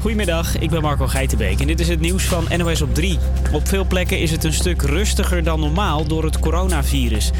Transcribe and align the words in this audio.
Goedemiddag, 0.00 0.58
ik 0.58 0.70
ben 0.70 0.82
Marco 0.82 1.06
Geitenbeek 1.06 1.60
en 1.60 1.66
dit 1.66 1.80
is 1.80 1.88
het 1.88 2.00
nieuws 2.00 2.24
van 2.24 2.44
NOS 2.56 2.82
op 2.82 2.94
3. 2.94 3.18
Op 3.52 3.68
veel 3.68 3.84
plekken 3.84 4.20
is 4.20 4.30
het 4.30 4.44
een 4.44 4.52
stuk 4.52 4.82
rustiger 4.82 5.42
dan 5.42 5.60
normaal 5.60 6.06
door 6.06 6.24
het 6.24 6.38
coronavirus. 6.38 7.30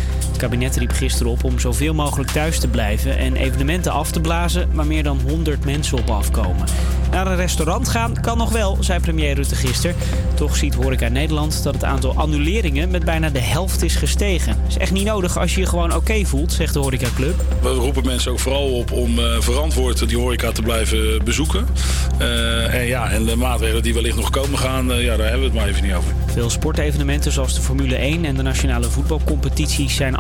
Kabinet 0.42 0.76
riep 0.76 0.92
gisteren 0.92 1.32
op 1.32 1.44
om 1.44 1.58
zoveel 1.58 1.94
mogelijk 1.94 2.30
thuis 2.30 2.58
te 2.58 2.68
blijven 2.68 3.18
en 3.18 3.36
evenementen 3.36 3.92
af 3.92 4.10
te 4.10 4.20
blazen 4.20 4.68
waar 4.72 4.86
meer 4.86 5.02
dan 5.02 5.20
100 5.28 5.64
mensen 5.64 5.98
op 5.98 6.10
afkomen. 6.10 6.66
Naar 7.10 7.26
een 7.26 7.36
restaurant 7.36 7.88
gaan 7.88 8.20
kan 8.20 8.38
nog 8.38 8.50
wel, 8.50 8.76
zei 8.80 9.00
premier 9.00 9.34
Rutte 9.34 9.54
gisteren. 9.54 9.96
Toch 10.34 10.56
ziet 10.56 10.74
Horeca 10.74 11.08
Nederland 11.08 11.62
dat 11.62 11.74
het 11.74 11.84
aantal 11.84 12.14
annuleringen 12.16 12.90
met 12.90 13.04
bijna 13.04 13.30
de 13.30 13.38
helft 13.40 13.82
is 13.82 13.96
gestegen. 13.96 14.56
Is 14.68 14.78
echt 14.78 14.92
niet 14.92 15.04
nodig 15.04 15.38
als 15.38 15.54
je 15.54 15.60
je 15.60 15.66
gewoon 15.66 15.94
oké 15.94 16.24
voelt, 16.24 16.52
zegt 16.52 16.72
de 16.72 16.78
horecaclub. 16.78 17.44
We 17.62 17.68
roepen 17.68 18.04
mensen 18.04 18.32
ook 18.32 18.38
vooral 18.38 18.72
op 18.72 18.92
om 18.92 19.18
uh, 19.18 19.40
verantwoord 19.40 20.08
die 20.08 20.18
horeca 20.18 20.52
te 20.52 20.62
blijven 20.62 21.24
bezoeken. 21.24 21.66
Uh, 22.20 22.74
en 22.74 22.86
ja, 22.86 23.10
en 23.10 23.24
de 23.24 23.36
maatregelen 23.36 23.82
die 23.82 23.94
wellicht 23.94 24.16
nog 24.16 24.30
komen 24.30 24.58
gaan, 24.58 24.90
uh, 24.90 25.04
ja, 25.04 25.16
daar 25.16 25.28
hebben 25.28 25.38
we 25.38 25.44
het 25.44 25.54
maar 25.54 25.68
even 25.68 25.82
niet 25.82 25.94
over. 25.94 26.12
Veel 26.26 26.50
sportevenementen 26.50 27.32
zoals 27.32 27.54
de 27.54 27.60
Formule 27.60 27.96
1 27.96 28.24
en 28.24 28.36
de 28.36 28.42
nationale 28.42 28.90
voetbalcompetities 28.90 29.96
zijn 29.96 30.16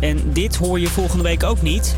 En 0.00 0.32
dit 0.32 0.56
hoor 0.56 0.80
je 0.80 0.88
volgende 0.88 1.24
week 1.24 1.42
ook 1.42 1.62
niet. 1.62 1.96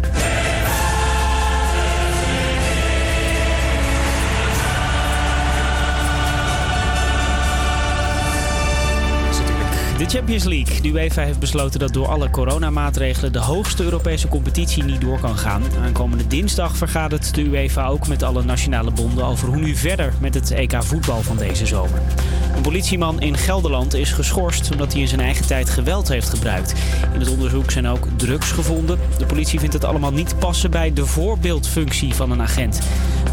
De 9.98 10.06
Champions 10.06 10.44
League. 10.44 10.80
De 10.80 10.88
UEFA 10.88 11.22
heeft 11.22 11.38
besloten 11.38 11.80
dat 11.80 11.92
door 11.92 12.08
alle 12.08 12.30
coronamaatregelen 12.30 13.32
de 13.32 13.38
hoogste 13.38 13.82
Europese 13.82 14.28
competitie 14.28 14.84
niet 14.84 15.00
door 15.00 15.20
kan 15.20 15.38
gaan. 15.38 15.62
Aankomende 15.82 16.26
dinsdag 16.26 16.76
vergadert 16.76 17.34
de 17.34 17.42
UEFA 17.42 17.86
ook 17.86 18.08
met 18.08 18.22
alle 18.22 18.42
nationale 18.42 18.90
bonden 18.90 19.24
over 19.24 19.48
hoe 19.48 19.56
nu 19.56 19.74
verder 19.74 20.12
met 20.20 20.34
het 20.34 20.50
EK 20.50 20.82
voetbal 20.82 21.22
van 21.22 21.36
deze 21.36 21.66
zomer. 21.66 22.00
Een 22.56 22.62
politieman 22.62 23.20
in 23.20 23.36
Gelderland 23.36 23.94
is 23.94 24.12
geschorst 24.12 24.70
omdat 24.70 24.92
hij 24.92 25.00
in 25.00 25.08
zijn 25.08 25.20
eigen 25.20 25.46
tijd 25.46 25.70
geweld 25.70 26.08
heeft 26.08 26.28
gebruikt. 26.28 26.74
In 27.14 27.20
het 27.20 27.30
onderzoek 27.30 27.70
zijn 27.70 27.86
ook 27.86 28.08
drugs 28.16 28.50
gevonden. 28.50 28.98
De 29.18 29.26
politie 29.26 29.58
vindt 29.58 29.74
het 29.74 29.84
allemaal 29.84 30.12
niet 30.12 30.38
passen 30.38 30.70
bij 30.70 30.92
de 30.92 31.06
voorbeeldfunctie 31.06 32.14
van 32.14 32.30
een 32.30 32.42
agent. 32.42 32.80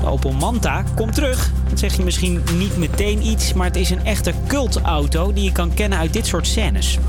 De 0.01 0.07
Opel 0.07 0.31
Manta 0.31 0.83
komt 0.95 1.13
terug. 1.13 1.51
Dat 1.69 1.79
zeg 1.79 1.97
je 1.97 2.03
misschien 2.03 2.43
niet 2.57 2.77
meteen 2.77 3.27
iets, 3.27 3.53
maar 3.53 3.67
het 3.67 3.75
is 3.75 3.89
een 3.89 4.05
echte 4.05 4.33
cultauto 4.47 5.33
die 5.33 5.43
je 5.43 5.51
kan 5.51 5.73
kennen 5.73 5.99
uit 5.99 6.13
dit 6.13 6.25
soort 6.25 6.47
scènes. 6.55 6.99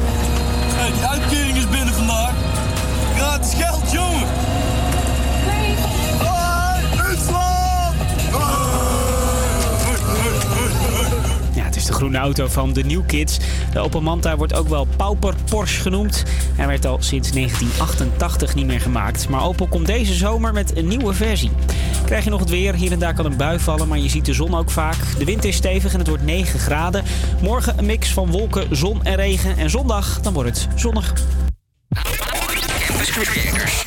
Die 1.31 1.46
groene 11.97 12.19
auto 12.19 12.47
van 12.47 12.73
de 12.73 12.85
New 12.85 13.07
Kids. 13.07 13.39
De 13.73 13.79
Opel 13.79 14.01
Manta 14.01 14.37
wordt 14.37 14.55
ook 14.55 14.69
wel 14.69 14.87
Pauper 14.97 15.35
Porsche 15.51 15.81
genoemd. 15.81 16.23
Hij 16.55 16.67
werd 16.67 16.87
al 16.87 16.97
sinds 17.01 17.31
1988 17.31 18.55
niet 18.55 18.67
meer 18.67 18.81
gemaakt. 18.81 19.29
Maar 19.29 19.45
Opel 19.45 19.67
komt 19.67 19.87
deze 19.87 20.15
zomer 20.15 20.53
met 20.53 20.77
een 20.77 20.89
nieuwe 20.89 21.15
versie. 21.15 21.51
Krijg 22.05 22.25
je 22.25 22.31
nog 22.31 22.41
het 22.41 22.51
weer. 22.51 22.75
Hier 22.75 22.93
en 22.93 22.99
daar 22.99 23.15
kan 23.15 23.25
een 23.25 23.37
bui 23.37 23.59
vallen, 23.59 23.89
maar 23.89 23.99
je 23.99 24.09
ziet 24.09 24.25
de 24.25 24.33
zon 24.33 24.55
ook 24.55 24.71
vaak. 24.71 24.97
De 25.19 25.25
wind 25.25 25.45
is 25.45 25.57
stevig 25.57 25.93
en 25.93 25.99
het 25.99 26.09
wordt 26.09 26.25
9 26.25 26.59
graden. 26.61 27.05
Morgen 27.43 27.79
een 27.79 27.87
mix 27.87 28.13
van 28.13 28.31
wolken, 28.31 28.77
zon 28.77 29.05
en 29.05 29.15
regen. 29.15 29.57
En 29.57 29.71
zondag, 29.71 30.21
dan 30.21 30.33
wordt 30.33 30.49
het 30.49 30.81
zonnig. 30.81 31.13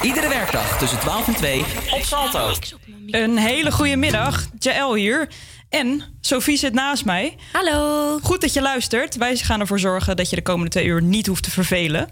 Iedere 0.01 0.27
werkdag 0.27 0.77
tussen 0.77 0.99
12 0.99 1.27
en 1.27 1.33
2 1.33 1.63
op 1.91 2.01
Salto. 2.01 2.51
Een 3.07 3.37
hele 3.37 3.71
goede 3.71 3.95
middag. 3.95 4.47
Jaël 4.59 4.95
hier. 4.95 5.29
En 5.69 6.03
Sophie 6.21 6.57
zit 6.57 6.73
naast 6.73 7.05
mij. 7.05 7.35
Hallo. 7.51 8.19
Goed 8.23 8.41
dat 8.41 8.53
je 8.53 8.61
luistert. 8.61 9.15
Wij 9.15 9.37
gaan 9.37 9.59
ervoor 9.59 9.79
zorgen 9.79 10.15
dat 10.15 10.29
je 10.29 10.35
de 10.35 10.41
komende 10.41 10.69
twee 10.69 10.85
uur 10.85 11.01
niet 11.01 11.27
hoeft 11.27 11.43
te 11.43 11.51
vervelen. 11.51 12.09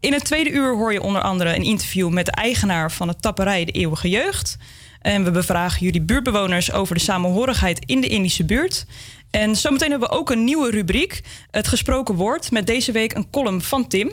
In 0.00 0.12
het 0.12 0.24
tweede 0.24 0.50
uur 0.50 0.74
hoor 0.74 0.92
je 0.92 1.02
onder 1.02 1.22
andere 1.22 1.54
een 1.54 1.62
interview 1.62 2.08
met 2.08 2.26
de 2.26 2.32
eigenaar 2.32 2.92
van 2.92 3.08
het 3.08 3.22
tapperij 3.22 3.64
De 3.64 3.72
Eeuwige 3.72 4.08
Jeugd. 4.08 4.56
En 5.00 5.24
we 5.24 5.30
bevragen 5.30 5.84
jullie 5.84 6.02
buurtbewoners 6.02 6.72
over 6.72 6.94
de 6.94 7.00
samenhorigheid 7.00 7.84
in 7.86 8.00
de 8.00 8.08
Indische 8.08 8.44
buurt. 8.44 8.86
En 9.30 9.56
zometeen 9.56 9.90
hebben 9.90 10.08
we 10.08 10.14
ook 10.14 10.30
een 10.30 10.44
nieuwe 10.44 10.70
rubriek, 10.70 11.22
het 11.50 11.68
gesproken 11.68 12.14
woord, 12.14 12.50
met 12.50 12.66
deze 12.66 12.92
week 12.92 13.12
een 13.14 13.30
column 13.30 13.62
van 13.62 13.88
Tim. 13.88 14.12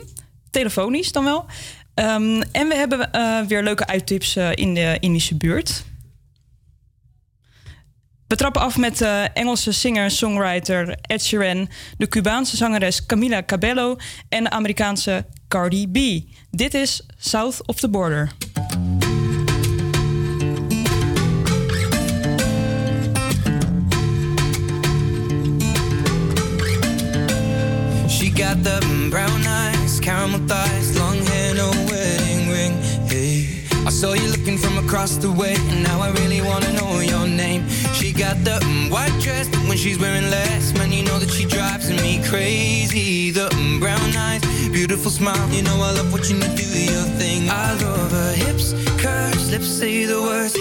Telefonisch 0.50 1.12
dan 1.12 1.24
wel. 1.24 1.46
Um, 1.94 2.42
en 2.42 2.68
we 2.68 2.74
hebben 2.74 3.08
uh, 3.12 3.40
weer 3.40 3.62
leuke 3.62 3.86
uittips 3.86 4.36
uh, 4.36 4.50
in 4.54 4.74
de 4.74 4.96
Indische 5.00 5.34
buurt. 5.36 5.84
We 8.34 8.40
trappen 8.40 8.62
af 8.62 8.76
met 8.76 8.98
de 8.98 9.28
Engelse 9.34 9.72
singer-songwriter 9.72 10.94
Ed 11.00 11.22
Sheeran, 11.22 11.68
de 11.98 12.08
Cubaanse 12.08 12.56
zangeres 12.56 13.06
Camila 13.06 13.42
Cabello 13.42 13.96
en 14.28 14.44
de 14.44 14.50
Amerikaanse 14.50 15.24
Cardi 15.48 15.88
B. 15.88 15.96
Dit 16.50 16.74
is 16.74 17.02
South 17.18 17.66
of 17.66 17.76
the 17.76 17.88
Border. 17.88 18.30
She 28.08 28.30
got 28.30 28.64
the 28.64 29.06
brown 29.10 29.46
eyes, 29.46 29.98
caramel 29.98 30.40
thighs, 30.46 30.83
saw 34.04 34.12
you 34.12 34.28
looking 34.36 34.58
from 34.58 34.76
across 34.84 35.16
the 35.16 35.32
way, 35.32 35.54
and 35.70 35.82
now 35.82 35.98
I 35.98 36.10
really 36.20 36.42
wanna 36.42 36.70
know 36.78 37.00
your 37.00 37.26
name. 37.26 37.62
She 37.98 38.12
got 38.12 38.36
the 38.48 38.56
mm, 38.60 38.90
white 38.90 39.16
dress, 39.24 39.48
but 39.48 39.62
when 39.68 39.78
she's 39.78 39.98
wearing 39.98 40.28
less, 40.30 40.74
man, 40.76 40.92
you 40.92 41.02
know 41.08 41.18
that 41.22 41.30
she 41.30 41.44
drives 41.46 41.88
me 42.02 42.12
crazy. 42.30 43.30
The 43.30 43.48
mm, 43.48 43.80
brown 43.80 44.10
eyes, 44.28 44.42
beautiful 44.78 45.10
smile, 45.10 45.48
you 45.56 45.62
know 45.62 45.76
I 45.88 45.90
love 45.98 46.12
watching 46.12 46.36
you 46.42 46.50
do 46.62 46.68
your 46.92 47.08
thing. 47.20 47.48
I 47.48 47.68
love 47.84 48.10
her 48.20 48.34
hips, 48.44 48.66
curves, 49.02 49.50
lips 49.50 49.70
say 49.78 50.04
the 50.04 50.20
words. 50.20 50.52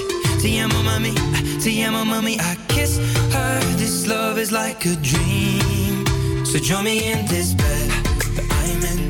Te 0.42 0.50
amo, 0.64 0.80
mami, 0.90 1.14
te 1.62 1.72
amo, 1.84 2.04
mami. 2.14 2.36
I 2.40 2.56
kiss 2.70 2.94
her. 3.36 3.60
This 3.81 4.08
love 4.08 4.38
is 4.38 4.52
like 4.54 4.86
a 4.86 4.96
dream. 5.12 6.06
So 6.46 6.60
join 6.60 6.86
me 6.86 7.12
in 7.12 7.25
this 7.25 7.54
bed 7.54 7.88
I'm 8.60 8.84
in. 8.92 9.03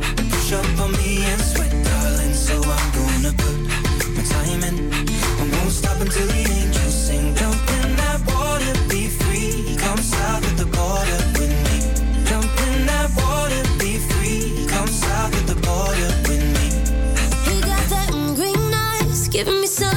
Giving 19.34 19.62
me 19.62 19.66
signs 19.66 19.93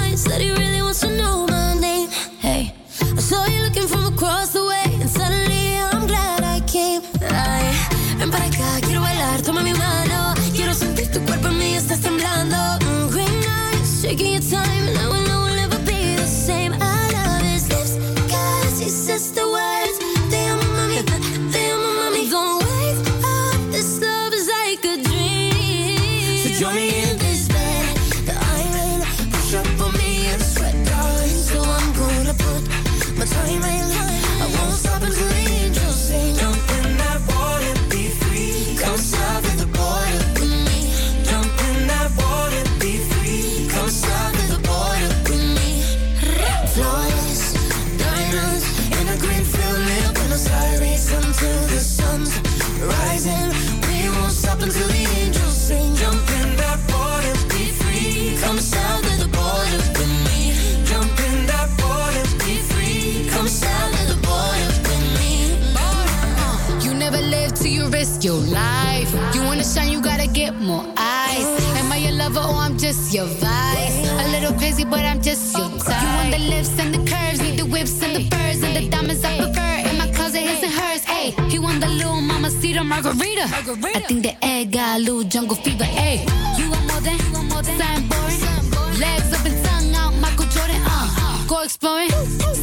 your 73.17 73.27
vibe. 73.41 74.25
A 74.25 74.29
little 74.29 74.53
crazy, 74.59 74.85
but 74.85 75.01
I'm 75.01 75.23
just 75.23 75.57
your 75.57 75.71
type. 75.79 76.03
You 76.03 76.09
want 76.19 76.31
the 76.37 76.43
lips 76.53 76.79
and 76.79 76.93
the 76.95 77.01
curves, 77.11 77.41
need 77.41 77.59
the 77.59 77.65
whips 77.65 78.03
and 78.03 78.15
the 78.15 78.23
furs 78.31 78.63
and 78.63 78.77
the 78.77 78.91
diamonds 78.91 79.25
I 79.25 79.39
prefer. 79.39 79.89
In 79.89 79.97
my 79.97 80.09
closet, 80.13 80.43
his 80.43 80.63
and 80.63 80.73
hers. 80.73 81.03
Hey, 81.03 81.31
he 81.49 81.59
want 81.59 81.81
the 81.81 81.89
little 81.89 82.21
mama 82.21 82.51
cedar 82.51 82.85
margarita. 82.85 83.45
I 83.45 84.01
think 84.09 84.23
the 84.23 84.35
egg 84.45 84.73
got 84.73 84.99
a 84.99 85.03
little 85.03 85.25
jungle 85.25 85.57
fever. 85.57 85.85
Hey, 85.85 86.27
you 86.59 86.71
want 86.71 86.87
more 86.91 87.01
than, 87.01 87.17
you 87.19 87.33
want 87.33 87.49
more 87.53 87.63
than 87.63 87.79
something 87.81 88.07
boring. 88.13 89.01
Legs 89.01 89.33
up 89.33 89.47
and 89.49 89.65
tongue 89.65 89.95
out, 89.95 90.13
Michael 90.21 90.49
Jordan. 90.55 90.83
Uh, 90.85 91.47
go 91.49 91.63
exploring, 91.63 92.11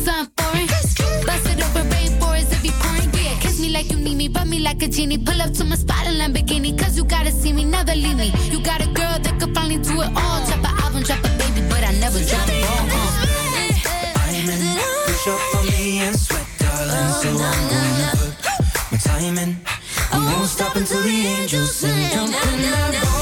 something 0.05 0.29
foreign. 0.37 0.67
Bust 1.25 1.47
it 1.49 1.65
open, 1.65 1.89
rainforest 1.89 2.51
if 2.53 2.63
you 2.63 2.73
pouring. 2.81 3.09
Yeah, 3.17 3.39
kiss 3.41 3.59
me 3.59 3.69
like 3.69 3.89
you 3.89 3.97
need 3.97 4.17
me, 4.17 4.27
rub 4.27 4.45
me 4.45 4.59
like 4.59 4.83
a 4.83 4.87
genie. 4.87 5.17
Pull 5.17 5.41
up 5.41 5.51
to 5.53 5.63
my 5.63 5.75
spot 5.75 6.05
in 6.05 6.13
Lamborghini, 6.21 6.77
cause 6.77 6.95
you 6.95 7.05
gotta 7.05 7.31
see 7.31 7.53
me, 7.53 7.63
never 7.63 7.95
leave 7.95 8.17
me. 8.17 8.31
You 8.51 8.61
got 8.61 8.81
a 8.85 8.87
girl 8.93 9.12
finally 9.53 9.77
do 9.77 10.01
it 10.01 10.11
all. 10.15 10.39
Drop 10.45 10.59
an 10.59 10.73
album, 10.83 11.03
drop 11.03 11.19
a 11.19 11.29
baby, 11.37 11.61
but 11.69 11.83
I 11.83 11.91
never 11.99 12.19
drop 12.19 12.47
it 12.49 12.63
all. 12.71 12.85
Uh. 12.89 13.43
Diamond, 14.15 14.79
push 15.05 15.27
up 15.27 15.55
on 15.55 15.65
me 15.67 15.99
and 15.99 16.15
sweat, 16.19 16.47
darling. 16.57 17.13
So 17.21 17.29
I'm 17.29 17.69
gonna 17.71 18.11
put 18.17 18.91
my 18.91 18.97
time 18.97 19.37
in. 19.37 19.57
We 20.13 20.19
won't 20.19 20.47
stop 20.47 20.75
until 20.75 21.01
the 21.01 21.17
angels 21.37 21.75
sing. 21.75 22.09
Jump 22.11 22.33
in 22.33 23.12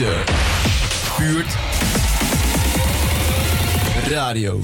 Indische 0.00 0.24
buurt 1.18 1.58
radio. 4.10 4.58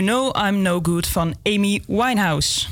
You 0.00 0.06
Know 0.06 0.32
I'm 0.34 0.62
No 0.62 0.80
Good 0.80 1.04
van 1.04 1.34
Amy 1.44 1.80
Winehouse. 1.80 2.69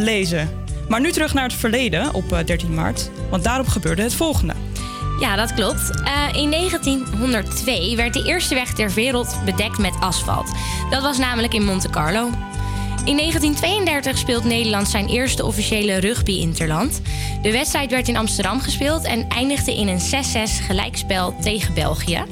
Voorlezen. 0.00 0.48
Maar 0.88 1.00
nu 1.00 1.12
terug 1.12 1.34
naar 1.34 1.44
het 1.44 1.52
verleden 1.52 2.14
op 2.14 2.32
eh, 2.32 2.44
13 2.44 2.74
maart, 2.74 3.10
want 3.30 3.44
daarop 3.44 3.68
gebeurde 3.68 4.02
het 4.02 4.14
volgende. 4.14 4.54
Ja, 5.20 5.36
dat 5.36 5.54
klopt. 5.54 5.90
Eh, 6.04 6.42
in 6.42 6.50
1902 6.50 7.96
werd 7.96 8.14
de 8.14 8.24
eerste 8.24 8.54
weg 8.54 8.72
ter 8.72 8.90
wereld 8.90 9.40
bedekt 9.44 9.78
met 9.78 9.94
asfalt. 10.00 10.52
Dat 10.90 11.02
was 11.02 11.18
namelijk 11.18 11.54
in 11.54 11.64
Monte 11.64 11.90
Carlo. 11.90 12.30
In 13.04 13.16
1932 13.16 14.18
speelt 14.18 14.44
Nederland 14.44 14.88
zijn 14.88 15.08
eerste 15.08 15.44
officiële 15.44 15.96
rugby-interland. 15.96 17.00
De 17.42 17.52
wedstrijd 17.52 17.90
werd 17.90 18.08
in 18.08 18.16
Amsterdam 18.16 18.60
gespeeld 18.60 19.04
en 19.04 19.28
eindigde 19.28 19.76
in 19.76 19.88
een 19.88 20.00
6-6 20.00 20.64
gelijkspel 20.66 21.34
tegen 21.40 21.74
België. 21.74 22.22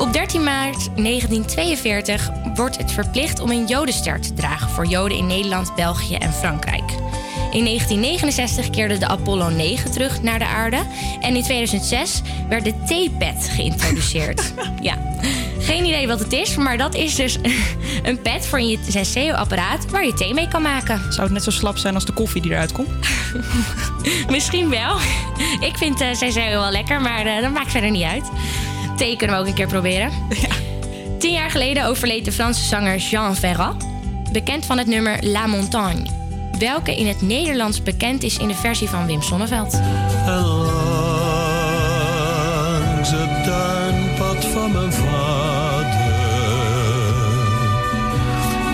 Op 0.00 0.12
13 0.12 0.44
maart 0.44 0.96
1942 0.96 2.30
wordt 2.56 2.76
het 2.76 2.92
verplicht 2.92 3.40
om 3.40 3.50
een 3.50 3.66
jodenster 3.66 4.20
te 4.20 4.34
dragen 4.34 4.70
voor 4.70 4.86
Joden 4.86 5.18
in 5.18 5.26
Nederland, 5.26 5.74
België 5.74 6.14
en 6.14 6.32
Frankrijk. 6.32 6.90
In 7.56 7.64
1969 7.64 8.70
keerde 8.70 8.98
de 8.98 9.08
Apollo 9.08 9.48
9 9.48 9.90
terug 9.90 10.22
naar 10.22 10.38
de 10.38 10.46
aarde. 10.46 10.76
En 11.20 11.36
in 11.36 11.42
2006 11.42 12.22
werd 12.48 12.64
de 12.64 12.74
theepad 12.86 13.48
geïntroduceerd. 13.48 14.52
ja, 14.80 14.98
geen 15.58 15.84
idee 15.84 16.06
wat 16.06 16.18
het 16.18 16.32
is, 16.32 16.56
maar 16.56 16.78
dat 16.78 16.94
is 16.94 17.14
dus 17.14 17.38
een 18.02 18.20
pad 18.20 18.46
voor 18.46 18.60
je 18.60 18.78
Senseo-apparaat 18.88 19.90
waar 19.90 20.06
je 20.06 20.14
thee 20.14 20.34
mee 20.34 20.48
kan 20.48 20.62
maken. 20.62 21.12
Zou 21.12 21.22
het 21.22 21.32
net 21.32 21.42
zo 21.42 21.50
slap 21.50 21.76
zijn 21.76 21.94
als 21.94 22.04
de 22.04 22.12
koffie 22.12 22.42
die 22.42 22.50
eruit 22.50 22.72
komt? 22.72 22.88
Misschien 24.28 24.68
wel. 24.68 24.96
Ik 25.60 25.76
vind 25.76 26.00
uh, 26.00 26.14
Senseo 26.14 26.60
wel 26.60 26.70
lekker, 26.70 27.00
maar 27.00 27.26
uh, 27.26 27.40
dat 27.40 27.52
maakt 27.52 27.70
verder 27.70 27.90
niet 27.90 28.04
uit. 28.04 28.24
Thee 28.96 29.16
kunnen 29.16 29.36
we 29.36 29.42
ook 29.42 29.48
een 29.48 29.54
keer 29.54 29.68
proberen. 29.68 30.10
Tien 31.26 31.34
jaar 31.34 31.50
geleden 31.50 31.86
overleed 31.86 32.24
de 32.24 32.32
Franse 32.32 32.64
zanger 32.64 32.96
Jean 32.96 33.36
Ferrat. 33.36 33.86
Bekend 34.32 34.66
van 34.66 34.78
het 34.78 34.86
nummer 34.86 35.18
La 35.20 35.46
Montagne. 35.46 36.06
Welke 36.58 36.96
in 36.96 37.06
het 37.06 37.22
Nederlands 37.22 37.82
bekend 37.82 38.22
is 38.22 38.38
in 38.38 38.48
de 38.48 38.54
versie 38.54 38.88
van 38.88 39.06
Wim 39.06 39.22
Sonneveld. 39.22 39.72
Langs 42.92 43.10
het 43.10 43.44
tuinpad 43.44 44.44
van 44.44 44.72
mijn 44.72 44.92
vader 44.92 46.14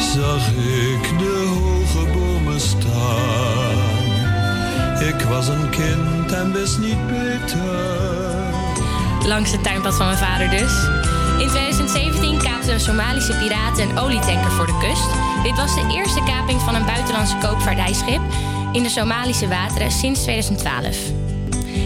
zag 0.00 0.48
ik 0.48 1.18
de 1.18 1.46
hoge 1.48 2.06
bomen 2.12 2.60
staan. 2.60 3.78
Ik 5.08 5.20
was 5.28 5.48
een 5.48 5.70
kind 5.70 6.32
en 6.32 6.52
wist 6.52 6.78
niet 6.78 7.06
beter. 7.06 7.60
Langs 9.26 9.52
het 9.52 9.62
tuinpad 9.62 9.94
van 9.94 10.06
mijn 10.06 10.18
vader 10.18 10.50
dus. 10.50 10.72
In 11.38 11.48
2017 11.48 12.38
kaapten 12.38 12.80
Somalische 12.80 13.36
piraten 13.36 13.88
een 13.88 13.98
olietanker 13.98 14.50
voor 14.50 14.66
de 14.66 14.78
kust. 14.78 15.08
Dit 15.42 15.56
was 15.56 15.74
de 15.74 15.94
eerste 15.94 16.22
kaping 16.22 16.60
van 16.60 16.74
een 16.74 16.86
buitenlandse 16.86 17.36
koopvaardijschip 17.36 18.20
in 18.72 18.82
de 18.82 18.88
Somalische 18.88 19.48
wateren 19.48 19.90
sinds 19.90 20.22
2012. 20.22 20.96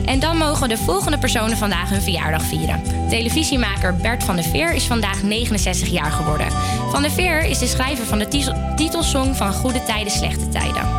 En 0.05 0.21
dan 0.21 0.37
mogen 0.37 0.69
de 0.69 0.77
volgende 0.77 1.19
personen 1.19 1.57
vandaag 1.57 1.91
hun 1.91 2.03
verjaardag 2.03 2.43
vieren. 2.43 2.83
Televisiemaker 3.09 3.97
Bert 3.97 4.25
van 4.25 4.37
der 4.37 4.45
Veer 4.45 4.73
is 4.73 4.85
vandaag 4.85 5.23
69 5.23 5.89
jaar 5.89 6.13
geworden. 6.13 6.47
Van 6.91 7.03
der 7.03 7.11
Veer 7.11 7.45
is 7.45 7.59
de 7.59 7.67
schrijver 7.67 8.05
van 8.05 8.19
de 8.19 8.29
titelsong 8.77 9.37
van 9.37 9.53
Goede 9.53 9.83
Tijden, 9.83 10.13
Slechte 10.13 10.49
Tijden. 10.49 10.96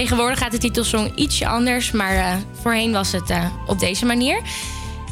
Tegenwoordig 0.00 0.38
gaat 0.38 0.52
de 0.52 0.58
titelsong 0.58 1.12
ietsje 1.14 1.46
anders, 1.46 1.90
maar 1.90 2.14
uh, 2.14 2.34
voorheen 2.60 2.92
was 2.92 3.12
het 3.12 3.30
uh, 3.30 3.44
op 3.66 3.78
deze 3.78 4.06
manier. 4.06 4.42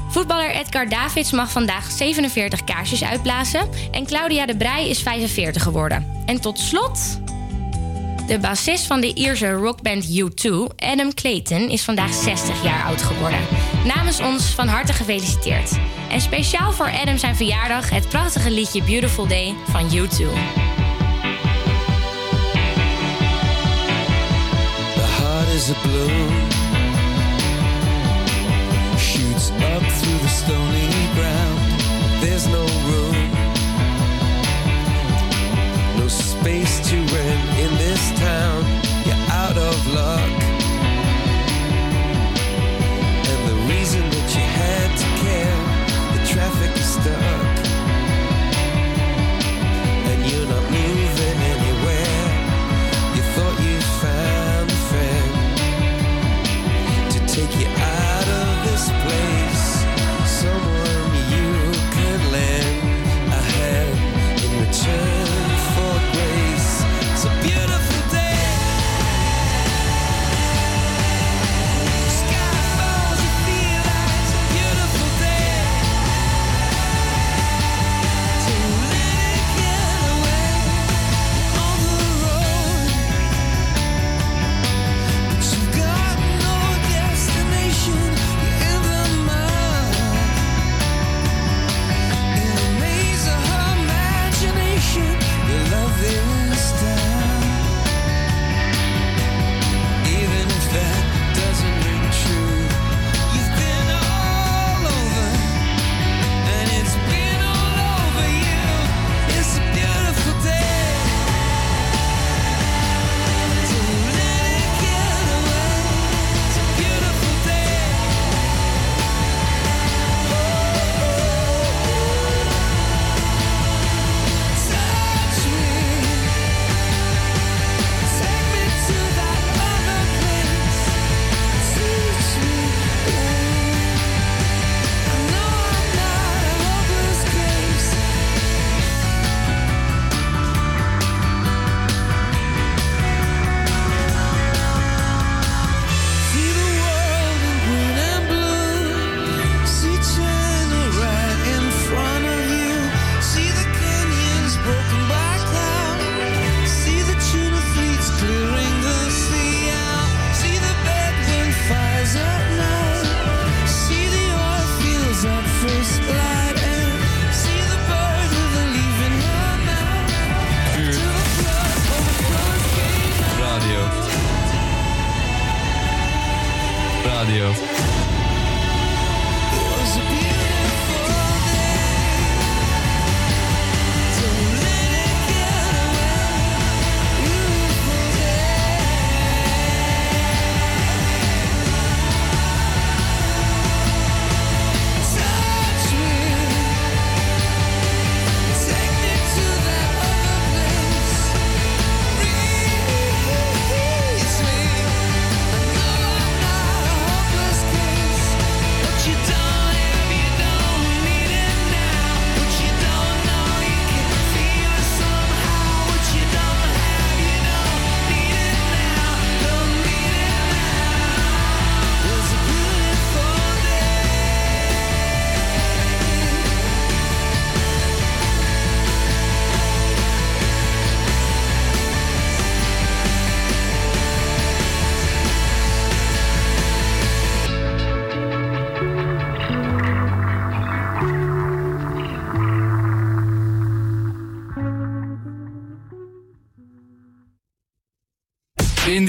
Voetballer 0.09 0.51
Edgar 0.51 0.89
Davids 0.89 1.33
mag 1.33 1.51
vandaag 1.51 1.91
47 1.91 2.65
kaarsjes 2.65 3.05
uitblazen 3.05 3.69
en 3.91 4.07
Claudia 4.07 4.47
de 4.47 4.57
Brij 4.57 4.89
is 4.89 5.03
45 5.03 5.63
geworden. 5.63 6.23
En 6.27 6.41
tot 6.41 6.59
slot, 6.59 7.21
de 8.27 8.39
bassist 8.39 8.87
van 8.87 9.01
de 9.01 9.15
Ierse 9.15 9.53
rockband 9.53 10.07
U2, 10.07 10.51
Adam 10.77 11.15
Clayton, 11.15 11.69
is 11.69 11.85
vandaag 11.85 12.13
60 12.13 12.63
jaar 12.63 12.85
oud 12.85 13.03
geworden. 13.03 13.41
Namens 13.85 14.21
ons 14.21 14.45
van 14.45 14.69
harte 14.69 14.93
gefeliciteerd. 14.93 15.79
En 16.11 16.21
speciaal 16.21 16.73
voor 16.73 16.91
Adam 16.91 17.19
zijn 17.19 17.37
verjaardag 17.37 17.91
het 17.91 18.09
prachtige 18.09 18.51
liedje 18.51 18.83
Beautiful 18.83 19.27
Day 19.27 19.55
van 19.67 19.91
U2. 19.91 20.68
Is 25.59 25.71
a 25.71 25.75
blue. 25.83 26.29
Shoots 28.97 29.51
up 29.73 29.83
through 29.99 30.21
the 30.27 30.33
stony 30.43 30.89
ground. 31.17 31.59
There's 32.23 32.47
no 32.47 32.65
room 32.89 33.19
no 35.99 36.07
space 36.07 36.75
to 36.89 36.97
rent 37.15 37.59
in 37.65 37.71
this 37.85 38.03
town. 38.21 38.61
You're 39.05 39.25
out 39.45 39.59
of 39.59 39.77
luck 39.95 40.48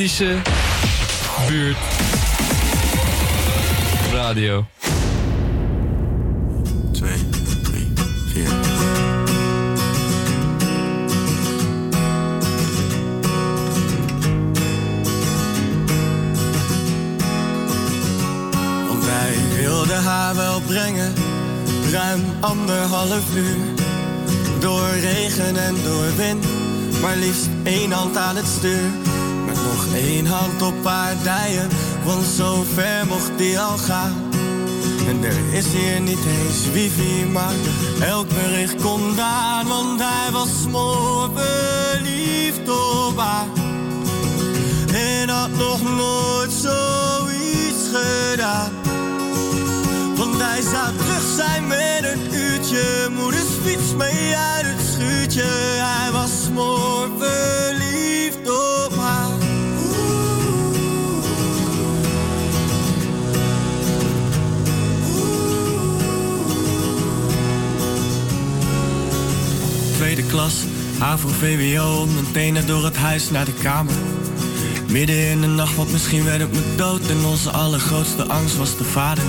Indische 0.10 0.41
buurt 1.48 1.78
radio. 4.13 4.65
2, 6.91 7.10
3, 7.63 7.93
4. 8.34 8.50
Want 18.88 19.06
wij 19.06 19.38
wilden 19.56 20.04
haar 20.04 20.36
wel 20.36 20.62
brengen, 20.62 21.13
ruim 21.91 22.22
anderhalf 22.39 23.36
uur. 23.36 23.58
Door 24.60 24.89
regen 24.89 25.58
en 25.58 25.76
door 25.84 26.15
wind, 26.15 26.45
maar 27.02 27.15
liefst 27.15 27.48
één 27.63 27.91
hand 27.91 28.17
aan 28.17 28.36
het 28.36 28.48
stuur. 28.58 29.09
Nog 29.70 29.86
één 29.94 30.26
hand 30.26 30.62
op 30.62 30.86
haar 30.86 31.16
dijen, 31.24 31.70
want 32.06 32.26
zo 32.26 32.66
ver 32.74 33.08
mocht 33.08 33.38
die 33.38 33.60
al 33.60 33.78
gaan. 33.78 34.14
En 35.08 35.24
er 35.24 35.54
is 35.54 35.66
hier 35.66 36.02
niet 36.02 36.26
eens 36.26 36.72
wifi, 36.74 37.26
maar 37.26 37.54
elk 38.02 38.28
bericht 38.28 38.82
komt 38.82 39.20
aan. 39.20 39.68
Want 39.68 40.00
hij 40.00 40.32
was 40.32 40.50
smoor 40.62 41.30
verliefd 41.36 42.70
op 42.70 43.18
haar. 43.18 43.48
En 44.94 45.30
had 45.30 45.52
nog 45.52 45.82
nooit 45.82 46.52
zoiets 46.52 47.84
gedaan. 47.94 48.72
Want 50.16 50.42
hij 50.42 50.62
zou 50.62 50.96
terug 50.98 51.24
zijn 51.36 51.68
met 51.68 52.04
een 52.04 52.34
uurtje. 52.34 53.08
Moeders 53.18 53.50
fiets 53.64 53.96
mee 53.98 54.36
uit 54.36 54.66
het 54.66 54.88
schuurtje. 54.94 55.50
Hij 55.82 56.12
was 56.12 56.30
smoor 56.46 57.10
Klas, 70.30 70.54
HAVO, 71.00 71.28
VWO, 71.28 72.06
mijn 72.06 72.32
tenen 72.32 72.68
door 72.68 72.86
het 72.86 72.98
huis 72.98 73.30
naar 73.30 73.46
de 73.46 73.54
kamer. 73.54 73.94
Midden 74.88 75.30
in 75.30 75.42
de 75.42 75.48
nacht, 75.48 75.76
want 75.76 75.92
misschien 75.92 76.24
werd 76.24 76.39
het 76.39 76.52
me 76.52 76.62
dood. 76.76 77.10
En 77.10 77.26
onze 77.26 77.50
allergrootste 77.50 78.24
angst 78.24 78.58
was 78.58 78.78
de 78.78 78.84
vader. 78.84 79.24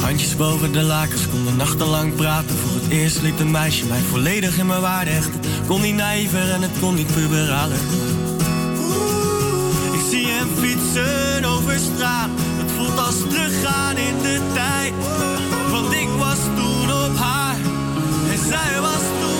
Handjes 0.00 0.36
boven 0.36 0.72
de 0.72 0.82
lakens, 0.82 1.28
konden 1.28 1.56
nachtenlang 1.56 2.14
praten. 2.14 2.56
Voor 2.56 2.80
het 2.80 2.90
eerst 2.90 3.22
liet 3.22 3.40
een 3.40 3.50
meisje 3.50 3.86
mij 3.86 4.00
volledig 4.00 4.58
in 4.58 4.66
mijn 4.66 4.80
waarde 4.80 5.10
hechten. 5.10 5.40
Kon 5.66 5.80
niet 5.80 5.94
naïver 5.94 6.50
en 6.50 6.62
het 6.62 6.78
kon 6.80 6.94
niet 6.94 7.14
puberaler. 7.14 7.78
Ik 9.92 10.02
zie 10.10 10.26
hem 10.26 10.48
fietsen 10.60 11.44
over 11.44 11.78
straat. 11.78 12.30
Het 12.36 12.70
voelt 12.76 12.98
als 12.98 13.18
teruggaan 13.28 13.96
in 13.96 14.14
de 14.22 14.40
tijd. 14.54 14.92
Want 15.70 15.92
ik 15.92 16.08
was 16.18 16.38
toen 16.56 16.90
op 17.04 17.16
haar. 17.16 17.56
En 18.30 18.38
zij 18.48 18.80
was 18.80 19.04
toen 19.20 19.39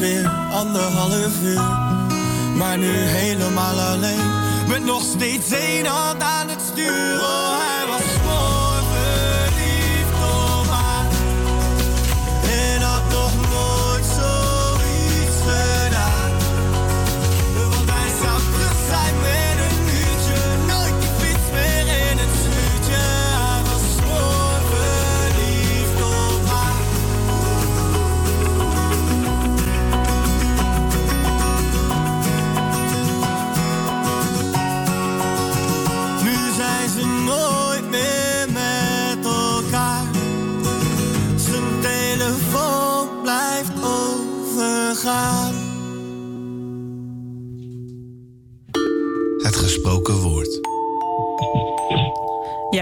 weer 0.00 0.28
anderhalf 0.50 1.42
uur. 1.42 1.62
Maar 2.56 2.78
nu 2.78 2.92
helemaal 2.92 3.80
alleen, 3.80 4.30
met 4.68 4.84
nog 4.84 5.02
steeds 5.02 5.50
één 5.50 5.86
hand 5.86 6.22
aan 6.22 6.48
het 6.48 6.60
stuur. 6.72 7.39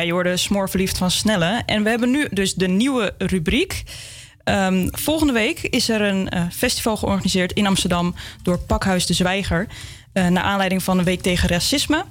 Je 0.09 0.15
hoorde 0.15 0.37
Smoor 0.37 0.71
verliefd 0.71 0.99
van 0.99 1.11
Snelle. 1.11 1.63
En 1.67 1.83
we 1.83 1.89
hebben 1.89 2.11
nu 2.11 2.27
dus 2.31 2.55
de 2.55 2.69
nieuwe 2.69 3.15
rubriek. 3.19 3.83
Ehm, 4.45 4.89
volgende 4.91 5.33
week 5.33 5.61
is 5.61 5.89
er 5.89 6.01
een 6.01 6.29
eh, 6.29 6.43
festival 6.51 6.97
georganiseerd 6.97 7.53
in 7.53 7.67
Amsterdam 7.67 8.15
door 8.43 8.59
Pakhuis 8.59 9.07
de 9.07 9.15
Zwijger. 9.15 9.67
eh, 10.13 10.27
naar 10.27 10.43
aanleiding 10.43 10.83
van 10.83 10.97
de 10.97 11.03
Week 11.03 11.23
tegen 11.23 11.49
Racisme. 11.49 12.05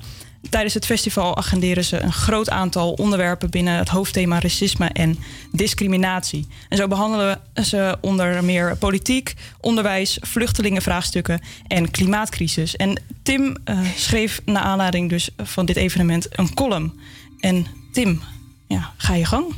Tijdens 0.49 0.73
het 0.73 0.85
festival 0.85 1.37
agenderen 1.37 1.85
ze 1.85 1.99
een 1.99 2.13
groot 2.13 2.49
aantal 2.49 2.93
onderwerpen 2.93 3.49
binnen 3.49 3.77
het 3.77 3.89
hoofdthema 3.89 4.39
racisme 4.39 4.87
en 4.87 5.19
discriminatie. 5.51 6.47
En 6.69 6.77
zo 6.77 6.87
behandelen 6.87 7.41
ze 7.63 7.97
onder 8.01 8.43
meer 8.43 8.77
politiek, 8.77 9.33
onderwijs, 9.59 10.17
vluchtelingenvraagstukken 10.21 11.41
en 11.67 11.91
klimaatcrisis. 11.91 12.75
En 12.75 13.01
Tim 13.23 13.55
eh, 13.63 13.79
schreef 13.95 14.41
naar 14.45 14.63
aanleiding 14.63 15.09
dus 15.09 15.29
van 15.37 15.65
dit 15.65 15.75
evenement 15.75 16.27
een 16.31 16.53
column. 16.53 16.99
En 17.39 17.65
Tim, 17.91 18.19
ja, 18.67 18.91
ga 18.97 19.15
je 19.15 19.25
gang. 19.25 19.55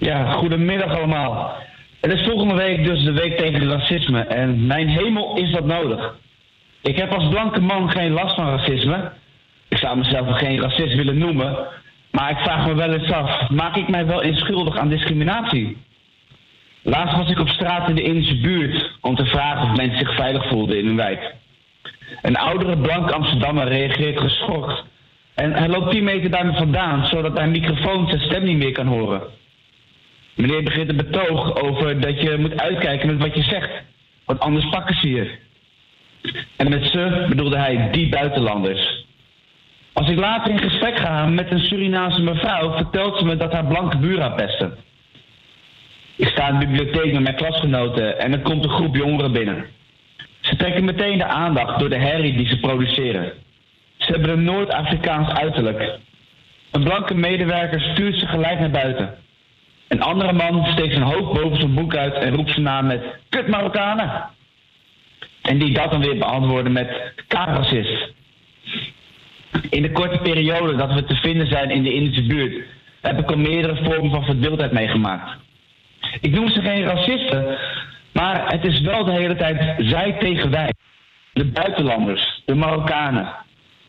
Ja, 0.00 0.32
goedemiddag 0.32 0.96
allemaal. 0.96 1.56
Het 2.00 2.12
is 2.12 2.24
volgende 2.26 2.54
week 2.54 2.84
dus 2.84 3.04
de 3.04 3.12
week 3.12 3.38
tegen 3.38 3.68
racisme 3.68 4.20
en 4.20 4.66
mijn 4.66 4.88
hemel 4.88 5.36
is 5.36 5.52
dat 5.52 5.64
nodig. 5.64 6.14
Ik 6.82 6.96
heb 6.96 7.12
als 7.12 7.28
blanke 7.28 7.60
man 7.60 7.90
geen 7.90 8.12
last 8.12 8.34
van 8.34 8.46
racisme, 8.46 9.12
zou 9.68 9.98
mezelf 9.98 10.38
geen 10.38 10.60
racist 10.60 10.96
willen 10.96 11.18
noemen, 11.18 11.66
maar 12.10 12.30
ik 12.30 12.38
vraag 12.38 12.66
me 12.66 12.74
wel 12.74 12.92
eens 12.92 13.12
af: 13.12 13.48
maak 13.48 13.76
ik 13.76 13.88
mij 13.88 14.06
wel 14.06 14.22
eens 14.22 14.38
schuldig 14.38 14.76
aan 14.76 14.88
discriminatie? 14.88 15.76
Laatst 16.82 17.16
was 17.16 17.30
ik 17.30 17.38
op 17.38 17.48
straat 17.48 17.88
in 17.88 17.94
de 17.94 18.02
Indische 18.02 18.40
buurt 18.40 18.90
om 19.00 19.16
te 19.16 19.26
vragen 19.26 19.70
of 19.70 19.76
mensen 19.76 19.98
zich 19.98 20.14
veilig 20.14 20.48
voelden 20.48 20.78
in 20.78 20.86
hun 20.86 20.96
wijk. 20.96 21.34
Een 22.22 22.36
oudere 22.36 22.76
blank 22.76 23.10
Amsterdammer 23.10 23.68
reageert 23.68 24.20
geschokt 24.20 24.84
en 25.40 25.52
hij 25.52 25.68
loopt 25.68 25.90
10 25.90 26.04
meter 26.04 26.30
bij 26.30 26.44
me 26.44 26.52
vandaan, 26.52 27.06
zodat 27.06 27.34
mijn 27.34 27.50
microfoon 27.50 28.08
zijn 28.08 28.20
stem 28.20 28.44
niet 28.44 28.56
meer 28.56 28.72
kan 28.72 28.86
horen. 28.86 29.22
Meneer 30.34 30.62
begint 30.62 30.88
een 30.88 30.96
betoog 30.96 31.62
over 31.62 32.00
dat 32.00 32.20
je 32.20 32.36
moet 32.38 32.60
uitkijken 32.60 33.06
met 33.06 33.18
wat 33.18 33.34
je 33.34 33.42
zegt, 33.42 33.70
want 34.24 34.40
anders 34.40 34.68
pakken 34.68 34.94
ze 34.94 35.10
je. 35.10 35.30
En 36.56 36.68
met 36.68 36.84
ze 36.84 37.26
bedoelde 37.28 37.56
hij 37.56 37.88
die 37.90 38.08
buitenlanders. 38.08 39.06
Als 39.92 40.08
ik 40.08 40.18
later 40.18 40.50
in 40.50 40.58
gesprek 40.58 40.98
ga 40.98 41.26
met 41.26 41.50
een 41.50 41.64
Surinaamse 41.64 42.22
mevrouw, 42.22 42.72
vertelt 42.76 43.18
ze 43.18 43.24
me 43.24 43.36
dat 43.36 43.52
haar 43.52 43.66
blanke 43.66 44.18
haar 44.18 44.34
pesten. 44.34 44.76
Ik 46.16 46.28
sta 46.28 46.48
in 46.48 46.58
de 46.58 46.66
bibliotheek 46.66 47.12
met 47.12 47.22
mijn 47.22 47.36
klasgenoten 47.36 48.18
en 48.18 48.32
er 48.32 48.40
komt 48.40 48.64
een 48.64 48.70
groep 48.70 48.96
jongeren 48.96 49.32
binnen. 49.32 49.64
Ze 50.40 50.56
trekken 50.56 50.84
meteen 50.84 51.18
de 51.18 51.24
aandacht 51.24 51.78
door 51.78 51.88
de 51.88 51.98
herrie 51.98 52.36
die 52.36 52.48
ze 52.48 52.60
produceren. 52.60 53.32
Ze 54.00 54.12
hebben 54.12 54.30
een 54.30 54.44
Noord-Afrikaans 54.44 55.28
uiterlijk. 55.28 55.98
Een 56.70 56.82
blanke 56.82 57.14
medewerker 57.14 57.80
stuurt 57.80 58.18
ze 58.18 58.26
gelijk 58.26 58.60
naar 58.60 58.70
buiten. 58.70 59.14
Een 59.88 60.02
andere 60.02 60.32
man 60.32 60.66
steekt 60.66 60.92
zijn 60.92 61.02
hoofd 61.02 61.40
boven 61.40 61.56
zijn 61.56 61.74
boek 61.74 61.96
uit 61.96 62.14
en 62.14 62.34
roept 62.34 62.50
zijn 62.50 62.62
naam 62.62 62.86
met 62.86 63.02
Kut 63.28 63.48
Marokkanen. 63.48 64.30
En 65.42 65.58
die 65.58 65.72
dat 65.72 65.90
dan 65.90 66.00
weer 66.00 66.18
beantwoorden 66.18 66.72
met 66.72 67.12
K-racist. 67.28 68.12
In 69.70 69.82
de 69.82 69.92
korte 69.92 70.18
periode 70.18 70.76
dat 70.76 70.94
we 70.94 71.04
te 71.04 71.14
vinden 71.14 71.46
zijn 71.46 71.70
in 71.70 71.82
de 71.82 71.92
Indische 71.92 72.26
buurt, 72.26 72.64
heb 73.00 73.18
ik 73.18 73.30
al 73.30 73.36
meerdere 73.36 73.84
vormen 73.84 74.10
van 74.10 74.24
verdeeldheid 74.24 74.72
meegemaakt. 74.72 75.36
Ik 76.20 76.30
noem 76.30 76.48
ze 76.48 76.60
geen 76.60 76.84
racisten, 76.84 77.58
maar 78.12 78.52
het 78.52 78.64
is 78.64 78.80
wel 78.80 79.04
de 79.04 79.12
hele 79.12 79.36
tijd 79.36 79.74
zij 79.78 80.16
tegen 80.18 80.50
wij. 80.50 80.72
De 81.32 81.44
buitenlanders, 81.44 82.42
de 82.44 82.54
Marokkanen, 82.54 83.34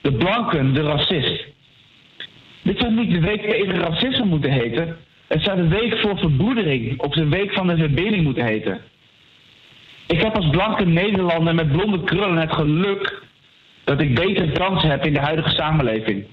de 0.02 0.12
blanken, 0.12 0.74
de 0.74 0.82
racist. 0.82 1.46
Dit 2.62 2.80
zou 2.80 2.94
niet 2.94 3.12
de 3.12 3.20
week 3.20 3.50
tegen 3.50 3.80
racisme 3.80 4.26
moeten 4.26 4.52
heten. 4.52 4.98
Het 5.28 5.44
zou 5.44 5.58
de 5.58 5.68
week 5.68 5.98
voor 6.00 6.18
verbroedering 6.18 7.00
of 7.00 7.14
de 7.14 7.28
week 7.28 7.54
van 7.54 7.68
de 7.68 7.78
verbinding 7.78 8.24
moeten 8.24 8.46
heten. 8.46 8.82
Ik 10.08 10.22
heb 10.22 10.36
als 10.36 10.50
blanke 10.50 10.86
Nederlander 10.86 11.56
met 11.56 11.72
blonde 11.72 12.04
krullen 12.04 12.38
het 12.38 12.54
geluk 12.54 13.24
dat 13.84 14.02
ik 14.02 14.16
betere 14.16 14.52
kansen 14.52 14.90
heb 14.90 15.06
in 15.06 15.14
de 15.14 15.20
huidige 15.20 15.50
samenleving. 15.50 16.26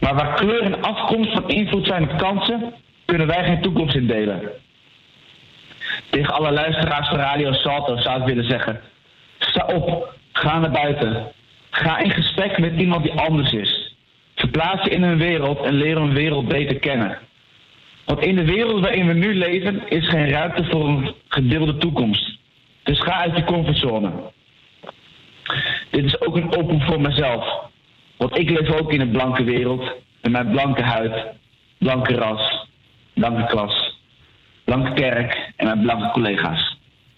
Maar 0.00 0.14
waar 0.14 0.34
kleur 0.34 0.62
en 0.62 0.82
afkomst 0.82 1.32
van 1.32 1.48
invloed 1.48 1.86
zijn 1.86 2.10
op 2.10 2.18
kansen, 2.18 2.74
kunnen 3.04 3.26
wij 3.26 3.44
geen 3.44 3.62
toekomst 3.62 3.94
indelen. 3.94 4.50
Tegen 6.10 6.34
alle 6.34 6.52
luisteraars 6.52 7.08
van 7.08 7.18
Radio 7.18 7.52
Salto 7.52 7.96
zou 7.96 8.20
ik 8.20 8.26
willen 8.26 8.50
zeggen: 8.50 8.80
sta 9.38 9.66
op, 9.66 10.14
ga 10.32 10.58
naar 10.58 10.70
buiten. 10.70 11.32
Ga 11.74 11.98
in 11.98 12.10
gesprek 12.10 12.58
met 12.58 12.80
iemand 12.80 13.02
die 13.02 13.12
anders 13.12 13.52
is. 13.52 13.94
Verplaats 14.34 14.84
je 14.84 14.90
in 14.90 15.02
hun 15.02 15.18
wereld 15.18 15.60
en 15.60 15.72
leer 15.72 15.96
hun 15.96 16.12
wereld 16.12 16.48
beter 16.48 16.78
kennen. 16.78 17.18
Want 18.04 18.20
in 18.20 18.36
de 18.36 18.44
wereld 18.44 18.80
waarin 18.80 19.06
we 19.06 19.12
nu 19.12 19.34
leven 19.34 19.88
is 19.88 20.08
geen 20.08 20.30
ruimte 20.30 20.64
voor 20.64 20.88
een 20.88 21.14
gedeelde 21.28 21.76
toekomst. 21.76 22.38
Dus 22.82 23.00
ga 23.00 23.12
uit 23.12 23.36
je 23.36 23.44
comfortzone. 23.44 24.10
Dit 25.90 26.04
is 26.04 26.20
ook 26.20 26.36
een 26.36 26.56
oproep 26.56 26.82
voor 26.82 27.00
mezelf. 27.00 27.68
Want 28.16 28.38
ik 28.38 28.50
leef 28.50 28.80
ook 28.80 28.92
in 28.92 29.00
een 29.00 29.10
blanke 29.10 29.44
wereld. 29.44 29.92
Met 30.22 30.32
mijn 30.32 30.50
blanke 30.50 30.82
huid, 30.82 31.26
blanke 31.78 32.14
ras, 32.14 32.66
blanke 33.14 33.46
klas, 33.46 33.98
blanke 34.64 34.92
kerk 34.92 35.52
en 35.56 35.66
mijn 35.66 35.80
blanke 35.80 36.10
collega's. 36.10 36.73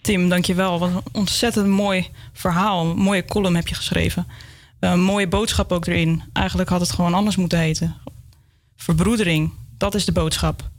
Tim, 0.07 0.29
dankjewel. 0.29 0.79
Wat 0.79 0.89
een 0.89 1.01
ontzettend 1.11 1.67
mooi 1.67 2.07
verhaal. 2.33 2.95
Mooie 2.95 3.25
column 3.25 3.55
heb 3.55 3.67
je 3.67 3.75
geschreven. 3.75 4.27
Een 4.79 5.01
mooie 5.01 5.27
boodschap 5.27 5.71
ook 5.71 5.85
erin. 5.85 6.23
Eigenlijk 6.33 6.69
had 6.69 6.79
het 6.79 6.91
gewoon 6.91 7.13
anders 7.13 7.35
moeten 7.35 7.59
heten. 7.59 7.95
Verbroedering, 8.75 9.51
dat 9.77 9.95
is 9.95 10.05
de 10.05 10.11
boodschap. 10.11 10.69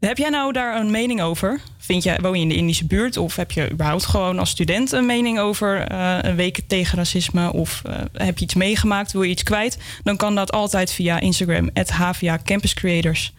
Heb 0.00 0.18
jij 0.18 0.28
nou 0.28 0.52
daar 0.52 0.80
een 0.80 0.90
mening 0.90 1.22
over? 1.22 1.60
Vind 1.78 2.02
jij, 2.02 2.18
woon 2.20 2.34
je 2.34 2.42
in 2.42 2.48
de 2.48 2.56
Indische 2.56 2.86
buurt 2.86 3.16
of 3.16 3.36
heb 3.36 3.50
je 3.50 3.70
überhaupt 3.70 4.06
gewoon 4.06 4.38
als 4.38 4.50
student 4.50 4.92
een 4.92 5.06
mening 5.06 5.38
over 5.38 5.80
eh, 5.80 6.18
een 6.20 6.36
week 6.36 6.60
tegen 6.66 6.98
racisme 6.98 7.52
of 7.52 7.82
eh, 7.84 7.94
heb 8.12 8.38
je 8.38 8.44
iets 8.44 8.54
meegemaakt, 8.54 9.12
wil 9.12 9.22
je 9.22 9.30
iets 9.30 9.42
kwijt? 9.42 9.78
Dan 10.02 10.16
kan 10.16 10.34
dat 10.34 10.52
altijd 10.52 10.92
via 10.92 11.20
Instagram, 11.20 11.70
HVA 11.74 12.38
Campus 12.44 12.74
Creators. 12.74 13.32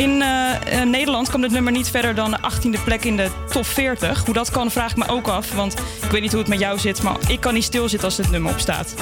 In 0.00 0.22
eh, 0.22 0.80
eh, 0.80 0.88
Nederland 0.88 1.28
kwam 1.28 1.40
dit 1.40 1.50
nummer 1.50 1.72
niet 1.72 1.90
verder 1.90 2.14
dan 2.14 2.30
de 2.30 2.38
18e 2.38 2.84
plek 2.84 3.04
in 3.04 3.16
de 3.16 3.30
top 3.50 3.66
40. 3.66 4.24
Hoe 4.24 4.34
dat 4.34 4.50
kan, 4.50 4.70
vraag 4.70 4.90
ik 4.90 4.96
me 4.96 5.08
ook 5.08 5.28
af. 5.28 5.54
Want 5.54 5.74
ik 6.02 6.10
weet 6.10 6.20
niet 6.20 6.30
hoe 6.30 6.40
het 6.40 6.48
met 6.48 6.58
jou 6.58 6.78
zit, 6.78 7.02
maar 7.02 7.16
ik 7.28 7.40
kan 7.40 7.54
niet 7.54 7.64
stilzitten 7.64 8.08
als 8.08 8.16
dit 8.16 8.30
nummer 8.30 8.52
op 8.52 8.58
staat. 8.58 8.94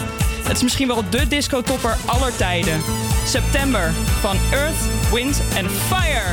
Het 0.42 0.56
is 0.56 0.62
misschien 0.62 0.88
wel 0.88 1.04
de 1.10 1.28
disco-topper 1.28 1.96
aller 2.06 2.36
tijden. 2.36 2.80
September 3.24 3.92
van 4.20 4.36
Earth, 4.52 4.88
Wind 5.12 5.42
and 5.56 5.70
Fire. 5.70 6.32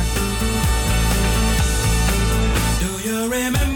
Do 2.80 3.08
you 3.08 3.28
remember? 3.28 3.75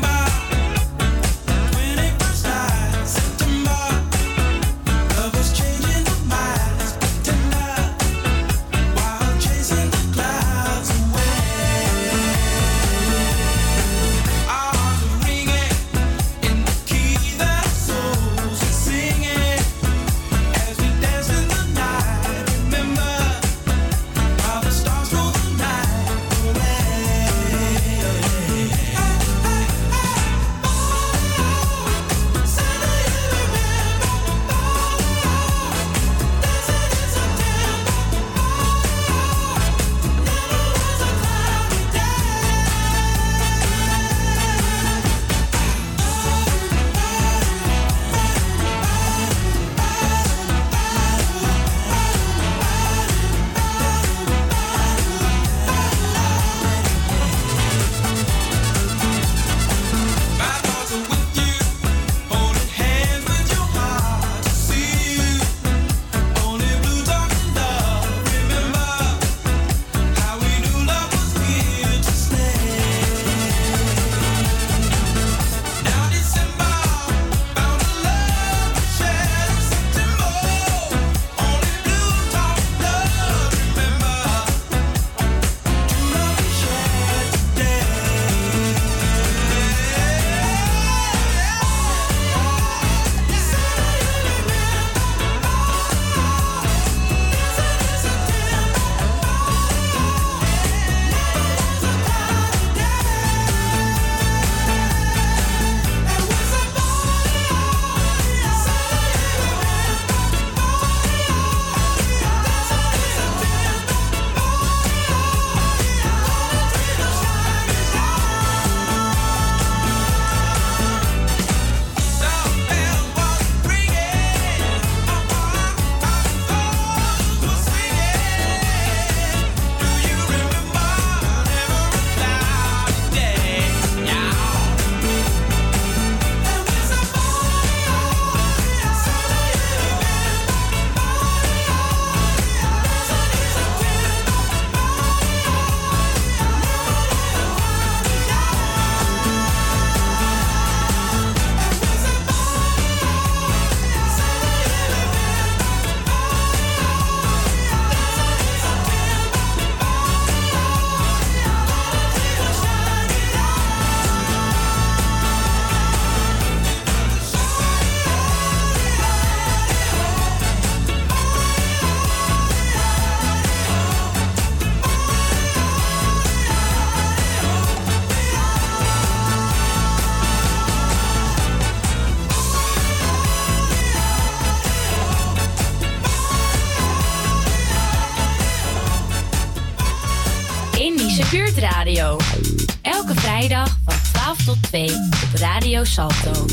Salto. 195.90 196.49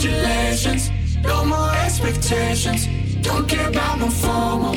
Congratulations. 0.00 0.90
No 1.22 1.44
more 1.44 1.72
expectations. 1.84 2.86
Don't 3.22 3.48
care 3.48 3.68
about 3.68 3.98
no 3.98 4.08
formal. 4.08 4.74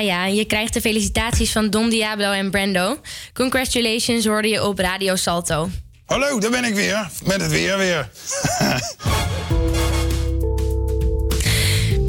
Ja, 0.00 0.26
je 0.26 0.44
krijgt 0.44 0.74
de 0.74 0.80
felicitaties 0.80 1.52
van 1.52 1.70
Don 1.70 1.90
Diablo 1.90 2.30
en 2.30 2.50
Brando. 2.50 3.00
Congratulations 3.32 4.26
hoorde 4.26 4.48
je 4.48 4.64
op 4.64 4.78
Radio 4.78 5.16
Salto. 5.16 5.68
Hallo, 6.06 6.40
daar 6.40 6.50
ben 6.50 6.64
ik 6.64 6.74
weer. 6.74 7.10
Met 7.24 7.40
het 7.40 7.50
weer 7.50 7.78
weer. 7.78 8.08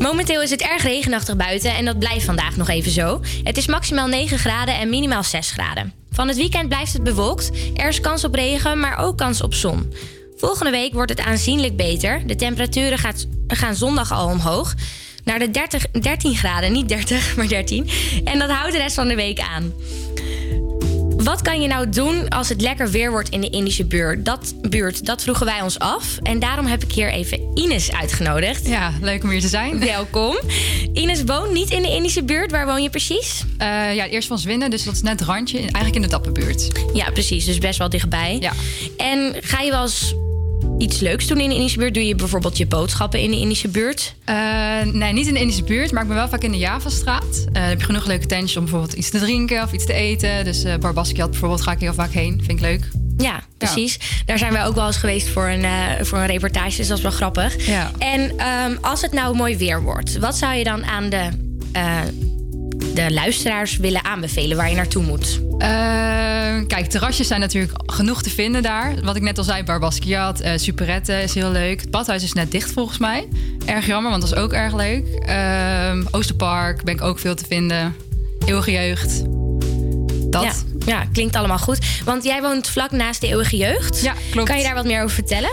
Momenteel 0.08 0.41
is 0.41 0.49
het 0.49 0.62
erg 0.62 0.84
regenachtig 0.84 1.36
buiten 1.36 1.75
en 1.75 1.86
dat 1.86 1.99
blijft 1.99 2.25
vandaag 2.25 2.58
nog 2.58 2.69
even 2.69 2.91
zo. 2.91 3.21
Het 3.43 3.58
is 3.58 3.67
maximaal 3.67 4.08
9 4.08 4.39
graden 4.39 4.80
en 4.80 4.89
minimaal 4.89 5.23
6 5.23 5.51
graden. 5.51 5.93
Van 6.12 6.27
het 6.27 6.38
weekend 6.38 6.67
blijft 6.69 6.93
het 6.93 7.04
bewolkt. 7.04 7.51
Er 7.75 7.88
is 7.88 7.99
kans 7.99 8.23
op 8.23 8.34
regen, 8.34 8.80
maar 8.80 8.97
ook 8.97 9.17
kans 9.17 9.41
op 9.41 9.54
zon. 9.54 9.93
Volgende 10.38 10.71
week 10.71 10.93
wordt 10.93 11.12
het 11.12 11.19
aanzienlijk 11.19 11.75
beter. 11.75 12.27
De 12.27 12.36
temperaturen 12.36 12.97
gaat, 12.97 13.27
gaan 13.47 13.75
zondag 13.75 14.12
al 14.12 14.27
omhoog. 14.27 14.73
Naar 15.24 15.40
de 15.40 15.50
30, 15.50 15.86
13 15.92 16.36
graden, 16.36 16.72
niet 16.72 16.88
30, 16.88 17.36
maar 17.36 17.48
13. 17.48 17.90
En 18.24 18.40
dat 18.40 18.50
houdt 18.50 18.72
de 18.72 18.78
rest 18.78 18.96
van 18.96 19.08
de 19.08 19.16
week 19.16 19.40
aan. 19.40 19.74
Wat 21.24 21.42
kan 21.42 21.62
je 21.62 21.68
nou 21.68 21.90
doen 21.90 22.30
als 22.30 22.50
het 22.50 22.62
lekker 22.62 22.92
weer 22.92 23.12
wordt 23.12 23.30
in 23.30 23.42
de 23.42 23.50
Indische 23.50 23.86
buurt? 23.86 24.26
Dat, 24.26 24.54
buurt, 24.70 25.06
dat 25.06 25.22
vroegen 25.24 25.46
wij 25.46 25.62
ons 25.62 25.80
af. 25.80 26.18
En 26.24 26.40
daarom 26.40 26.66
heb 26.66 26.84
ik 26.84 26.92
hier 26.92 27.12
even 27.12 27.52
Ines 27.54 27.92
uitgenodigd. 27.92 28.68
Ja, 28.68 28.94
leuk 29.02 29.24
om 29.24 29.30
hier 29.30 29.42
te 29.42 29.48
zijn. 29.48 29.80
Welkom. 29.80 30.40
Ines 30.94 31.24
woont 31.24 31.52
niet 31.54 31.70
in 31.70 31.82
de 31.82 31.90
Indische 31.90 32.24
buurt. 32.24 32.52
Waar 32.52 32.66
woon 32.66 32.84
je 32.84 32.90
precies? 32.90 33.44
Eh, 33.58 33.96
ja, 33.96 34.08
eerst 34.08 34.28
van 34.28 34.40
Zwinden, 34.40 34.70
dus 34.70 34.84
dat 34.84 34.94
is 34.94 35.02
net 35.02 35.20
het 35.20 35.30
randje. 35.30 35.58
Eigenlijk 35.58 35.96
in 35.96 36.02
de 36.02 36.08
Dapperbuurt. 36.08 36.68
Ja, 36.94 37.10
precies. 37.10 37.46
Dus 37.46 37.58
best 37.58 37.78
wel 37.78 37.90
dichtbij. 37.90 38.38
Ja. 38.40 38.54
En 38.98 39.36
ga 39.42 39.62
je 39.62 39.72
wel 39.72 39.82
eens 39.82 40.16
iets 40.82 41.00
leuks 41.00 41.28
doen 41.28 41.39
in 41.39 41.50
de 41.50 41.56
Indische 41.56 41.80
buurt? 41.80 41.94
Doe 41.94 42.08
je 42.08 42.15
bijvoorbeeld 42.15 42.58
je 42.58 42.67
boodschappen 42.67 43.20
in 43.20 43.32
de 43.32 43.38
Indische 43.38 43.67
buurt? 43.67 44.15
Eh, 44.26 44.36
nee, 44.91 45.13
niet 45.13 45.28
in 45.28 45.34
de 45.34 45.39
Indische 45.39 45.63
buurt, 45.63 45.91
maar 45.91 46.02
ik 46.02 46.08
ben 46.08 46.17
wel 46.17 46.30
vaak 46.30 46.44
in 46.44 46.52
de 46.52 46.58
Javastraat. 46.58 47.46
Eh 47.46 47.54
dan 47.54 47.63
heb 47.63 47.80
je 47.80 47.86
genoeg 47.86 48.06
leuke 48.06 48.26
tentjes 48.26 48.58
om 48.58 48.63
bijvoorbeeld 48.63 48.94
iets 48.94 49.10
te 49.10 49.20
drinken 49.20 49.63
of 49.63 49.72
iets 49.72 49.86
te 49.86 49.94
eten. 49.94 50.44
Dus 50.44 50.63
eh 50.63 50.78
Barbaskiat 50.78 51.30
bijvoorbeeld 51.30 51.62
ga 51.62 51.72
ik 51.72 51.80
heel 51.80 51.94
vaak 51.94 52.12
heen. 52.12 52.41
Vind 52.46 52.52
ik 52.52 52.60
leuk. 52.60 52.88
Ja, 53.17 53.44
precies. 53.58 54.00
Daar 54.26 54.38
zijn 54.38 54.54
wij 54.54 54.65
ook 54.65 54.76
wel 54.76 54.88
eens 54.88 54.98
geweest 54.98 55.28
voor 55.28 55.50
een, 55.50 55.65
voor 56.06 56.17
een 56.17 56.26
reportage. 56.26 56.78
Dus 56.78 56.88
dat 56.88 56.98
is 56.98 57.04
wel 57.04 57.12
grappig. 57.12 57.65
Ja. 57.65 57.91
En 57.98 58.38
ehm, 58.38 58.76
als 58.82 59.02
het 59.02 59.12
nou 59.12 59.36
mooi 59.36 59.58
weer 59.58 59.82
wordt, 59.82 60.17
wat 60.17 60.38
zou 60.38 60.56
je 60.56 60.63
dan 60.63 60.86
aan 60.86 61.10
de, 61.10 61.30
de 62.94 63.13
luisteraars 63.13 63.78
willen 63.78 64.04
aanbevelen 64.04 64.58
waar 64.58 64.70
je 64.70 64.76
naartoe 64.76 65.04
moet? 65.04 65.41
Eh, 65.58 65.67
kijk, 66.67 66.86
terrasjes 66.89 67.28
zijn 67.28 67.39
natuurlijk 67.39 67.74
genoeg 67.86 68.22
te 68.22 68.30
vinden 68.30 68.62
daar. 68.62 68.94
Wat 69.04 69.15
ik 69.15 69.22
net 69.22 69.38
al 69.38 69.44
zei, 69.44 69.63
Barbaskiat, 69.63 70.39
eh 70.39 70.52
Superette 70.56 71.13
is 71.13 71.34
heel 71.34 71.52
leuk. 71.52 71.82
Het 71.82 71.91
badhuis 71.91 72.24
is 72.24 72.34
net 72.34 72.52
dicht 72.52 72.72
volgens 72.72 72.98
mij. 72.98 73.28
Erg 73.65 73.86
jammer, 73.86 74.12
want 74.12 74.24
dat 74.24 74.32
is 74.32 74.38
ook 74.38 74.54
erg 74.54 74.76
leuk. 74.76 75.08
Ehm, 75.08 76.04
Oosterpark 76.12 76.84
ben 76.84 76.94
ik 76.94 77.02
ook 77.02 77.20
veel 77.20 77.36
te 77.36 77.46
vinden. 77.48 77.96
Eeuwige 78.46 78.72
jeugd. 78.72 79.24
Dat. 80.32 80.44
Ja. 80.44 80.54
Ja, 80.86 81.06
klinkt 81.13 81.36
allemaal 81.36 81.58
goed. 81.58 81.80
Want 82.06 82.24
jij 82.24 82.41
woont 82.41 82.70
vlak 82.70 82.91
naast 82.91 83.22
de 83.22 83.28
Eeuwige 83.28 83.58
Jeugd. 83.58 84.02
Ja, 84.02 84.13
klopt. 84.32 84.48
Kan 84.48 84.58
je 84.58 84.63
daar 84.63 84.74
wat 84.76 84.86
meer 84.86 85.04
over 85.04 85.15
vertellen? 85.15 85.52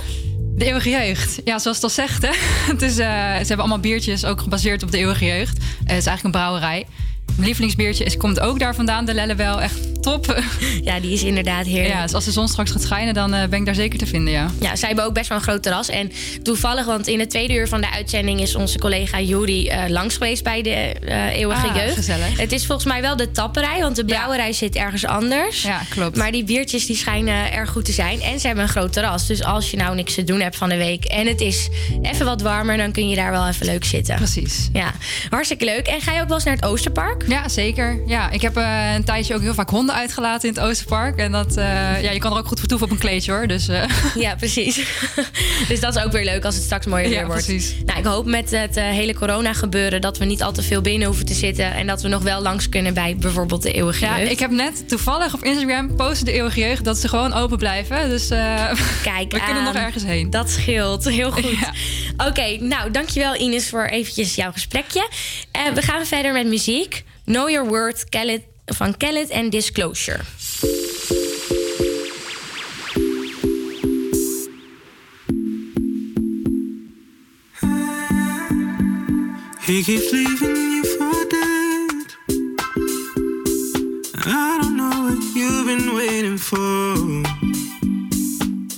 De 0.55 0.64
Eeuwige 0.64 0.91
Jeugd. 0.91 1.41
Ja, 1.45 1.59
zoals 1.59 1.77
het 1.77 1.85
al 1.85 1.91
zegt, 1.91 2.23
hè. 2.23 2.31
Het 2.73 2.83
is, 2.83 2.99
eh, 2.99 3.07
ze 3.09 3.37
hebben 3.37 3.59
allemaal 3.59 3.79
biertjes, 3.79 4.25
ook 4.25 4.41
gebaseerd 4.41 4.83
op 4.83 4.91
de 4.91 4.99
Eeuwige 4.99 5.25
Jeugd. 5.25 5.59
Eh, 5.59 5.64
het 5.64 5.99
is 5.99 6.07
eigenlijk 6.07 6.25
een 6.25 6.31
brouwerij. 6.31 6.87
Mijn 7.35 7.47
lievelingsbiertje 7.47 8.05
is, 8.05 8.17
komt 8.17 8.41
ook 8.41 8.59
daar 8.59 8.75
vandaan, 8.75 9.05
de 9.05 9.14
Lellebel. 9.14 9.61
Echt 9.62 10.03
top. 10.03 10.27
Ja, 10.83 11.01
die 11.01 11.12
is 11.12 11.23
inderdaad 11.23 11.67
heerlijk. 11.67 11.95
Ja, 11.95 12.03
dus 12.03 12.14
als 12.14 12.25
de 12.25 12.31
zon 12.31 12.49
straks 12.49 12.71
gaat 12.71 12.83
schijnen, 12.83 13.14
dan 13.14 13.35
eh, 13.35 13.49
ben 13.49 13.59
ik 13.59 13.64
daar 13.64 13.75
zeker 13.75 13.99
te 13.99 14.07
vinden, 14.07 14.33
ja. 14.33 14.51
Ja, 14.61 14.77
zij 14.77 14.88
hebben 14.88 15.07
ook 15.07 15.14
best 15.14 15.29
wel 15.29 15.38
een 15.38 15.45
groot 15.45 15.62
terras. 15.62 15.88
En 15.88 16.12
toevallig, 16.43 16.85
want 16.87 17.07
in 17.07 17.19
het 17.21 17.31
tweede 17.31 17.55
uur 17.55 17.69
van 17.69 17.81
de 17.81 17.91
uitzending 17.91 18.41
is 18.41 18.55
onze 18.55 18.79
collega 18.79 19.21
Juri 19.21 19.69
eh, 19.69 19.88
langs 19.88 20.14
geweest 20.17 20.43
bij 20.45 20.62
de 20.62 20.71
eh, 20.71 21.37
Eeuwige 21.37 21.67
Ah, 21.69 21.77
Jeugd. 21.77 21.95
gezellig. 21.95 22.38
Het 22.38 22.53
is 22.53 22.67
volgens 22.67 22.87
mij 22.87 23.01
wel 23.01 23.17
de 23.17 23.31
tapperij, 23.31 23.81
want 23.81 23.97
de 23.97 24.05
brouwerij 24.05 24.53
zit 24.53 24.75
ergens 24.77 25.05
anders. 25.07 25.62
Ja, 25.62 25.81
klopt. 25.88 26.17
Maar 26.17 26.33
die 26.33 26.45
biertjes 26.45 26.87
die 26.87 26.97
schijnen 26.97 27.53
erg 27.53 27.71
goed 27.71 27.85
te 27.85 27.93
zijn. 27.93 28.21
En 28.21 28.41
ze 28.41 28.47
hebben 28.47 28.64
een 28.64 28.71
groot 28.71 28.93
terras. 28.93 29.27
Dus 29.27 29.43
als 29.45 29.71
je 29.71 29.77
nou 29.77 29.95
niks 29.95 30.14
te 30.14 30.25
doen 30.25 30.41
hebt 30.41 30.57
van 30.57 30.69
de 30.69 30.77
week 30.77 31.05
en 31.05 31.27
het 31.27 31.41
is 31.41 31.69
even 32.03 32.27
wat 32.27 32.43
warmer, 32.43 32.77
dan 32.77 32.93
kun 32.93 33.09
je 33.09 33.17
daar 33.17 33.31
wel 33.31 33.49
even 33.49 33.67
leuk 33.67 33.85
zitten. 33.85 34.17
Precies. 34.17 34.69
Ja, 34.73 34.93
hartstikke 35.31 35.64
leuk. 35.64 35.87
En 35.87 36.01
ga 36.01 36.12
je 36.12 36.21
ook 36.21 36.27
wel 36.29 36.37
eens 36.37 36.45
naar 36.45 36.55
het 36.55 36.64
Oosterpark? 36.64 37.18
Ja, 37.27 37.49
zeker. 37.49 38.01
Ja, 38.07 38.31
ik 38.31 38.43
heb 38.43 38.57
eh, 38.57 38.95
een 38.95 39.05
tijdje 39.05 39.35
ook 39.35 39.41
heel 39.41 39.55
vaak 39.55 39.71
honden 39.71 39.95
uitgelaten 39.95 40.49
in 40.49 40.55
het 40.55 40.65
Oosterpark. 40.65 41.19
En 41.19 41.33
dat, 41.33 41.57
eh, 41.57 42.03
ja, 42.03 42.11
je 42.11 42.19
kan 42.19 42.33
er 42.33 42.39
ook 42.39 42.47
goed 42.47 42.59
vertoeven 42.59 42.87
op 42.87 42.93
een 42.93 42.99
kleedje 42.99 43.33
hoor. 43.33 43.47
Dus, 43.47 43.69
eh, 43.69 43.83
Ja, 44.15 44.35
precies. 44.37 44.77
dus 45.69 45.81
dat 45.81 45.97
is 45.97 46.03
ook 46.03 46.13
weer 46.13 46.25
leuk 46.25 46.45
als 46.45 46.55
het 46.55 46.65
straks 46.65 46.87
mooier 46.87 47.09
weer 47.09 47.19
Ja, 47.19 47.27
wordt. 47.27 47.45
precies. 47.45 47.75
Nou, 47.85 47.99
ik 47.99 48.05
hoop 48.05 48.27
met 48.27 48.51
het 48.51 48.75
hele 48.81 49.15
corona 49.15 49.53
gebeuren 49.53 50.01
dat 50.01 50.19
we 50.19 50.25
niet 50.25 50.43
al 50.43 50.53
te 50.53 50.63
veel 50.63 50.81
binnen 50.81 51.07
hoeven 51.07 51.27
te 51.27 51.35
zitten. 51.35 51.75
En 51.75 51.87
dat 51.87 52.03
we 52.03 52.09
nog 52.09 52.23
wel 52.23 52.43
langs 52.43 52.69
kunnen 52.69 52.95
bij 52.95 53.17
bijvoorbeeld 53.17 53.63
de 53.63 53.73
Eeuwige 53.73 54.05
ja, 54.05 54.19
Jeugd. 54.19 54.31
ik 54.31 54.39
heb 54.39 54.51
net 54.51 54.89
toevallig 54.89 55.35
op 55.35 55.45
Instagram 55.45 55.97
posten 55.97 56.25
de 56.25 56.33
eeuwige 56.33 56.61
jeugd 56.61 56.85
dat 56.85 56.99
ze 56.99 57.09
gewoon 57.09 57.33
open 57.33 57.59
blijven. 57.59 58.09
Dus 58.09 58.29
Kijk 59.03 59.33
we 59.33 59.41
kunnen 59.45 59.65
nog 59.65 59.75
ergens 59.75 60.05
heen. 60.05 60.31
Dat 60.31 60.51
scheelt. 60.51 61.05
Heel 61.09 61.31
goed. 61.31 61.57
Oké, 62.29 62.57
nou 62.61 62.91
dankjewel 62.91 63.37
Ines 63.37 63.69
voor 63.69 63.85
eventjes 63.85 64.35
jouw 64.35 64.53
gesprekje. 64.53 65.09
We 65.75 65.83
gaan 65.83 66.07
verder 66.07 66.33
met 66.33 66.47
muziek. 66.47 67.05
Know 67.29 67.47
Your 67.47 67.67
Word 67.67 68.09
Kellet, 68.09 68.43
van 68.64 68.97
Kellet 68.97 69.29
en 69.29 69.51
Disclosure. 69.51 70.21
He 79.61 79.83
keeps 79.83 80.11
leaving 80.11 80.57
you 80.57 80.85
for 80.85 81.29
dead. 81.29 82.07
I 84.25 84.59
don't 84.62 84.77
know 84.79 85.11
what 85.11 85.23
you've 85.37 85.67
been 85.67 85.95
waiting 85.95 86.38
for. 86.38 86.97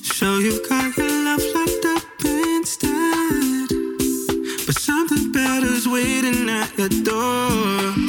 So 0.02 0.38
you've 0.38 0.68
got 0.68 0.96
your 0.96 1.06
love 1.24 1.44
locked 1.54 1.84
up 1.84 2.02
instead. 2.24 3.68
But 4.66 4.74
something 4.74 5.30
better's 5.30 5.86
waiting 5.86 6.50
at 6.50 6.76
your 6.76 6.88
door. 6.88 7.99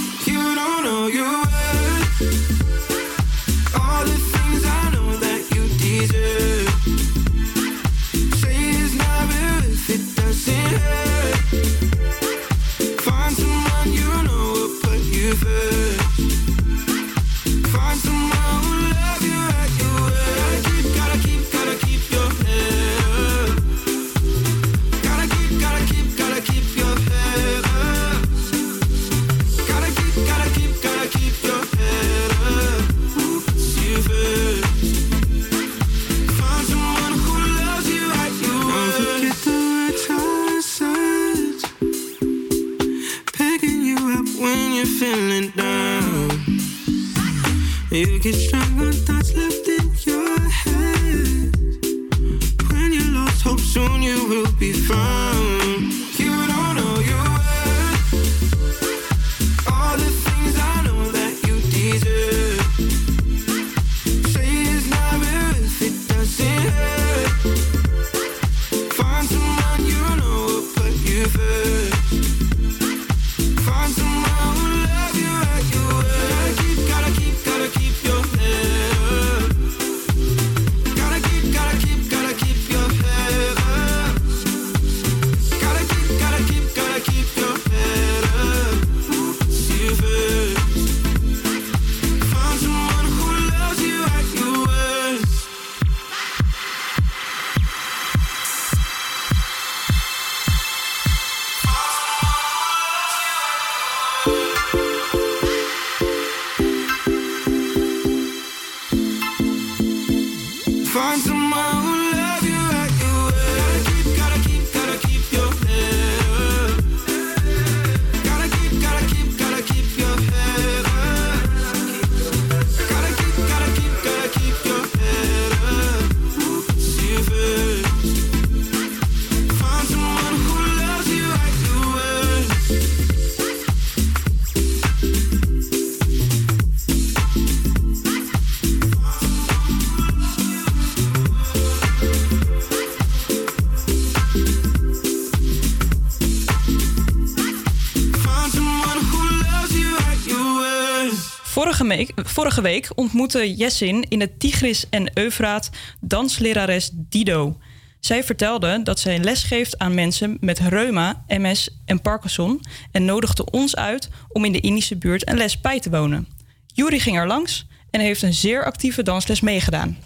Vorige 152.32 152.62
week, 152.62 152.90
ontmoette 152.96 153.56
Jessin 153.56 154.06
in 154.10 154.20
het 154.20 154.40
Tigris 154.40 154.86
en 154.90 155.12
Eufraat 155.14 155.70
danslerares 156.00 156.90
Dido. 156.94 157.58
Zij 158.00 158.24
vertelde 158.24 158.84
dat 158.84 159.00
zij 159.00 159.20
les 159.20 159.44
geeft 159.44 159.78
aan 159.78 159.94
mensen 159.94 160.38
met 160.40 160.60
reuma, 160.60 161.24
MS 161.28 161.70
en 161.86 162.02
Parkinson 162.02 162.62
en 162.92 163.06
nodigde 163.06 163.46
ons 163.52 163.76
uit 163.76 164.10
om 164.28 164.46
in 164.46 164.52
de 164.52 164.60
Indische 164.60 164.98
buurt 164.98 165.30
een 165.30 165.38
les 165.38 165.62
bij 165.62 165.80
te 165.80 165.90
wonen. 165.90 166.28
Juri 166.74 167.00
ging 167.00 167.18
er 167.18 167.28
langs 167.28 167.68
en 167.90 168.00
heeft 168.00 168.22
een 168.22 168.34
zeer 168.34 168.66
actieve 168.66 169.04
dansles 169.04 169.42
meegedaan. 169.42 169.98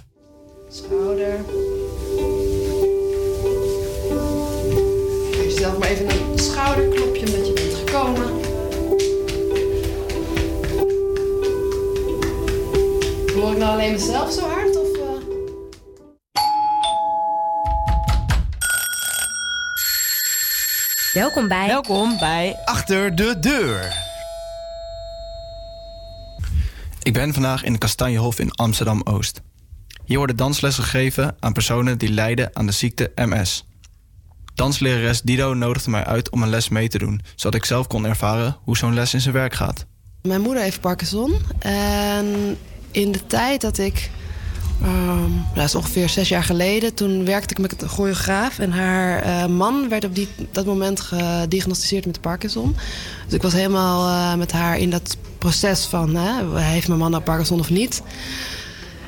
Schouder. 0.69 1.45
Geef 5.31 5.43
jezelf 5.43 5.77
maar 5.77 5.89
even 5.89 6.09
een 6.09 6.39
schouderklopje 6.39 7.25
omdat 7.25 7.44
Hoor 13.45 13.53
ik 13.53 13.59
nou 13.59 13.73
alleen 13.73 13.91
mezelf 13.91 14.31
zo 14.31 14.49
hard? 14.49 14.77
Of, 14.77 14.97
eh? 14.97 15.09
Welkom 21.13 21.47
bij. 21.47 21.67
Welkom 21.67 22.17
bij 22.19 22.55
Achter 22.65 23.15
de 23.15 23.39
Deur. 23.39 23.93
Ik 27.01 27.13
ben 27.13 27.33
vandaag 27.33 27.63
in 27.63 27.73
de 27.73 27.77
Kastanjehof 27.77 28.39
in 28.39 28.51
Amsterdam-Oost. 28.51 29.41
Hier 30.05 30.17
worden 30.17 30.35
danslessen 30.35 30.83
gegeven 30.83 31.35
aan 31.39 31.53
personen 31.53 31.97
die 31.97 32.09
lijden 32.09 32.49
aan 32.53 32.65
de 32.65 32.71
ziekte 32.71 33.11
MS. 33.15 33.65
Danslerares 34.55 35.21
Dido 35.21 35.53
nodigde 35.53 35.89
mij 35.89 36.05
uit 36.05 36.29
om 36.29 36.43
een 36.43 36.49
les 36.49 36.69
mee 36.69 36.87
te 36.87 36.97
doen, 36.97 37.21
zodat 37.35 37.59
ik 37.59 37.65
zelf 37.65 37.87
kon 37.87 38.05
ervaren 38.05 38.57
hoe 38.63 38.77
zo'n 38.77 38.93
les 38.93 39.13
in 39.13 39.21
zijn 39.21 39.33
werk 39.33 39.53
gaat. 39.53 39.85
Mijn 40.21 40.41
moeder 40.41 40.63
heeft 40.63 40.81
Parkinson. 40.81 41.35
En 41.59 42.57
in 42.95 43.11
de 43.11 43.27
tijd 43.27 43.61
dat 43.61 43.77
ik. 43.77 44.09
nou, 44.79 45.29
dat 45.55 45.63
is 45.63 45.75
ongeveer 45.75 46.09
zes 46.09 46.29
jaar 46.29 46.43
geleden. 46.43 46.93
Toen 46.93 47.25
werkte 47.25 47.53
ik 47.53 47.59
met 47.59 47.81
een 47.81 47.89
choreograaf. 47.89 48.59
En 48.59 48.71
haar 48.71 49.21
eh, 49.21 49.45
man 49.45 49.89
werd 49.89 50.05
op 50.05 50.15
die, 50.15 50.27
dat 50.51 50.65
moment 50.65 50.99
gediagnosticeerd 50.99 52.05
met 52.05 52.21
Parkinson. 52.21 52.75
Dus 53.25 53.33
ik 53.33 53.41
was 53.41 53.53
helemaal 53.53 54.07
eh, 54.07 54.37
met 54.37 54.51
haar 54.51 54.77
in 54.77 54.89
dat 54.89 55.17
proces 55.37 55.85
van... 55.85 56.15
Hè, 56.15 56.59
heeft 56.59 56.87
mijn 56.87 56.99
man 56.99 57.11
nou 57.11 57.23
Parkinson 57.23 57.59
of 57.59 57.69
niet? 57.69 58.01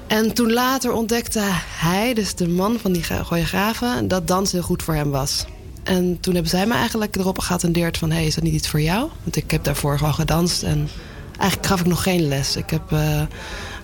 En 0.07 0.33
toen 0.33 0.53
later 0.53 0.91
ontdekte 0.91 1.41
hij, 1.67 2.13
dus 2.13 2.35
de 2.35 2.47
man 2.47 2.77
van 2.81 2.91
die 2.91 3.03
choreografen... 3.03 4.07
dat 4.07 4.27
dans 4.27 4.51
heel 4.51 4.61
goed 4.61 4.83
voor 4.83 4.93
hem 4.93 5.09
was. 5.09 5.45
En 5.83 6.19
toen 6.19 6.33
hebben 6.33 6.51
zij 6.51 6.65
me 6.65 6.73
eigenlijk 6.73 7.15
erop 7.15 7.39
geattendeerd 7.39 7.97
van... 7.97 8.09
hé, 8.09 8.15
hey, 8.15 8.25
is 8.25 8.35
dat 8.35 8.43
niet 8.43 8.53
iets 8.53 8.69
voor 8.69 8.81
jou? 8.81 9.09
Want 9.23 9.35
ik 9.35 9.51
heb 9.51 9.63
daarvoor 9.63 9.97
gewoon 9.97 10.13
gedanst 10.13 10.63
en 10.63 10.89
eigenlijk 11.37 11.67
gaf 11.67 11.79
ik 11.79 11.85
nog 11.85 12.03
geen 12.03 12.27
les. 12.27 12.55
Ik 12.55 12.69
heb 12.69 12.91
eh 12.91 13.21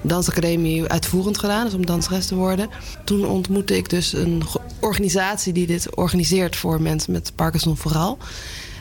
dansacademie 0.04 0.88
uitvoerend 0.88 1.38
gedaan, 1.38 1.66
dus 1.66 1.74
om 1.74 1.86
danseres 1.86 2.26
te 2.26 2.36
worden. 2.36 2.70
Toen 3.04 3.26
ontmoette 3.26 3.78
ik 3.78 3.89
dus 3.89 4.14
een 4.14 4.43
organisatie 4.80 5.54
die 5.54 5.68
dit 5.68 5.95
organiseert 5.95 6.56
voor 6.56 6.82
mensen 6.82 7.12
met 7.12 7.32
Parkinson 7.36 7.78
vooral. 7.78 8.18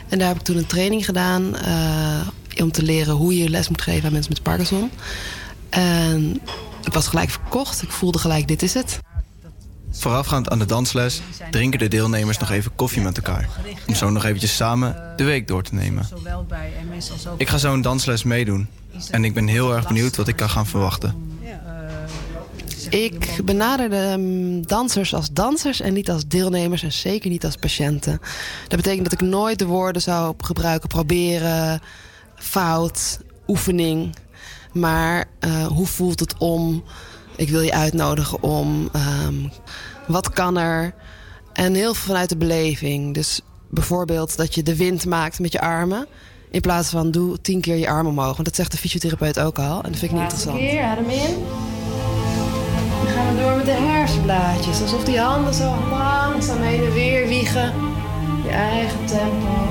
En 0.09 0.19
daar 0.19 0.27
heb 0.27 0.37
ik 0.37 0.43
toen 0.43 0.57
een 0.57 0.65
training 0.65 1.05
gedaan 1.05 1.55
eh, 1.55 2.27
om 2.61 2.71
te 2.71 2.83
leren 2.83 3.13
hoe 3.15 3.37
je 3.37 3.49
les 3.49 3.69
moet 3.69 3.81
geven 3.81 4.05
aan 4.05 4.11
mensen 4.11 4.33
met 4.33 4.43
Parkinson. 4.43 4.91
En 5.69 6.41
ik 6.83 6.93
was 6.93 7.07
gelijk 7.07 7.29
verkocht. 7.29 7.81
Ik 7.81 7.91
voelde 7.91 8.17
gelijk, 8.17 8.47
dit 8.47 8.61
is 8.61 8.73
het. 8.73 8.99
Voorafgaand 9.93 10.49
aan 10.49 10.59
de 10.59 10.65
dansles 10.65 11.21
drinken 11.51 11.79
de 11.79 11.87
deelnemers 11.87 12.37
nog 12.37 12.49
even 12.49 12.75
koffie 12.75 13.01
met 13.01 13.17
elkaar. 13.17 13.49
Om 13.87 13.95
zo 13.95 14.09
nog 14.09 14.23
eventjes 14.23 14.55
samen 14.55 15.13
de 15.15 15.23
week 15.23 15.47
door 15.47 15.63
te 15.63 15.73
nemen. 15.73 16.07
Ik 17.37 17.49
ga 17.49 17.57
zo'n 17.57 17.81
dansles 17.81 18.23
meedoen. 18.23 18.67
En 19.11 19.23
ik 19.23 19.33
ben 19.33 19.47
heel 19.47 19.75
erg 19.75 19.87
benieuwd 19.87 20.15
wat 20.15 20.27
ik 20.27 20.35
kan 20.35 20.49
gaan 20.49 20.65
verwachten. 20.65 21.31
Ik 22.89 23.39
benaderde 23.45 24.15
mm, 24.17 24.67
dansers 24.67 25.13
als 25.13 25.31
dansers 25.31 25.81
en 25.81 25.93
niet 25.93 26.09
als 26.09 26.27
deelnemers 26.27 26.83
en 26.83 26.91
zeker 26.91 27.29
niet 27.29 27.45
als 27.45 27.55
patiënten. 27.55 28.19
Dat 28.67 28.77
betekent 28.77 29.03
dat 29.03 29.21
ik 29.21 29.27
nooit 29.27 29.59
de 29.59 29.65
woorden 29.65 30.01
zou 30.01 30.35
gebruiken 30.37 30.89
proberen, 30.89 31.81
fout, 32.35 33.19
oefening. 33.47 34.15
Maar 34.71 35.25
eh, 35.39 35.65
hoe 35.65 35.85
voelt 35.85 36.19
het 36.19 36.37
om? 36.37 36.83
Ik 37.35 37.49
wil 37.49 37.61
je 37.61 37.73
uitnodigen 37.73 38.43
om. 38.43 38.89
ehm, 38.91 39.35
wat 40.07 40.29
kan 40.29 40.57
er? 40.57 40.93
En 41.53 41.73
heel 41.73 41.93
veel 41.93 42.05
vanuit 42.05 42.29
de 42.29 42.37
beleving. 42.37 43.13
Dus 43.13 43.41
bijvoorbeeld 43.69 44.37
dat 44.37 44.55
je 44.55 44.63
de 44.63 44.75
wind 44.75 45.05
maakt 45.05 45.39
met 45.39 45.51
je 45.51 45.61
armen. 45.61 46.07
In 46.51 46.61
plaats 46.61 46.89
van 46.89 47.11
doe 47.11 47.41
tien 47.41 47.61
keer 47.61 47.75
je 47.75 47.89
arm 47.89 48.07
omhoog. 48.07 48.33
Want 48.33 48.45
dat 48.45 48.55
zegt 48.55 48.71
de 48.71 48.77
fysiotherapeut 48.77 49.39
ook 49.39 49.59
al. 49.59 49.83
En 49.83 49.91
dat 49.91 49.99
vind 49.99 50.11
ik 50.11 50.11
niet 50.11 50.21
interessant. 50.21 50.57
keer, 50.57 50.83
adem 50.83 51.09
in. 51.09 51.43
Dan 53.03 53.13
gaan 53.13 53.35
we 53.35 53.41
door 53.41 53.55
met 53.55 53.65
de 53.65 53.71
hersenblaadjes. 53.71 54.81
Alsof 54.81 55.03
die 55.03 55.19
handen 55.19 55.53
zo 55.53 55.73
langzaam 55.89 56.61
heen 56.61 56.83
en 56.83 56.93
weer 56.93 57.27
wiegen. 57.27 57.73
Je 58.43 58.49
eigen 58.49 59.05
tempo. 59.05 59.67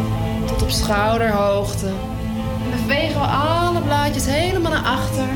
Tot 0.46 0.62
op 0.62 0.70
schouderhoogte. 0.70 1.86
En 1.86 2.70
dan 2.70 2.80
bewegen 2.86 3.20
we 3.20 3.26
alle 3.26 3.80
blaadjes 3.80 4.26
helemaal 4.26 4.72
naar 4.72 4.84
achter. 4.84 5.28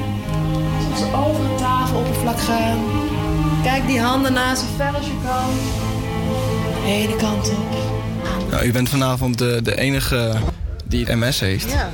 Alsof 0.77 0.99
ze 0.99 1.17
over 1.17 1.49
het 1.49 1.59
tafeloppervlak 1.59 2.41
gaan. 2.41 2.79
Kijk 3.67 3.87
die 3.87 4.01
handen 4.01 4.33
na 4.33 4.55
zo 4.55 4.65
ver 4.77 4.95
als 4.95 5.07
je 5.07 5.13
kan. 5.25 5.55
De 6.85 6.91
ene 6.93 7.17
kant 7.17 7.49
op. 7.49 7.77
Nou, 8.51 8.67
u 8.67 8.73
bent 8.73 8.89
vanavond 8.89 9.39
de, 9.39 9.61
de 9.63 9.77
enige 9.79 10.33
die 10.85 11.05
het 11.05 11.17
MS 11.19 11.41
heeft. 11.41 11.71
Ja. 11.71 11.91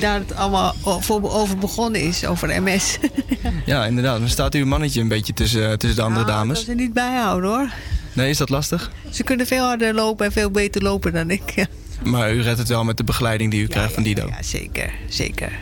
Daar 0.00 0.18
het 0.18 0.34
allemaal 0.36 0.74
over 0.84 1.30
over 1.30 1.58
begonnen 1.58 2.00
is, 2.00 2.26
over 2.26 2.62
MS. 2.62 2.98
Ja, 3.66 3.84
inderdaad. 3.86 4.18
Dan 4.18 4.28
staat 4.28 4.54
uw 4.54 4.66
mannetje 4.66 5.00
een 5.00 5.08
beetje 5.08 5.32
tussen, 5.32 5.78
tussen 5.78 5.98
de 5.98 6.04
andere 6.04 6.24
Dat 6.24 6.34
dames. 6.34 6.64
ze 6.64 6.72
niet 6.72 6.92
bijhouden 6.92 7.50
hoor. 7.50 7.68
Nee, 8.12 8.30
is 8.30 8.38
dat 8.38 8.48
lastig? 8.48 8.90
Ze 9.10 9.22
kunnen 9.22 9.46
veel 9.46 9.64
harder 9.64 9.94
lopen 9.94 10.26
en 10.26 10.32
veel 10.32 10.50
beter 10.50 10.82
lopen 10.82 11.12
dan 11.12 11.30
ik. 11.30 11.50
Ja, 11.54 11.66
Maar 12.04 12.32
u 12.34 12.42
redt 12.42 12.58
het 12.58 12.68
wel 12.68 12.84
met 12.84 12.96
de 12.96 13.04
begeleiding 13.04 13.50
die 13.50 13.62
u 13.62 13.66
krijgt 13.66 13.92
van 13.94 14.02
Dido. 14.02 14.26
ja 14.28 14.42
zeker, 14.42 14.92
zeker. 15.08 15.52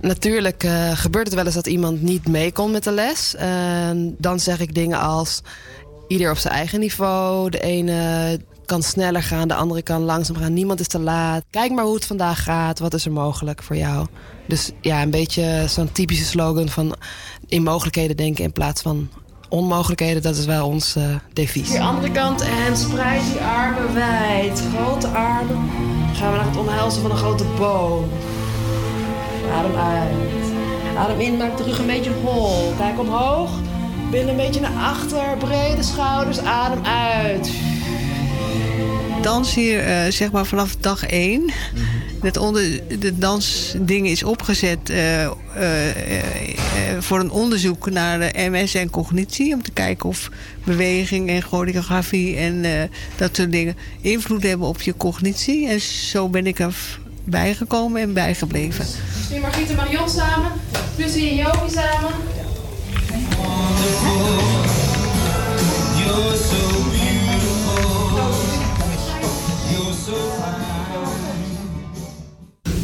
Natuurlijk 0.00 0.64
eh, 0.64 0.90
gebeurt 0.94 1.26
het 1.26 1.34
wel 1.34 1.44
eens 1.44 1.54
dat 1.54 1.66
iemand 1.66 2.02
niet 2.02 2.28
mee 2.28 2.52
kon 2.52 2.70
met 2.70 2.84
de 2.84 2.92
les. 2.92 3.34
En 3.34 4.14
dan 4.18 4.40
zeg 4.40 4.60
ik 4.60 4.74
dingen 4.74 5.00
als 5.00 5.42
ieder 6.06 6.30
op 6.30 6.36
zijn 6.36 6.54
eigen 6.54 6.80
niveau. 6.80 7.50
De 7.50 7.60
ene 7.60 8.40
kan 8.66 8.82
sneller 8.82 9.22
gaan, 9.22 9.48
de 9.48 9.54
andere 9.54 9.82
kan 9.82 10.02
langzaam 10.02 10.36
gaan. 10.36 10.52
Niemand 10.52 10.80
is 10.80 10.86
te 10.86 10.98
laat. 10.98 11.44
Kijk 11.50 11.70
maar 11.70 11.84
hoe 11.84 11.94
het 11.94 12.06
vandaag 12.06 12.42
gaat. 12.42 12.78
Wat 12.78 12.94
is 12.94 13.04
er 13.04 13.12
mogelijk 13.12 13.62
voor 13.62 13.76
jou? 13.76 14.06
Dus 14.46 14.70
ja, 14.80 15.02
een 15.02 15.10
beetje 15.10 15.64
zo'n 15.68 15.92
typische 15.92 16.24
slogan 16.24 16.68
van 16.68 16.94
in 17.46 17.62
mogelijkheden 17.62 18.16
denken 18.16 18.44
in 18.44 18.52
plaats 18.52 18.82
van 18.82 19.08
onmogelijkheden. 19.48 20.22
Dat 20.22 20.36
is 20.36 20.44
wel 20.44 20.66
ons 20.66 20.96
eh 20.96 21.04
devies. 21.32 21.70
De 21.70 21.80
andere 21.80 22.10
kant 22.10 22.40
en 22.40 22.76
spreid 22.76 23.22
die 23.32 23.40
armen 23.40 23.94
wijd. 23.94 24.62
Grote 24.74 25.06
armen. 25.06 25.70
Gaan 26.14 26.30
we 26.30 26.36
naar 26.36 26.46
het 26.46 26.56
omhelzen 26.56 27.02
van 27.02 27.10
een 27.10 27.16
grote 27.16 27.44
boom. 27.58 28.08
Adem 29.52 29.76
uit. 29.76 30.52
Adem 30.96 31.20
in, 31.20 31.36
maak 31.36 31.56
de 31.56 31.62
rug 31.62 31.78
een 31.78 31.86
beetje 31.86 32.10
hol. 32.24 32.72
Kijk 32.78 32.98
omhoog. 33.00 33.50
Billen 34.10 34.28
een 34.28 34.36
beetje 34.36 34.60
naar 34.60 34.76
achter. 34.82 35.36
Brede 35.38 35.82
schouders. 35.82 36.38
Adem 36.38 36.84
uit. 36.84 37.50
Dans 39.22 39.54
hier, 39.54 39.84
eh, 39.84 40.10
zeg 40.10 40.32
maar 40.32 40.46
vanaf 40.46 40.76
dag 40.76 41.06
één. 41.06 41.52
Het 42.20 42.36
onder, 42.36 42.80
de 42.98 43.18
dansding 43.18 44.08
is 44.08 44.22
opgezet 44.22 44.90
eh, 44.90 45.24
eh, 45.24 45.32
voor 46.98 47.20
een 47.20 47.30
onderzoek 47.30 47.90
naar 47.90 48.18
de 48.18 48.48
MS 48.50 48.74
en 48.74 48.90
cognitie. 48.90 49.54
Om 49.54 49.62
te 49.62 49.70
kijken 49.70 50.08
of 50.08 50.30
beweging 50.64 51.28
en 51.28 51.42
choreografie 51.42 52.36
en 52.36 52.64
eh, 52.64 52.82
dat 53.16 53.36
soort 53.36 53.52
dingen 53.52 53.76
invloed 54.00 54.42
hebben 54.42 54.66
op 54.66 54.82
je 54.82 54.96
cognitie. 54.96 55.68
En 55.68 55.80
zo 55.80 56.28
ben 56.28 56.46
ik 56.46 56.58
er 56.58 56.98
bijgekomen 57.30 58.02
en 58.02 58.12
bijgebleven. 58.12 58.86
Nu 59.30 59.40
Margriet 59.40 59.70
en 59.70 59.76
Marion 59.76 60.08
samen. 60.08 60.50
Lucie 60.96 61.28
en 61.28 61.36
Jopi 61.36 61.70
samen. 61.70 62.10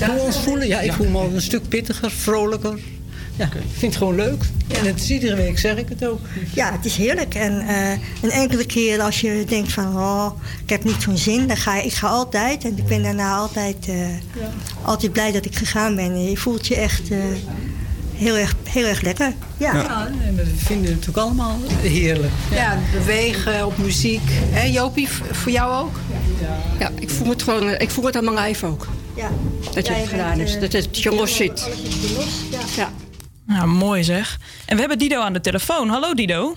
Hoe 0.06 0.14
we 0.14 0.20
ons 0.20 0.38
voelen? 0.38 0.66
Ja, 0.66 0.80
ik 0.80 0.92
voel 0.92 1.08
me 1.08 1.18
al 1.18 1.30
een 1.34 1.42
stuk 1.42 1.68
pittiger, 1.68 2.10
vrolijker. 2.10 2.78
Ja, 3.36 3.44
ik 3.44 3.50
vind 3.72 3.92
het 3.92 3.96
gewoon 3.96 4.14
leuk. 4.14 4.44
En 4.68 4.86
het 4.86 5.00
is 5.00 5.10
iedere 5.10 5.36
week 5.36 5.58
zeg 5.58 5.76
ik 5.76 5.88
het 5.88 6.06
ook. 6.06 6.20
Ja, 6.54 6.72
het 6.72 6.84
is 6.84 6.96
heerlijk. 6.96 7.34
En 7.34 7.60
eh, 7.60 7.90
een 8.22 8.30
enkele 8.30 8.66
keer 8.66 9.00
als 9.00 9.20
je 9.20 9.44
denkt 9.48 9.72
van, 9.72 9.96
oh, 9.96 10.30
ik 10.62 10.70
heb 10.70 10.84
niet 10.84 11.02
zo'n 11.02 11.16
zin, 11.16 11.46
dan 11.46 11.56
ga 11.56 11.76
ik, 11.76 11.84
ik 11.84 11.94
ga 11.94 12.06
altijd. 12.06 12.64
En 12.64 12.78
ik 12.78 12.86
ben 12.86 13.02
daarna 13.02 13.36
altijd, 13.36 13.88
eh, 13.88 14.08
altijd 14.82 15.12
blij 15.12 15.32
dat 15.32 15.44
ik 15.44 15.56
gegaan 15.56 15.96
ben. 15.96 16.04
En 16.04 16.30
je 16.30 16.36
voelt 16.36 16.66
je 16.66 16.76
echt 16.76 17.10
eh, 17.10 17.18
heel, 18.14 18.36
erg, 18.36 18.54
heel 18.62 18.86
erg 18.86 19.00
lekker. 19.00 19.32
Ja. 19.56 20.06
en 20.26 20.36
we 20.36 20.44
vinden 20.56 20.86
het 20.86 20.94
natuurlijk 20.94 21.26
allemaal 21.26 21.58
heerlijk. 21.80 22.32
Ja, 22.50 22.78
bewegen 22.92 23.66
op 23.66 23.78
muziek. 23.78 24.22
Hé 24.28 24.66
Jopie, 24.66 25.08
voor 25.32 25.52
jou 25.52 25.84
ook? 25.84 26.00
Ja, 26.78 26.90
ik 27.00 27.10
voel 27.10 27.28
het 27.28 27.42
gewoon, 27.42 27.68
eh, 27.68 27.80
ik 27.80 27.90
voel 27.90 28.04
het 28.04 28.16
aan 28.16 28.24
mijn 28.24 28.36
lijf 28.36 28.64
ook. 28.64 28.86
Ja. 29.16 29.30
Dat 29.74 29.86
je 29.86 29.92
het 29.92 30.08
gedaan 30.08 30.38
hebt, 30.38 30.54
eh, 30.54 30.60
dat 30.60 30.72
het 30.72 30.98
je 30.98 31.14
los 31.14 31.36
zit. 31.36 31.62
Alles 31.64 31.80
is 31.80 31.94
je 32.10 32.14
los, 32.16 32.74
ja. 32.76 32.92
Nou, 33.46 33.66
mooi 33.66 34.02
zeg. 34.04 34.38
En 34.66 34.74
we 34.74 34.80
hebben 34.80 34.98
Dido 34.98 35.20
aan 35.20 35.32
de 35.32 35.40
telefoon. 35.40 35.88
Hallo 35.88 36.14
Dido. 36.14 36.54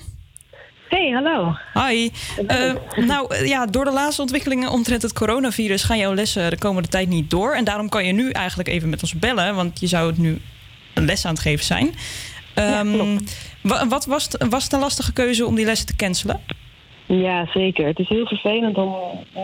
Hey, 0.90 1.10
hallo. 1.10 1.56
Hi. 1.74 2.10
Eh, 2.48 2.74
nou 2.96 3.36
eh, 3.36 3.48
ja, 3.48 3.66
door 3.66 3.86
de 3.86 3.92
laatste 3.92 4.22
ontwikkelingen 4.22 4.70
omtrent 4.72 5.02
het 5.02 5.14
coronavirus 5.14 5.84
gaan 5.84 5.98
jouw 5.98 6.14
lessen 6.14 6.50
de 6.50 6.58
komende 6.58 6.88
tijd 6.90 7.08
niet 7.08 7.30
door. 7.30 7.54
En 7.56 7.64
daarom 7.64 7.90
kan 7.90 8.06
je 8.06 8.14
nu 8.14 8.30
eigenlijk 8.32 8.70
even 8.70 8.90
met 8.90 9.02
ons 9.02 9.14
bellen, 9.20 9.56
want 9.56 9.80
je 9.80 9.88
zou 9.88 10.08
het 10.08 10.18
nu 10.18 10.42
een 10.94 11.06
les 11.06 11.26
aan 11.26 11.34
het 11.34 11.42
geven 11.42 11.66
zijn. 11.66 11.94
Wa- 13.62 13.88
wat 13.88 14.06
was, 14.06 14.24
het- 14.24 14.46
was 14.50 14.64
het 14.64 14.74
een 14.74 14.80
lastige 14.80 15.14
keuze 15.14 15.46
om 15.46 15.56
die 15.56 15.66
lessen 15.66 15.88
te 15.88 15.96
cancelen? 15.96 16.42
Ja, 17.06 17.46
zeker. 17.54 17.88
Het 17.88 18.00
is 18.00 18.10
heel 18.10 18.26
vervelend 18.28 18.78
om 18.78 18.96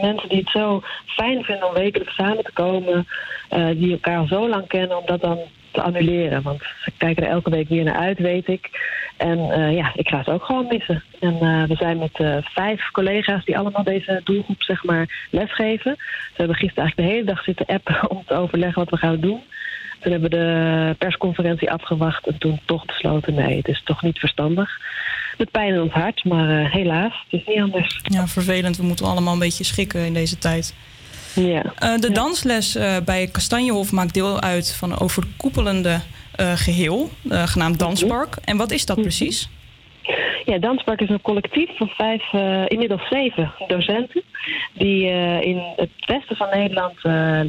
mensen 0.02 0.30
die 0.30 0.38
het 0.38 0.50
zo 0.50 0.82
fijn 1.06 1.44
vinden 1.44 1.68
om 1.68 1.74
wekelijks 1.74 2.16
samen 2.16 2.44
te 2.44 2.52
komen, 2.54 3.08
eh, 3.50 3.68
die 3.68 3.92
elkaar 3.92 4.18
al 4.18 4.28
zo 4.28 4.50
lang 4.50 4.68
kennen, 4.68 4.98
om 4.98 5.06
dat 5.06 5.22
dan 5.22 5.38
te 5.74 5.82
annuleren. 5.82 6.42
Want 6.42 6.62
ze 6.84 6.92
kijken 6.98 7.24
er 7.24 7.30
elke 7.30 7.50
week 7.50 7.70
weer 7.70 7.84
naar 7.84 7.96
uit, 7.96 8.20
weet 8.20 8.48
ik. 8.48 8.70
En 9.18 9.52
eh, 9.52 9.76
ja, 9.76 9.92
ik 9.96 10.08
ga 10.08 10.18
het 10.18 10.30
ook 10.30 10.44
gewoon 10.44 10.68
missen. 10.68 11.04
En 11.20 11.34
eh, 11.34 11.64
we 11.64 11.76
zijn 11.76 11.98
met 11.98 12.20
eh, 12.20 12.38
vijf 12.42 12.92
collega's 12.92 13.46
die 13.46 13.58
allemaal 13.58 13.84
deze 13.84 14.22
doelgroep 14.24 14.64
zeg 14.64 14.84
maar 14.84 15.28
lesgeven. 15.32 15.92
We 15.96 16.34
hebben 16.36 16.56
gisteren 16.56 16.84
eigenlijk 16.84 17.10
de 17.10 17.16
hele 17.16 17.34
dag 17.34 17.44
zitten 17.44 17.66
appen 17.66 18.10
om 18.16 18.24
te 18.26 18.34
overleggen 18.34 18.80
wat 18.80 18.90
we 18.90 18.98
gaan 18.98 19.20
doen. 19.20 19.42
Toen 20.00 20.12
hebben 20.12 20.30
we 20.30 20.36
de 20.38 20.96
persconferentie 20.98 21.72
afgewacht 21.72 22.28
en 22.28 22.38
toen 22.38 22.60
toch 22.66 22.86
besloten: 22.86 23.34
nee, 23.34 23.58
het 23.58 23.68
is 23.68 23.82
toch 23.84 24.02
niet 24.02 24.20
verstandig. 24.20 24.80
Met 25.38 25.52
pijn 25.52 25.74
in 25.74 25.82
ons 25.82 25.92
hart, 25.92 26.24
maar 26.24 26.72
helaas, 26.72 27.24
het 27.30 27.42
is 27.42 27.48
niet 27.48 27.62
anders. 27.62 28.00
Ja, 28.04 28.28
vervelend. 28.28 28.78
We 28.78 28.84
moeten 28.84 29.06
allemaal 29.06 29.34
een 29.34 29.40
beetje 29.40 29.64
schikken 29.64 30.06
in 30.06 30.14
deze 30.14 30.38
tijd. 30.38 30.76
Ja. 31.36 31.64
Eh, 31.76 31.96
de 31.96 32.12
dansles 32.12 32.76
eh, 32.76 32.98
bij 33.06 33.28
Kastanjehof 33.28 33.92
maakt 33.92 34.14
deel 34.14 34.42
uit 34.42 34.76
van 34.76 34.92
een 34.92 35.00
overkoepelende 35.00 36.00
eh, 36.36 36.52
geheel, 36.56 37.10
eh, 37.30 37.48
genaamd 37.48 37.80
Danspark. 37.80 38.36
En 38.46 38.58
wat 38.58 38.72
is 38.72 38.86
dat 38.86 39.02
precies? 39.02 39.50
Ja, 40.46 40.58
Danspark 40.58 41.02
is 41.02 41.10
een 41.10 41.22
collectief 41.22 41.78
van 41.78 41.88
vijf, 41.88 42.34
inmiddels 42.68 43.08
zeven 43.10 43.54
docenten. 43.68 44.24
Die 44.74 45.06
in 45.42 45.62
het 45.76 45.90
westen 46.06 46.36
van 46.36 46.48
Nederland 46.54 46.94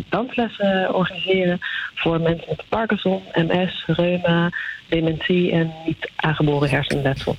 danslessen 0.08 0.94
organiseren 0.94 1.58
voor 1.94 2.20
mensen 2.20 2.44
met 2.48 2.64
Parkinson, 2.68 3.22
MS, 3.32 3.84
reuma, 3.86 4.50
dementie 4.88 5.50
en 5.50 5.72
niet 5.86 6.10
aangeboren 6.16 6.70
hersenletsel. 6.70 7.36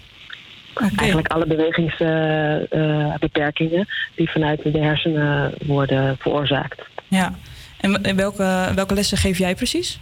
Eigenlijk 0.95 1.27
alle 1.27 1.45
bewegingsbeperkingen 1.45 3.87
die 4.15 4.29
vanuit 4.29 4.63
de 4.63 4.79
hersenen 4.79 5.53
worden 5.65 6.17
veroorzaakt. 6.17 6.81
Ja. 7.07 7.33
En 7.79 8.15
welke, 8.15 8.71
welke 8.75 8.93
lessen 8.93 9.17
geef 9.17 9.37
jij 9.37 9.55
precies? 9.55 9.99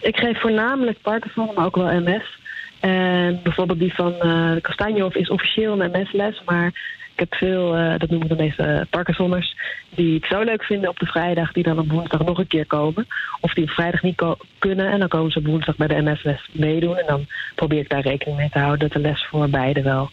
Ik 0.00 0.16
geef 0.16 0.40
voornamelijk 0.40 0.98
Parkinson, 1.02 1.50
maar 1.54 1.64
ook 1.64 1.76
wel 1.76 2.00
MS. 2.00 2.40
En 2.80 3.40
bijvoorbeeld 3.42 3.78
die 3.78 3.94
van 3.94 4.14
eh 4.20 4.52
Kastanjehof 4.60 5.14
is 5.14 5.30
officieel 5.30 5.80
een 5.80 5.90
MS-les, 5.90 6.42
maar 6.44 6.72
ik 7.12 7.18
heb 7.18 7.34
veel, 7.34 7.76
eh, 7.76 7.98
dat 7.98 8.10
noemen 8.10 8.28
we 8.28 8.36
de 8.36 8.42
meeste 8.42 8.86
Parkinsonners, 8.90 9.56
die 9.94 10.14
het 10.14 10.24
zo 10.24 10.42
leuk 10.42 10.64
vinden 10.64 10.90
op 10.90 10.98
de 10.98 11.06
vrijdag, 11.06 11.52
die 11.52 11.62
dan 11.62 11.78
op 11.78 11.90
woensdag 11.90 12.24
nog 12.24 12.38
een 12.38 12.46
keer 12.46 12.66
komen. 12.66 13.06
Of 13.40 13.52
die 13.52 13.64
op 13.64 13.70
vrijdag 13.70 14.02
niet 14.02 14.22
kunnen 14.58 14.90
en 14.90 14.98
dan 14.98 15.08
komen 15.08 15.30
ze 15.30 15.38
op 15.38 15.46
woensdag 15.46 15.76
bij 15.76 15.86
de 15.86 16.02
MS-les 16.02 16.48
meedoen. 16.52 16.96
En 16.96 17.06
dan 17.06 17.26
probeer 17.54 17.80
ik 17.80 17.88
daar 17.88 18.00
rekening 18.00 18.36
mee 18.36 18.50
te 18.50 18.58
houden 18.58 18.78
dat 18.78 18.92
de 18.92 19.08
les 19.08 19.26
voor 19.30 19.48
beide 19.48 19.82
wel 19.82 20.10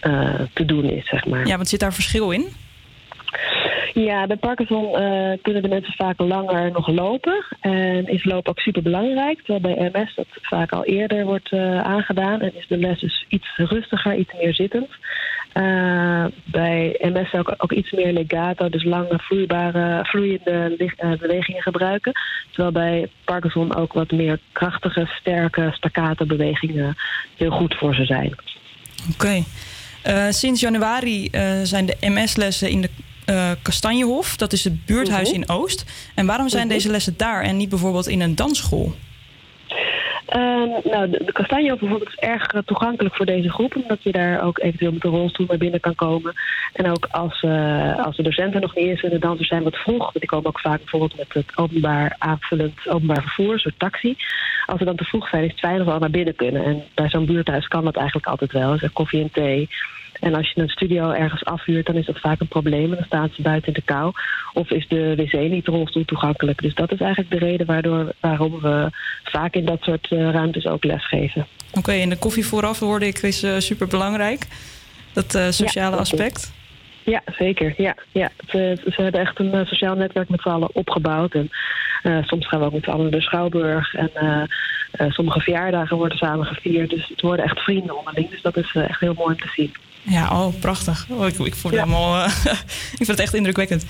eh, 0.00 0.34
te 0.52 0.64
doen 0.64 0.84
is, 0.84 1.08
zeg 1.08 1.26
maar. 1.26 1.46
Ja, 1.46 1.56
want 1.56 1.68
zit 1.68 1.80
daar 1.80 1.92
verschil 1.92 2.30
in? 2.30 2.46
Ja, 3.94 4.26
bij 4.26 4.36
Parkinson 4.36 4.98
eh, 4.98 5.38
kunnen 5.42 5.62
de 5.62 5.68
mensen 5.68 5.94
vaak 5.96 6.20
langer 6.20 6.70
nog 6.70 6.88
lopen. 6.88 7.44
En 7.60 8.06
is 8.06 8.24
lopen 8.24 8.50
ook 8.50 8.58
super 8.58 8.82
belangrijk. 8.82 9.42
Terwijl 9.42 9.60
bij 9.60 9.90
MS 9.92 10.14
dat 10.14 10.26
vaak 10.42 10.72
al 10.72 10.84
eerder 10.84 11.24
wordt 11.24 11.52
aangedaan. 11.82 12.40
En 12.40 12.54
is 12.54 12.66
de 12.68 12.76
les 12.76 13.00
dus 13.00 13.24
iets 13.28 13.56
rustiger, 13.56 14.14
iets 14.14 14.32
meer 14.40 14.54
zittend. 14.54 14.88
Eh, 15.52 16.24
bij 16.44 16.96
MS 17.00 17.30
zou 17.30 17.42
ik 17.42 17.54
ook 17.62 17.72
iets 17.72 17.90
meer 17.90 18.12
legato, 18.12 18.68
dus 18.68 18.84
lange 18.84 19.18
vloeibare, 19.18 20.04
vloeiende 20.04 20.92
eh, 20.96 21.10
bewegingen 21.18 21.62
gebruiken. 21.62 22.12
Terwijl 22.50 22.72
bij 22.72 23.08
Parkinson 23.24 23.74
ook 23.76 23.92
wat 23.92 24.10
meer 24.10 24.38
krachtige, 24.52 25.06
sterke, 25.20 25.70
staccato 25.74 26.26
bewegingen 26.26 26.96
heel 27.36 27.50
goed 27.50 27.74
voor 27.74 27.94
ze 27.94 28.04
zijn. 28.04 28.34
Oké. 29.12 29.42
Eh, 30.02 30.26
sinds 30.28 30.60
januari 30.60 31.30
zijn 31.62 31.86
de 31.86 31.96
MS-lessen 32.00 32.70
in 32.70 32.80
de 32.80 32.88
eh, 33.24 33.50
Kastanjehof. 33.62 34.36
Dat 34.36 34.52
is 34.52 34.64
het 34.64 34.84
buurthuis 34.86 35.32
Mhm. 35.32 35.40
in 35.40 35.48
Oost. 35.48 35.84
En 36.14 36.26
waarom 36.26 36.48
zijn 36.48 36.68
deze 36.68 36.90
lessen 36.90 37.14
daar 37.16 37.42
en 37.42 37.56
niet 37.56 37.68
bijvoorbeeld 37.68 38.08
in 38.08 38.20
een 38.20 38.34
dansschool? 38.34 38.94
Ehm, 40.26 40.68
nou, 40.84 41.10
de, 41.10 41.24
de 41.24 41.76
bijvoorbeeld 41.78 42.08
is 42.08 42.14
erg 42.14 42.52
toegankelijk 42.64 43.14
voor 43.14 43.26
deze 43.26 43.50
groep, 43.50 43.76
omdat 43.76 44.02
je 44.02 44.12
daar 44.12 44.42
ook 44.42 44.58
eventueel 44.58 44.92
met 44.92 45.04
een 45.04 45.10
rolstoel 45.10 45.46
naar 45.48 45.58
binnen 45.58 45.80
kan 45.80 45.94
komen. 45.94 46.34
En 46.72 46.90
ook 46.90 47.06
als, 47.10 47.42
eh, 47.42 48.04
als 48.04 48.16
de 48.16 48.22
docenten 48.22 48.60
nog 48.60 48.74
niet 48.74 48.86
eens 48.86 49.02
en 49.02 49.10
de 49.10 49.18
dansers 49.18 49.48
zijn 49.48 49.62
wat 49.62 49.76
vroeg, 49.76 49.98
want 49.98 50.18
die 50.18 50.28
komen 50.28 50.46
ook 50.46 50.60
vaak 50.60 50.78
bijvoorbeeld 50.78 51.16
met 51.16 51.32
het 51.32 51.58
openbaar 51.58 52.16
aanvullend 52.18 52.88
openbaar 52.88 53.22
vervoer, 53.22 53.52
een 53.52 53.58
soort 53.58 53.78
taxi. 53.78 54.16
Als 54.66 54.78
ze 54.78 54.84
dan 54.84 54.96
te 54.96 55.04
vroeg 55.04 55.28
zijn, 55.28 55.44
is 55.44 55.50
het 55.50 55.60
fijn 55.60 55.78
dat 55.78 55.86
al 55.86 55.98
naar 55.98 56.10
binnen 56.10 56.36
kunnen. 56.36 56.64
En 56.64 56.82
bij 56.94 57.08
zo'n 57.08 57.26
buurthuis 57.26 57.68
kan 57.68 57.84
dat 57.84 57.96
eigenlijk 57.96 58.26
altijd 58.26 58.52
wel. 58.52 58.74
Is 58.74 58.92
koffie 58.92 59.22
en 59.22 59.30
thee. 59.32 59.68
En 60.22 60.34
als 60.34 60.50
je 60.50 60.60
een 60.60 60.68
studio 60.68 61.10
ergens 61.10 61.44
afhuurt, 61.44 61.86
dan 61.86 61.96
is 61.96 62.06
dat 62.06 62.20
vaak 62.20 62.40
een 62.40 62.48
probleem. 62.48 62.90
En 62.90 62.96
dan 62.96 63.06
staan 63.06 63.30
ze 63.32 63.42
buiten 63.42 63.68
in 63.68 63.74
de 63.74 63.92
kou. 63.92 64.12
Of 64.52 64.70
is 64.70 64.88
de 64.88 65.14
wc 65.16 65.50
niet 65.50 65.66
rolstoel 65.66 66.04
toegankelijk. 66.04 66.62
Dus 66.62 66.74
dat 66.74 66.92
is 66.92 67.00
eigenlijk 67.00 67.30
de 67.30 67.46
reden 67.46 67.66
waardoor, 67.66 68.12
waarom 68.20 68.60
we 68.60 68.90
vaak 69.24 69.54
in 69.54 69.64
dat 69.64 69.82
soort 69.82 70.06
eh, 70.10 70.30
ruimtes 70.30 70.66
ook 70.66 70.84
lesgeven. 70.84 71.46
Oké, 71.72 71.92
en 71.92 72.08
de 72.08 72.18
koffie 72.18 72.46
vooraf 72.46 72.78
hoorde 72.78 73.06
ik 73.06 73.18
is 73.18 73.44
uh, 73.44 73.58
super 73.58 73.86
belangrijk. 73.86 74.46
Dat 75.12 75.34
uh, 75.34 75.50
sociale 75.50 75.94
Ja, 75.94 76.00
aspect. 76.00 76.52
Ja, 77.04 77.22
zeker. 77.38 77.74
Ja, 77.76 77.96
ja. 78.12 78.30
Ze, 78.48 78.78
ze 78.84 79.02
hebben 79.02 79.20
echt 79.20 79.38
een 79.38 79.66
sociaal 79.66 79.94
netwerk 79.94 80.28
met 80.28 80.40
z'n 80.40 80.48
allen 80.48 80.74
opgebouwd. 80.74 81.34
En 81.34 81.50
uh, 82.02 82.18
soms 82.22 82.48
gaan 82.48 82.60
we 82.60 82.66
ook 82.66 82.72
met 82.72 82.84
z'n 82.84 82.90
allen 82.90 83.02
naar 83.02 83.20
de 83.20 83.20
Schouwburg. 83.20 83.94
En 83.94 84.10
uh, 84.14 85.10
sommige 85.10 85.40
verjaardagen 85.40 85.96
worden 85.96 86.18
samen 86.18 86.46
gevierd. 86.46 86.90
Dus 86.90 87.08
het 87.08 87.20
worden 87.20 87.44
echt 87.44 87.60
vrienden 87.60 87.98
onderling. 87.98 88.30
Dus 88.30 88.42
dat 88.42 88.56
is 88.56 88.74
echt 88.74 89.00
heel 89.00 89.14
mooi 89.14 89.34
om 89.34 89.40
te 89.40 89.52
zien. 89.54 89.72
Ja, 90.02 90.30
oh, 90.30 90.60
prachtig. 90.60 91.06
Oh, 91.08 91.26
ik, 91.26 91.38
ik, 91.38 91.54
voel 91.54 91.72
ja. 91.72 91.78
helemaal, 91.78 92.24
ik 92.98 93.06
vind 93.06 93.08
het 93.08 93.20
echt 93.20 93.34
indrukwekkend. 93.34 93.86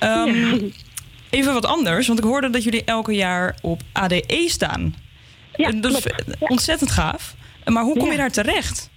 Um, 0.00 0.34
ja. 0.34 0.58
Even 1.30 1.52
wat 1.52 1.66
anders, 1.66 2.06
want 2.06 2.18
ik 2.18 2.24
hoorde 2.24 2.50
dat 2.50 2.64
jullie 2.64 2.84
elke 2.84 3.14
jaar 3.14 3.56
op 3.62 3.80
ADE 3.92 4.44
staan. 4.46 4.94
Ja, 5.56 5.70
dat 5.70 5.92
is 5.92 6.06
ontzettend 6.38 6.90
gaaf. 6.90 7.34
Maar 7.64 7.82
hoe 7.82 7.98
kom 7.98 8.10
je 8.10 8.16
daar 8.16 8.30
terecht? 8.30 8.90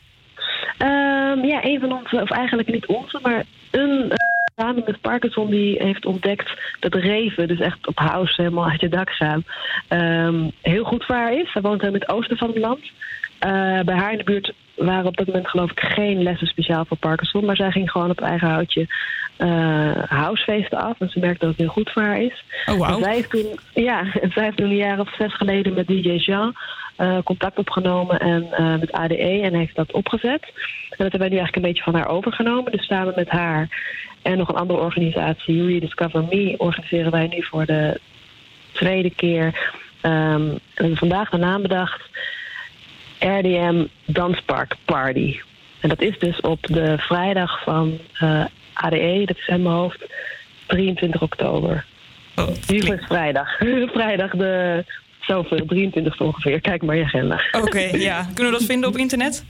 Um, 0.80 1.46
ja, 1.46 1.66
een 1.66 1.80
van 1.80 1.92
onze, 1.92 2.22
of 2.22 2.32
eigenlijk 2.32 2.72
niet 2.72 2.86
onze, 2.86 3.20
maar 3.22 3.44
een 3.72 4.14
dame 4.56 4.84
met 4.86 5.02
Parkinson 5.02 5.50
die 5.50 5.84
heeft 5.84 6.06
ontdekt 6.06 6.50
dat 6.80 6.94
reven, 6.94 7.48
dus 7.48 7.60
echt 7.60 7.88
op 7.88 7.98
house 7.98 8.42
helemaal 8.42 8.70
uit 8.70 8.82
je 8.82 8.90
dak 8.90 9.10
gaan, 9.10 9.44
um, 9.90 10.52
heel 10.62 10.84
goed 10.84 11.06
voor 11.06 11.16
haar 11.16 11.40
is. 11.40 11.52
Zij 11.52 11.62
woont 11.62 11.84
in 11.84 11.94
het 11.94 12.10
oosten 12.10 12.38
van 12.38 12.48
het 12.48 12.58
land. 12.58 12.84
Uh, 12.84 13.80
bij 13.80 13.96
haar 13.96 14.12
in 14.12 14.18
de 14.18 14.24
buurt 14.24 14.54
waren 14.76 15.06
op 15.06 15.18
dat 15.18 15.28
moment 15.28 15.48
geloof 15.48 15.72
ik 15.72 15.80
geen 15.80 16.24
lessen 16.24 16.48
speciaal 16.48 16.86
voor 16.86 16.98
Parkinson, 16.98 17.46
maar 17.46 17.56
zij 17.56 17.72
ging 17.72 17.92
gewoon 17.92 18.10
op 18.10 18.22
eigen 18.22 18.48
houtje 18.48 18.88
uh, 19.38 20.04
housefeesten 20.06 20.78
af 20.78 21.00
en 21.00 21.10
ze 21.10 21.20
merkte 21.20 21.40
dat 21.40 21.50
het 21.50 21.60
heel 21.60 21.68
goed 21.68 21.92
voor 21.92 22.02
haar 22.02 22.22
is. 22.22 22.44
Oh, 22.66 22.76
wow. 22.76 22.90
en 22.90 23.04
zij 23.04 23.14
heeft 23.14 23.30
toen, 23.30 23.60
ja, 23.74 24.00
en 24.22 24.32
zij 24.32 24.44
heeft 24.44 24.58
toen 24.58 24.70
een 24.70 24.76
jaar 24.76 25.00
of 25.00 25.16
zes 25.16 25.34
geleden 25.34 25.74
met 25.74 25.88
DJ 25.88 26.10
Jean 26.10 26.56
uh, 26.98 27.18
contact 27.24 27.58
opgenomen 27.58 28.20
en 28.20 28.48
uh, 28.60 28.76
met 28.80 28.92
ADE 28.92 29.42
en 29.44 29.54
heeft 29.54 29.76
dat 29.76 29.92
opgezet. 29.92 30.42
En 30.90 31.04
dat 31.04 31.12
hebben 31.12 31.20
wij 31.20 31.30
nu 31.30 31.38
eigenlijk 31.38 31.56
een 31.56 31.72
beetje 31.72 31.84
van 31.84 31.96
haar 31.96 32.08
overgenomen. 32.08 32.72
Dus 32.72 32.86
samen 32.86 33.14
met 33.16 33.30
haar 33.30 33.68
en 34.22 34.38
nog 34.38 34.50
een 34.50 34.56
andere 34.56 34.80
organisatie, 34.80 35.66
Rediscover 35.66 36.24
Me, 36.24 36.56
organiseren 36.58 37.12
wij 37.12 37.28
nu 37.28 37.44
voor 37.44 37.66
de 37.66 38.00
tweede 38.72 39.10
keer. 39.10 39.74
Um, 40.02 40.60
en 40.74 40.98
vandaag 40.98 41.30
de 41.30 41.38
naam 41.38 41.62
bedacht. 41.62 42.02
RDM 43.20 43.86
Danspark 44.06 44.76
Party. 44.86 45.40
En 45.80 45.90
dat 45.90 46.02
is 46.02 46.20
dus 46.20 46.42
op 46.42 46.60
de 46.62 46.98
vrijdag 46.98 47.64
van 47.64 48.00
uh, 48.22 48.46
ADE, 48.74 49.24
dat 49.26 49.38
is 49.38 49.48
in 49.48 49.62
mijn 49.62 49.76
hoofd, 49.76 50.06
23 50.68 51.22
oktober. 51.22 51.86
Oh, 52.36 52.48
Nu 52.68 52.78
is 52.78 53.06
vrijdag. 53.08 53.58
vrijdag 53.98 54.32
de 54.32 54.84
zoveel, 55.20 55.66
23 55.66 56.20
ongeveer. 56.20 56.62
Kijk 56.62 56.82
maar 56.82 56.96
je 56.96 57.04
agenda. 57.04 57.42
Oké, 57.52 57.66
okay, 57.66 58.00
ja. 58.10 58.24
Kunnen 58.34 58.54
we 58.54 58.60
dat 58.60 58.68
vinden 58.68 58.90
op 58.90 58.98
internet? 58.98 59.46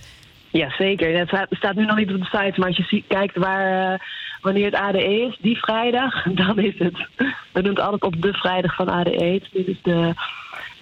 Ja, 0.49 0.69
zeker. 0.77 1.17
Het 1.17 1.27
staat, 1.27 1.47
staat 1.49 1.75
nu 1.75 1.85
nog 1.85 1.97
niet 1.97 2.13
op 2.13 2.19
de 2.19 2.37
site, 2.37 2.53
maar 2.59 2.67
als 2.67 2.77
je 2.77 2.83
ziet, 2.83 3.05
kijkt 3.07 3.37
waar, 3.37 3.93
uh, 3.93 3.99
wanneer 4.41 4.65
het 4.65 4.75
ADE 4.75 5.03
is, 5.03 5.37
die 5.41 5.57
vrijdag, 5.57 6.23
dan 6.43 6.59
is 6.59 6.77
het. 6.77 7.07
We 7.51 7.61
doen 7.61 7.75
het 7.75 7.79
altijd 7.79 8.03
op 8.03 8.21
de 8.21 8.33
vrijdag 8.33 8.75
van 8.75 8.89
ADE. 8.89 9.41
Dit 9.51 9.67
is 9.67 9.77
de, 9.83 10.13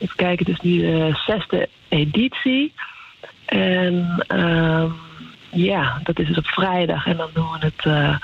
even 0.04 0.16
kijken, 0.16 0.46
het 0.46 0.56
is 0.56 0.62
nu 0.62 0.82
de 0.82 1.12
zesde 1.26 1.70
editie. 1.90 2.74
En 3.46 4.26
uh, 4.36 4.92
ja, 5.50 6.00
dat 6.04 6.20
is 6.20 6.28
dus 6.28 6.38
op 6.38 6.48
vrijdag. 6.48 7.06
En 7.06 7.18
dan 7.18 7.30
doen 7.34 7.52
we 7.52 7.58
het 7.60 7.86
uh, 7.86 8.16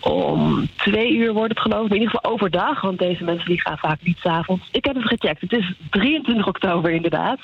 om 0.00 0.68
twee 0.76 1.16
uur 1.16 1.32
wordt 1.32 1.48
het 1.48 1.60
geloof 1.60 1.84
ik. 1.84 1.90
In 1.92 2.00
ieder 2.00 2.10
geval 2.10 2.32
overdag, 2.32 2.80
want 2.80 2.98
deze 2.98 3.24
mensen 3.24 3.48
die 3.48 3.60
gaan 3.60 3.78
vaak 3.78 3.98
niet 4.02 4.18
s'avonds. 4.18 4.68
Ik 4.72 4.84
heb 4.84 4.94
het 4.94 5.04
gecheckt. 5.04 5.40
Het 5.40 5.52
is 5.52 5.72
23 5.90 6.46
oktober 6.46 6.90
inderdaad. 6.90 7.38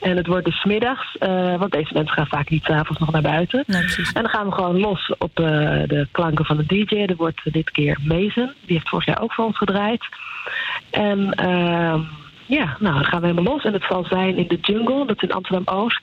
En 0.00 0.16
het 0.16 0.26
wordt 0.26 0.44
dus 0.44 0.64
middags, 0.64 1.16
uh, 1.20 1.58
want 1.58 1.72
deze 1.72 1.92
mensen 1.92 2.14
gaan 2.14 2.26
vaak 2.26 2.50
niet 2.50 2.64
s'avonds 2.64 3.00
nog 3.00 3.10
naar 3.10 3.22
buiten. 3.22 3.64
Nee, 3.66 3.82
en 4.14 4.22
dan 4.22 4.28
gaan 4.28 4.46
we 4.46 4.52
gewoon 4.52 4.78
los 4.78 5.14
op 5.18 5.40
uh, 5.40 5.46
de 5.86 6.08
klanken 6.10 6.44
van 6.44 6.56
de 6.56 6.66
DJ. 6.66 6.94
Er 6.96 7.16
wordt 7.16 7.52
dit 7.52 7.70
keer 7.70 7.98
Mason. 8.04 8.52
Die 8.66 8.76
heeft 8.76 8.88
vorig 8.88 9.06
jaar 9.06 9.22
ook 9.22 9.32
voor 9.32 9.44
ons 9.44 9.56
gedraaid. 9.56 10.04
En 10.90 11.34
uh, 11.40 12.00
ja, 12.52 12.76
nou, 12.78 12.94
dan 12.94 13.04
gaan 13.04 13.20
we 13.20 13.26
helemaal 13.26 13.52
los. 13.52 13.64
En 13.64 13.72
het 13.72 13.84
zal 13.88 14.04
zijn 14.04 14.36
in 14.36 14.48
de 14.48 14.58
Jungle, 14.60 15.06
dat 15.06 15.16
is 15.16 15.28
in 15.28 15.34
Amsterdam-Oost. 15.34 16.00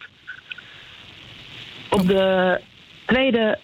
Op 1.89 2.07
de 2.07 2.59
tweede 3.05 3.59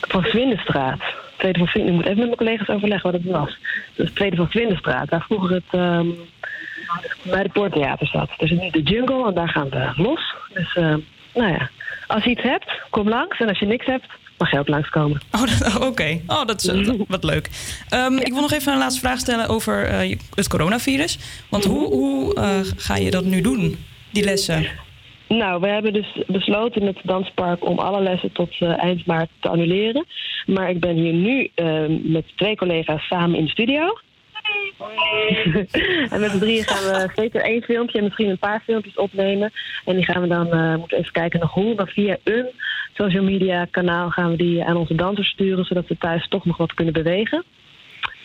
van 0.00 0.24
Swindenstraat. 0.24 1.00
Tweede 1.36 1.58
van 1.58 1.68
Swindenstraat. 1.68 1.86
Ik 1.86 1.92
moet 1.92 2.06
even 2.06 2.18
met 2.18 2.26
mijn 2.26 2.36
collega's 2.36 2.68
overleggen 2.68 3.10
wat 3.10 3.20
het 3.20 3.30
was. 3.30 3.58
Dus 3.94 4.12
tweede 4.12 4.36
van 4.36 4.50
Swindenstraat. 4.50 5.10
Daar 5.10 5.22
vroeger 5.22 5.50
het 5.50 5.80
um, 5.80 6.14
bij 7.22 7.42
de 7.42 7.48
Poorttheater 7.48 8.06
zat. 8.06 8.30
Dus 8.36 8.50
nu 8.50 8.70
de 8.70 8.82
Jungle 8.82 9.26
en 9.26 9.34
daar 9.34 9.48
gaan 9.48 9.68
we 9.68 9.92
los. 9.96 10.34
Dus 10.54 10.74
uh, 10.74 10.94
nou 11.34 11.52
ja, 11.52 11.70
als 12.06 12.24
je 12.24 12.30
iets 12.30 12.42
hebt, 12.42 12.82
kom 12.90 13.08
langs. 13.08 13.40
En 13.40 13.48
als 13.48 13.58
je 13.58 13.66
niks 13.66 13.86
hebt, 13.86 14.06
mag 14.40 14.50
je 14.50 14.58
ook 14.58 14.68
langskomen. 14.68 15.20
Oh, 15.30 15.42
oh, 15.76 15.86
oké. 15.86 16.20
Oh, 16.26 16.44
dat 16.44 16.62
is 16.62 16.66
eh, 16.66 16.92
wat 17.08 17.24
leuk. 17.24 17.50
Ehm, 17.88 18.16
Ik 18.16 18.32
wil 18.32 18.40
nog 18.40 18.52
even 18.52 18.72
een 18.72 18.78
laatste 18.78 19.00
vraag 19.00 19.18
stellen 19.18 19.48
over 19.48 19.84
eh, 19.84 20.16
het 20.34 20.48
coronavirus. 20.48 21.18
Want 21.48 21.64
hoe, 21.64 21.86
hoe 21.92 22.34
eh, 22.34 22.60
ga 22.76 22.96
je 22.96 23.10
dat 23.10 23.24
nu 23.24 23.40
doen, 23.40 23.76
die 24.12 24.24
lessen? 24.24 24.66
Nou, 25.28 25.60
we 25.60 25.68
hebben 25.68 25.92
dus 25.92 26.22
besloten 26.26 26.84
met 26.84 26.96
het 26.96 27.06
danspark 27.06 27.64
om 27.64 27.78
alle 27.78 28.00
lessen 28.00 28.32
tot 28.32 28.56
eind 28.60 29.06
maart 29.06 29.30
te 29.40 29.48
annuleren. 29.48 30.06
Maar 30.46 30.70
ik 30.70 30.80
ben 30.80 30.96
hier 30.96 31.12
nu 31.12 31.50
eh, 31.54 31.84
met 32.02 32.24
twee 32.36 32.56
collega's 32.56 33.06
samen 33.06 33.38
in 33.38 33.44
de 33.44 33.50
studio. 33.50 33.98
en 36.10 36.20
met 36.20 36.30
z'n 36.30 36.38
drieën 36.38 36.64
gaan 36.64 36.84
we 36.92 37.10
zeker 37.14 37.42
één 37.42 37.62
filmpje 37.62 37.98
en 37.98 38.04
misschien 38.04 38.28
een 38.28 38.38
paar 38.38 38.62
filmpjes 38.64 38.94
opnemen. 38.94 39.52
En 39.84 39.94
die 39.94 40.04
gaan 40.04 40.22
we 40.22 40.28
dan, 40.28 40.78
moeten 40.78 40.98
even 40.98 41.12
kijken 41.12 41.40
nog 41.40 41.52
hoe. 41.52 41.74
Maar 41.74 41.88
via 41.88 42.16
een 42.24 42.50
social 43.02 43.24
media 43.24 43.66
kanaal 43.70 44.10
gaan 44.10 44.30
we 44.30 44.36
die 44.36 44.64
aan 44.64 44.76
onze 44.76 44.94
dansers 44.94 45.28
sturen, 45.28 45.64
zodat 45.64 45.86
ze 45.86 45.96
thuis 45.98 46.28
toch 46.28 46.44
nog 46.44 46.56
wat 46.56 46.74
kunnen 46.74 46.94
bewegen. 46.94 47.44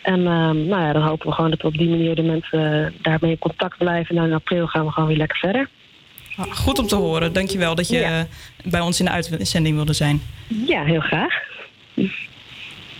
En 0.02 0.26
ehm, 0.26 0.66
nou 0.66 0.82
ja, 0.82 0.92
dan 0.92 1.02
hopen 1.02 1.28
we 1.28 1.34
gewoon 1.34 1.50
dat 1.50 1.62
we 1.62 1.66
op 1.66 1.78
die 1.78 1.88
manier 1.88 2.14
de 2.14 2.22
mensen 2.22 2.84
eh, 2.84 2.92
daarmee 3.02 3.30
in 3.30 3.38
contact 3.38 3.78
blijven. 3.78 4.16
En 4.16 4.24
in 4.24 4.32
april 4.32 4.66
gaan 4.66 4.84
we 4.84 4.92
gewoon 4.92 5.08
weer 5.08 5.18
lekker 5.18 5.38
verder. 5.38 5.68
Ah, 6.36 6.52
Goed 6.52 6.78
om 6.78 6.86
te 6.86 6.96
horen. 6.96 7.32
Dankjewel 7.32 7.74
dat 7.74 7.88
je 7.88 8.02
eh, 8.02 8.20
bij 8.64 8.80
ons 8.80 8.98
in 8.98 9.04
de 9.04 9.10
uitzending 9.10 9.74
wilde 9.74 9.92
zijn. 9.92 10.22
Ja, 10.66 10.84
heel 10.84 11.00
graag. 11.00 11.34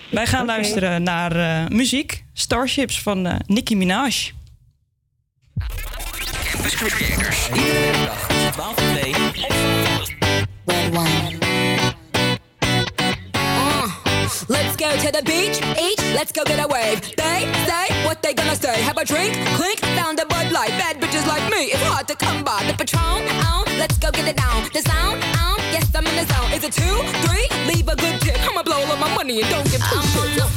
Wij 0.09 0.27
gaan 0.27 0.47
luisteren 0.47 1.03
naar 1.03 1.37
eh, 1.37 1.69
muziek. 1.69 2.25
Starships 2.33 3.03
van 3.03 3.27
eh, 3.27 3.37
Nicki 3.47 3.77
Minaj. 3.77 4.33
Campus 6.51 6.75
Creators. 6.75 7.49
Iedere 7.49 8.05
dag 8.05 8.27
tussen 8.29 8.53
12 8.53 8.77
en 8.77 9.01
2 9.01 9.26
to 15.07 15.13
the 15.13 15.23
beach, 15.23 15.63
each, 15.79 16.03
let's 16.15 16.33
go 16.33 16.43
get 16.45 16.59
a 16.59 16.67
wave. 16.67 17.01
They 17.17 17.47
say 17.69 17.87
what 18.05 18.23
they 18.23 18.35
gonna 18.35 18.57
say. 18.57 18.83
Have 18.83 18.97
a 18.99 19.05
drink, 19.05 19.35
clink, 19.55 19.79
found 19.95 20.19
a 20.19 20.27
Bud 20.27 20.51
Light. 20.51 20.71
Bad 20.71 21.01
bitches 21.01 21.27
like 21.29 21.45
me, 21.51 21.71
it's 21.75 21.83
hard 21.83 22.09
to 22.09 22.17
come 22.17 22.43
by. 22.43 22.65
The 22.67 22.75
Patron, 22.75 23.23
on, 23.47 23.65
let's 23.79 23.99
go 23.99 24.11
get 24.11 24.27
it 24.27 24.37
down. 24.37 24.69
The 24.73 24.83
sound, 24.83 25.23
on, 25.47 25.59
yes, 25.71 25.95
I'm 25.95 26.07
in 26.07 26.17
the 26.17 26.27
zone. 26.33 26.51
Is 26.53 26.65
it 26.65 26.73
two, 26.73 26.97
three? 27.27 27.47
Leave 27.73 27.89
a 27.89 27.95
good 27.95 28.21
tip. 28.21 28.39
I'ma 28.49 28.63
blow 28.65 28.83
all 28.83 28.97
my 28.97 29.15
money 29.15 29.41
and 29.41 29.51
don't 29.51 29.71
give 29.71 29.81
two 29.81 29.99
I'm 29.99 30.56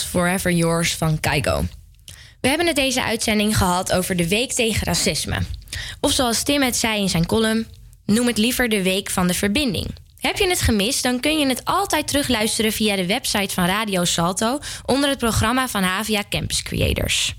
Forever 0.00 0.52
Yours 0.52 0.94
van 0.94 1.20
Kaigo. 1.20 1.64
We 2.40 2.48
hebben 2.48 2.66
het 2.66 2.76
deze 2.76 3.02
uitzending 3.02 3.56
gehad 3.56 3.92
over 3.92 4.16
de 4.16 4.28
Week 4.28 4.52
tegen 4.52 4.86
Racisme. 4.86 5.38
Of 6.00 6.12
zoals 6.12 6.42
Tim 6.42 6.62
het 6.62 6.76
zei 6.76 7.00
in 7.00 7.08
zijn 7.08 7.26
column, 7.26 7.66
noem 8.06 8.26
het 8.26 8.38
liever 8.38 8.68
de 8.68 8.82
Week 8.82 9.10
van 9.10 9.26
de 9.26 9.34
Verbinding. 9.34 9.86
Heb 10.18 10.36
je 10.36 10.48
het 10.48 10.60
gemist, 10.60 11.02
dan 11.02 11.20
kun 11.20 11.38
je 11.38 11.46
het 11.46 11.64
altijd 11.64 12.08
terugluisteren 12.08 12.72
via 12.72 12.96
de 12.96 13.06
website 13.06 13.54
van 13.54 13.64
Radio 13.64 14.04
Salto 14.04 14.58
onder 14.84 15.08
het 15.08 15.18
programma 15.18 15.68
van 15.68 15.82
Havia 15.82 16.22
Campus 16.28 16.62
Creators. 16.62 17.34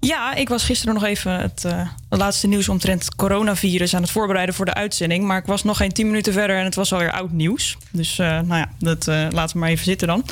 Ja, 0.00 0.34
ik 0.34 0.48
was 0.48 0.64
gisteren 0.64 0.94
nog 0.94 1.04
even 1.04 1.40
het, 1.40 1.64
eh, 1.64 1.88
laatste 2.08 2.46
nieuws 2.46 2.68
omtrent 2.68 3.14
coronavirus 3.14 3.94
aan 3.94 4.02
het 4.02 4.10
voorbereiden 4.10 4.54
voor 4.54 4.64
de 4.64 4.74
uitzending. 4.74 5.24
Maar 5.24 5.38
ik 5.38 5.46
was 5.46 5.62
nog 5.62 5.76
geen 5.76 5.92
tien 5.92 6.06
minuten 6.06 6.32
verder 6.32 6.56
en 6.56 6.64
het 6.64 6.74
was 6.74 6.92
alweer 6.92 7.12
oud 7.12 7.30
nieuws. 7.30 7.76
Dus 7.90 8.18
eh, 8.18 8.26
nou 8.26 8.54
ja, 8.54 8.70
dat 8.78 9.08
eh, 9.08 9.26
laten 9.30 9.54
we 9.54 9.58
maar 9.58 9.68
even 9.68 9.84
zitten 9.84 10.08
dan. 10.08 10.24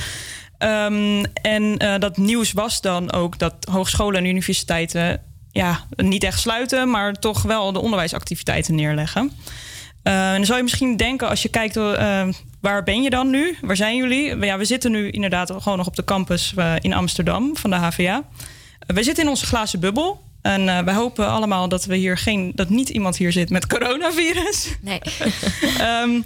Ehm, 0.59 1.25
en 1.43 1.77
eh, 1.77 1.95
dat 1.99 2.17
nieuws 2.17 2.53
was 2.53 2.81
dan 2.81 3.13
ook 3.13 3.39
dat 3.39 3.55
hogescholen 3.71 4.19
en 4.19 4.27
universiteiten 4.27 5.23
ja, 5.51 5.85
niet 5.97 6.25
echt 6.25 6.41
sluiten, 6.41 6.91
maar 6.91 7.15
toch 7.15 7.43
wel 7.43 7.73
de 7.73 7.81
onderwijsactiviteiten 7.81 8.75
neerleggen. 8.75 9.33
Eh, 10.03 10.31
en 10.31 10.37
dan 10.37 10.45
zou 10.45 10.57
je 10.57 10.65
misschien 10.65 10.97
denken, 10.97 11.29
als 11.29 11.43
je 11.43 11.49
kijkt, 11.49 11.77
eh, 11.77 12.29
waar 12.61 12.83
ben 12.83 13.03
je 13.03 13.11
dan 13.11 13.31
nu? 13.31 13.57
Waar 13.61 13.77
zijn 13.77 13.97
jullie? 13.97 14.37
Ja, 14.37 14.59
we 14.59 14.65
zitten 14.65 14.91
nu 14.91 15.11
inderdaad 15.11 15.53
gewoon 15.59 15.79
nog 15.79 15.87
op 15.87 15.97
de 15.97 16.05
campus 16.05 16.55
in 16.81 16.93
Amsterdam 16.93 17.57
van 17.57 17.71
de 17.71 17.77
HVA. 17.77 18.23
We 18.87 19.03
zitten 19.03 19.25
in 19.25 19.31
onze 19.31 19.47
glazen 19.47 19.81
bubbel. 19.81 20.23
En 20.43 20.69
eh, 20.69 20.85
wij 20.85 20.95
hopen 20.95 21.29
allemaal 21.29 21.69
dat 21.69 21.85
we 21.85 21.97
hier 21.97 22.19
geen, 22.19 22.53
dat 22.55 22.69
niet 22.69 22.89
iemand 22.89 23.17
hier 23.17 23.33
zit 23.33 23.51
met 23.51 23.67
coronavirus. 23.67 24.77
Nee. 24.81 25.01
Ehm, 25.79 26.21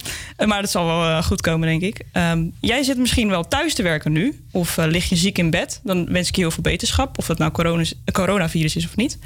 maar 0.48 0.60
dat 0.60 0.70
zal 0.70 0.86
wel 0.86 1.02
eh, 1.02 1.22
goed 1.22 1.40
komen, 1.40 1.68
denk 1.68 1.82
ik. 1.82 2.04
Ehm, 2.12 2.44
jij 2.60 2.82
zit 2.82 2.98
misschien 2.98 3.28
wel 3.28 3.48
thuis 3.48 3.74
te 3.74 3.82
werken 3.82 4.12
nu, 4.12 4.44
of 4.50 4.78
eh, 4.78 4.86
lig 4.86 5.08
je 5.08 5.16
ziek 5.16 5.38
in 5.38 5.50
bed. 5.50 5.80
Dan 5.82 6.12
wens 6.12 6.28
ik 6.28 6.34
je 6.34 6.40
heel 6.40 6.50
veel 6.50 6.62
beterschap, 6.62 7.18
of 7.18 7.26
dat 7.26 7.38
nou 7.38 7.50
corona, 7.50 7.84
coronavirus 8.12 8.76
is 8.76 8.84
of 8.84 8.96
niet. 8.96 9.18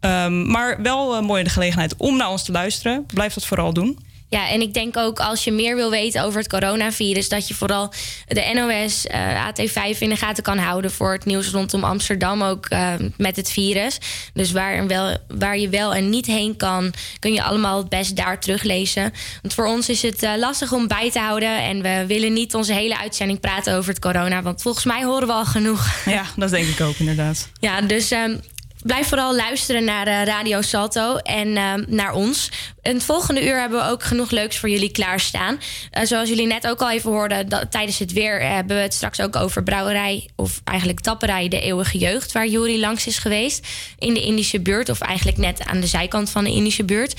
Ehm, 0.00 0.50
maar 0.50 0.82
wel 0.82 1.22
mooi 1.22 1.42
de 1.42 1.50
gelegenheid 1.50 1.94
om 1.96 2.16
naar 2.16 2.30
ons 2.30 2.44
te 2.44 2.52
luisteren. 2.52 3.06
Blijf 3.06 3.34
dat 3.34 3.46
vooral 3.46 3.72
doen. 3.72 3.98
Ja, 4.30 4.48
en 4.48 4.60
ik 4.60 4.74
denk 4.74 4.96
ook 4.96 5.20
als 5.20 5.44
je 5.44 5.52
meer 5.52 5.76
wil 5.76 5.90
weten 5.90 6.24
over 6.24 6.38
het 6.38 6.48
coronavirus, 6.48 7.28
dat 7.28 7.48
je 7.48 7.54
vooral 7.54 7.92
de 8.26 8.50
NOS, 8.54 9.06
eh, 9.06 9.46
AT5 9.46 10.00
in 10.00 10.08
de 10.08 10.16
gaten 10.16 10.42
kan 10.42 10.58
houden 10.58 10.90
voor 10.90 11.12
het 11.12 11.24
nieuws 11.24 11.50
rondom 11.50 11.84
Amsterdam 11.84 12.42
ook 12.42 12.66
eh, 12.66 12.92
met 13.16 13.36
het 13.36 13.50
virus. 13.50 13.98
Dus 14.32 14.52
waar, 14.52 14.86
wel, 14.86 15.16
waar 15.28 15.58
je 15.58 15.68
wel 15.68 15.94
en 15.94 16.10
niet 16.10 16.26
heen 16.26 16.56
kan, 16.56 16.92
kun 17.18 17.32
je 17.32 17.42
allemaal 17.42 17.78
het 17.78 17.88
best 17.88 18.16
daar 18.16 18.40
teruglezen. 18.40 19.12
Want 19.42 19.54
voor 19.54 19.66
ons 19.66 19.88
is 19.88 20.02
het 20.02 20.22
eh, 20.22 20.32
lastig 20.36 20.72
om 20.72 20.88
bij 20.88 21.10
te 21.10 21.18
houden 21.18 21.62
en 21.62 21.82
we 21.82 22.04
willen 22.06 22.32
niet 22.32 22.54
onze 22.54 22.72
hele 22.72 22.98
uitzending 22.98 23.40
praten 23.40 23.76
over 23.76 23.90
het 23.90 24.00
corona, 24.00 24.42
want 24.42 24.62
volgens 24.62 24.84
mij 24.84 25.04
horen 25.04 25.26
we 25.26 25.32
al 25.32 25.44
genoeg. 25.44 26.04
Ja, 26.04 26.24
dat 26.36 26.50
denk 26.50 26.66
ik 26.66 26.80
ook 26.80 26.96
inderdaad. 26.96 27.48
Ja, 27.60 27.80
dus 27.80 28.10
ehm, 28.10 28.36
blijf 28.82 29.08
vooral 29.08 29.36
luisteren 29.36 29.84
naar 29.84 30.06
eh, 30.06 30.24
Radio 30.24 30.62
Salto 30.62 31.16
en 31.16 31.56
ehm, 31.56 31.84
naar 31.86 32.12
ons. 32.12 32.50
Het 32.80 33.02
volgende 33.02 33.46
uur 33.46 33.60
hebben 33.60 33.78
we 33.78 33.90
ook 33.90 34.02
genoeg 34.02 34.30
leuks 34.30 34.58
voor 34.58 34.68
jullie 34.68 34.90
klaarstaan. 34.90 35.60
Eh, 35.90 36.04
zoals 36.04 36.28
jullie 36.28 36.46
net 36.46 36.66
ook 36.66 36.80
al 36.80 36.90
even 36.90 37.10
hoorden, 37.10 37.48
dat, 37.48 37.70
tijdens 37.70 37.98
het 37.98 38.12
weer 38.12 38.40
eh, 38.40 38.50
hebben 38.50 38.76
we 38.76 38.82
het 38.82 38.94
straks 38.94 39.20
ook 39.20 39.36
over 39.36 39.62
brouwerij, 39.62 40.28
of 40.36 40.60
eigenlijk 40.64 41.00
tapperij 41.00 41.48
De 41.48 41.60
Eeuwige 41.60 41.98
Jeugd, 41.98 42.32
waar 42.32 42.46
Juri 42.46 42.80
langs 42.80 43.06
is 43.06 43.18
geweest 43.18 43.66
in 43.98 44.14
de 44.14 44.22
Indische 44.22 44.60
buurt, 44.60 44.88
of 44.88 45.00
eigenlijk 45.00 45.38
net 45.38 45.64
aan 45.64 45.80
de 45.80 45.86
zijkant 45.86 46.30
van 46.30 46.44
de 46.44 46.50
Indische 46.50 46.84
buurt. 46.84 47.14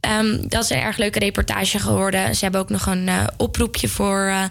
Ehm, 0.00 0.48
dat 0.48 0.62
is 0.62 0.70
een 0.70 0.80
erg 0.80 0.96
leuke 0.96 1.18
reportage 1.18 1.78
geworden. 1.78 2.34
Ze 2.34 2.42
hebben 2.42 2.60
ook 2.60 2.68
nog 2.68 2.86
een 2.86 3.08
eh, 3.08 3.24
oproepje 3.36 3.88
voor, 3.88 4.26
eh, 4.26 4.44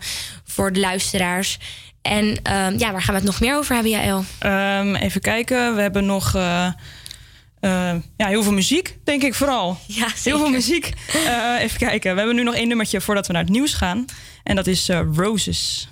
voor 0.45 0.73
de 0.73 0.79
luisteraars. 0.79 1.57
En 2.07 2.39
ehm, 2.43 2.77
ja, 2.77 2.91
waar 2.91 3.01
gaan 3.01 3.13
we 3.13 3.19
het 3.19 3.29
nog 3.29 3.39
meer 3.39 3.55
over 3.57 3.73
hebben, 3.73 3.91
Jaël? 3.91 4.23
Ehm, 4.39 4.95
even 4.95 5.21
kijken, 5.21 5.75
we 5.75 5.81
hebben 5.81 6.05
nog 6.05 6.35
eh, 6.35 6.65
eh, 7.59 7.95
ja, 8.17 8.27
heel 8.27 8.43
veel 8.43 8.53
muziek, 8.53 8.97
denk 9.03 9.23
ik 9.23 9.33
vooral. 9.33 9.77
Ja, 9.87 10.07
Heel 10.23 10.37
veel 10.37 10.49
muziek. 10.49 10.93
Eh, 11.13 11.55
even 11.59 11.77
kijken, 11.77 12.11
we 12.11 12.17
hebben 12.17 12.35
nu 12.35 12.43
nog 12.43 12.55
één 12.55 12.67
nummertje 12.67 13.01
voordat 13.01 13.27
we 13.27 13.33
naar 13.33 13.41
het 13.41 13.51
nieuws 13.51 13.73
gaan. 13.73 14.05
En 14.43 14.55
dat 14.55 14.67
is 14.67 14.89
Roses. 15.15 15.89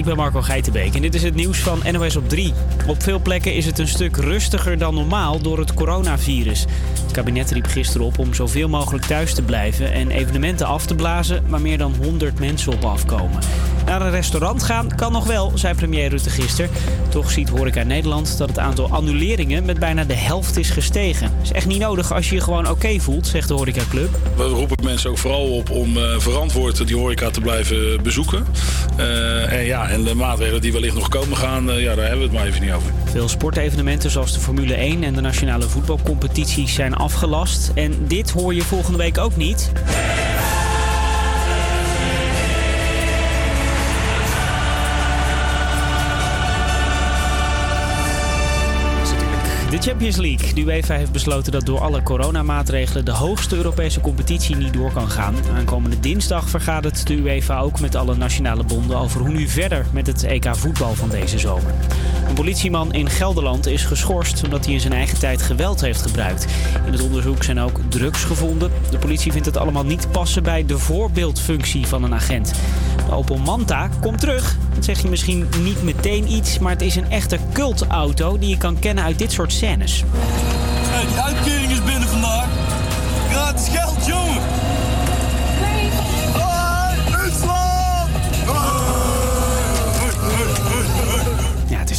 Ik 0.00 0.06
ben 0.06 0.16
Marco 0.16 0.42
Geitenbeek 0.42 0.94
en 0.94 1.02
dit 1.02 1.14
is 1.14 1.22
het 1.22 1.34
nieuws 1.34 1.58
van 1.58 1.82
NOS 1.92 2.16
op 2.16 2.28
3. 2.28 2.52
Op 2.86 3.02
veel 3.02 3.20
plekken 3.20 3.54
is 3.54 3.66
het 3.66 3.78
een 3.78 3.88
stuk 3.88 4.16
rustiger 4.16 4.78
dan 4.78 4.94
normaal 4.94 5.40
door 5.40 5.58
het 5.58 5.74
coronavirus. 5.74 6.64
Het 7.02 7.12
kabinet 7.12 7.50
riep 7.50 7.66
gisteren 7.66 8.06
op 8.06 8.18
om 8.18 8.34
zoveel 8.34 8.68
mogelijk 8.68 9.04
thuis 9.04 9.34
te 9.34 9.42
blijven 9.42 9.92
en 9.92 10.10
evenementen 10.10 10.66
af 10.66 10.86
te 10.86 10.94
blazen 10.94 11.44
waar 11.48 11.60
meer 11.60 11.78
dan 11.78 11.94
100 12.02 12.38
mensen 12.38 12.72
op 12.72 12.84
afkomen. 12.84 13.38
Naar 13.86 14.02
een 14.02 14.10
restaurant 14.10 14.62
gaan 14.62 14.94
kan 14.96 15.12
nog 15.12 15.26
wel, 15.26 15.52
zei 15.54 15.74
premier 15.74 16.08
Rutte 16.08 16.30
gisteren. 16.30 16.70
Toch 17.08 17.30
ziet 17.30 17.48
Horeca 17.48 17.82
Nederland 17.82 18.38
dat 18.38 18.48
het 18.48 18.58
aantal 18.58 18.90
annuleringen 18.90 19.64
met 19.64 19.78
bijna 19.78 20.04
de 20.04 20.14
helft 20.14 20.56
is 20.56 20.70
gestegen. 20.70 21.32
Is 21.42 21.52
echt 21.52 21.66
niet 21.66 21.78
nodig 21.78 22.12
als 22.12 22.28
je 22.28 22.34
je 22.34 22.40
gewoon 22.40 22.68
oké 22.68 22.98
voelt, 22.98 23.26
zegt 23.26 23.48
de 23.48 23.54
horecaclub. 23.54 24.08
We 24.36 24.42
roepen 24.42 24.84
mensen 24.84 25.10
ook 25.10 25.18
vooral 25.18 25.56
op 25.56 25.70
om 25.70 25.96
eh, 25.96 26.18
verantwoord 26.18 26.86
die 26.86 26.96
horeca 26.96 27.30
te 27.30 27.40
blijven 27.40 28.02
bezoeken. 28.02 28.46
Eh, 28.96 29.52
en, 29.52 29.64
ja, 29.64 29.88
en 29.88 30.04
de 30.04 30.14
maatregelen 30.14 30.60
die 30.60 30.72
wellicht 30.72 30.94
nog 30.94 31.08
komen 31.08 31.36
gaan, 31.36 31.70
eh, 31.70 31.82
ja, 31.82 31.94
daar 31.94 32.06
hebben 32.06 32.18
we 32.18 32.24
het 32.24 32.32
maar 32.32 32.46
even 32.46 32.62
niet 32.62 32.72
over. 32.72 32.79
Veel 33.04 33.28
sportevenementen 33.28 34.10
zoals 34.10 34.32
de 34.32 34.40
Formule 34.40 34.74
1 34.74 35.02
en 35.02 35.14
de 35.14 35.20
nationale 35.20 35.68
voetbalcompetities 35.68 36.74
zijn 36.74 36.94
afgelast. 36.94 37.70
En 37.74 38.06
dit 38.06 38.30
hoor 38.30 38.54
je 38.54 38.62
volgende 38.62 38.98
week 38.98 39.18
ook 39.18 39.36
niet. 39.36 39.72
De 49.70 49.78
Champions 49.78 50.16
League. 50.16 50.54
De 50.54 50.60
UEFA 50.60 50.94
heeft 50.94 51.12
besloten 51.12 51.52
dat 51.52 51.66
door 51.66 51.80
alle 51.80 52.02
coronamaatregelen 52.02 53.04
de 53.04 53.10
hoogste 53.10 53.56
Europese 53.56 54.00
competitie 54.00 54.56
niet 54.56 54.72
door 54.72 54.92
kan 54.92 55.10
gaan. 55.10 55.34
Aankomende 55.56 56.00
dinsdag 56.00 56.48
vergadert 56.48 57.06
de 57.06 57.14
UEFA 57.14 57.60
ook 57.60 57.80
met 57.80 57.94
alle 57.94 58.16
nationale 58.16 58.64
bonden 58.64 58.98
over 58.98 59.20
hoe 59.20 59.28
nu 59.28 59.48
verder 59.48 59.86
met 59.92 60.06
het 60.06 60.22
EK 60.22 60.56
voetbal 60.56 60.94
van 60.94 61.08
deze 61.08 61.38
zomer. 61.38 61.74
Een 62.28 62.34
politieman 62.34 62.92
in 62.92 63.10
Gelderland 63.10 63.66
is 63.66 63.84
geschorst 63.84 64.44
omdat 64.44 64.64
hij 64.64 64.74
in 64.74 64.80
zijn 64.80 64.92
eigen 64.92 65.18
tijd 65.18 65.42
geweld 65.42 65.80
heeft 65.80 66.02
gebruikt. 66.02 66.46
In 66.86 66.92
het 66.92 67.02
onderzoek 67.02 67.42
zijn 67.42 67.60
ook 67.60 67.80
drugs 67.88 68.24
gevonden. 68.24 68.70
De 68.90 68.98
politie 68.98 69.32
vindt 69.32 69.46
het 69.46 69.56
allemaal 69.56 69.84
niet 69.84 70.10
passen 70.10 70.42
bij 70.42 70.66
de 70.66 70.78
voorbeeldfunctie 70.78 71.86
van 71.86 72.02
een 72.02 72.14
agent. 72.14 72.52
De 73.06 73.14
Opel 73.14 73.36
Manta 73.36 73.88
komt 74.00 74.20
terug. 74.20 74.56
Dat 74.74 74.84
zeg 74.84 75.02
je 75.02 75.08
misschien 75.08 75.48
niet 75.62 75.82
meteen 75.82 76.32
iets, 76.32 76.58
maar 76.58 76.72
het 76.72 76.82
is 76.82 76.96
een 76.96 77.10
echte 77.10 77.38
cultauto 77.52 78.38
die 78.38 78.48
je 78.48 78.56
kan 78.56 78.78
kennen 78.78 79.04
uit 79.04 79.18
dit 79.18 79.32
soort 79.32 79.52
scènes. 79.60 80.04
Die 81.08 81.20
uitkering 81.20 81.70
is 81.70 81.82
binnen 81.84 82.08
vandaag. 82.08 82.48
Gratis 83.30 83.68
geld, 83.68 84.06
jongen. 84.06 84.29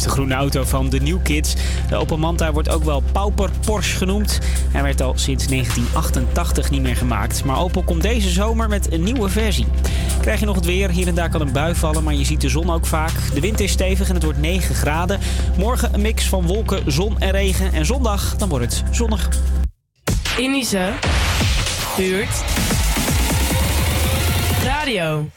De 0.02 0.08
groene 0.08 0.34
auto 0.34 0.64
van 0.64 0.88
de 0.88 1.00
New 1.00 1.22
Kids. 1.22 1.54
De 1.88 1.96
Opel 1.96 2.18
Manta 2.18 2.52
wordt 2.52 2.68
ook 2.68 2.84
wel 2.84 3.02
Pauper 3.12 3.50
Porsche 3.66 3.96
genoemd. 3.96 4.38
Hij 4.70 4.82
werd 4.82 5.02
al 5.02 5.12
sinds 5.16 5.46
1988 5.46 6.70
niet 6.70 6.82
meer 6.82 6.96
gemaakt. 6.96 7.44
Maar 7.44 7.58
Opel 7.58 7.82
komt 7.82 8.02
deze 8.02 8.28
zomer 8.28 8.68
met 8.68 8.92
een 8.92 9.02
nieuwe 9.02 9.28
versie. 9.28 9.66
Krijg 10.20 10.40
je 10.40 10.46
nog 10.46 10.56
het 10.56 10.64
weer. 10.64 10.90
Hier 10.90 11.08
en 11.08 11.14
daar 11.14 11.30
kan 11.30 11.40
een 11.40 11.52
bui 11.52 11.74
vallen, 11.74 12.04
maar 12.04 12.14
je 12.14 12.24
ziet 12.24 12.40
de 12.40 12.48
zon 12.48 12.70
ook 12.70 12.86
vaak. 12.86 13.12
De 13.34 13.40
wind 13.40 13.60
is 13.60 13.72
stevig 13.72 14.08
en 14.08 14.14
het 14.14 14.24
wordt 14.24 14.40
9 14.40 14.74
graden. 14.74 15.20
Morgen 15.56 15.94
een 15.94 16.02
mix 16.02 16.28
van 16.28 16.46
wolken, 16.46 16.92
zon 16.92 17.20
en 17.20 17.30
regen. 17.30 17.72
En 17.72 17.86
zondag, 17.86 18.36
dan 18.36 18.48
wordt 18.48 18.64
het 18.64 18.82
zonnig. 18.90 19.28
Indische 20.36 20.92
buurt 21.96 22.42
radio. 24.64 25.30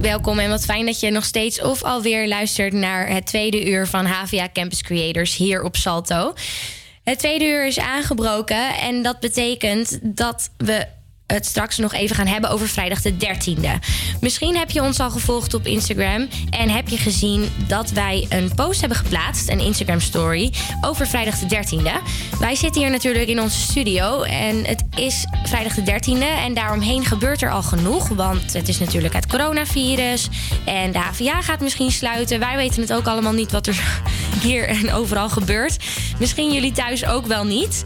Welkom 0.00 0.38
en 0.38 0.50
wat 0.50 0.64
fijn 0.64 0.86
dat 0.86 1.00
je 1.00 1.10
nog 1.10 1.24
steeds 1.24 1.60
of 1.62 1.82
alweer 1.82 2.28
luistert 2.28 2.72
naar 2.72 3.08
het 3.08 3.26
tweede 3.26 3.70
uur 3.70 3.86
van 3.86 4.06
HVA 4.06 4.48
Campus 4.52 4.82
Creators 4.82 5.36
hier 5.36 5.62
op 5.62 5.76
Salto. 5.76 6.34
Het 7.04 7.18
tweede 7.18 7.44
uur 7.44 7.66
is 7.66 7.78
aangebroken 7.78 8.74
en 8.78 9.02
dat 9.02 9.20
betekent 9.20 9.98
dat 10.02 10.50
we 10.56 10.86
het 11.34 11.46
straks 11.46 11.78
nog 11.78 11.92
even 11.92 12.16
gaan 12.16 12.26
hebben 12.26 12.50
over 12.50 12.68
vrijdag 12.68 13.02
de 13.02 13.12
13e. 13.12 13.86
Misschien 14.20 14.56
heb 14.56 14.70
je 14.70 14.82
ons 14.82 15.00
al 15.00 15.10
gevolgd 15.10 15.54
op 15.54 15.66
Instagram 15.66 16.28
en 16.50 16.68
heb 16.68 16.88
je 16.88 16.96
gezien 16.96 17.48
dat 17.66 17.90
wij 17.90 18.26
een 18.28 18.54
post 18.54 18.80
hebben 18.80 18.98
geplaatst, 18.98 19.48
een 19.48 19.60
Instagram 19.60 20.00
story, 20.00 20.52
over 20.80 21.06
vrijdag 21.06 21.38
de 21.38 21.56
13e. 21.56 22.08
Wij 22.38 22.54
zitten 22.54 22.82
hier 22.82 22.90
natuurlijk 22.90 23.28
in 23.28 23.40
onze 23.40 23.60
studio 23.60 24.22
en 24.22 24.64
het 24.64 24.84
is 24.94 25.26
vrijdag 25.44 25.74
de 25.74 25.92
13e 25.92 26.44
en 26.44 26.54
daaromheen 26.54 27.04
gebeurt 27.04 27.42
er 27.42 27.50
al 27.50 27.62
genoeg, 27.62 28.08
want 28.08 28.52
het 28.52 28.68
is 28.68 28.78
natuurlijk 28.78 29.14
het 29.14 29.26
coronavirus 29.26 30.28
en 30.64 30.92
de 30.92 30.98
HVA 30.98 31.42
gaat 31.42 31.60
misschien 31.60 31.90
sluiten. 31.90 32.38
Wij 32.38 32.56
weten 32.56 32.80
het 32.80 32.92
ook 32.92 33.06
allemaal 33.06 33.32
niet 33.32 33.52
wat 33.52 33.66
er 33.66 34.00
hier 34.42 34.68
en 34.68 34.92
overal 34.92 35.28
gebeurt. 35.28 35.76
Misschien 36.18 36.52
jullie 36.52 36.72
thuis 36.72 37.04
ook 37.06 37.26
wel 37.26 37.44
niet. 37.44 37.82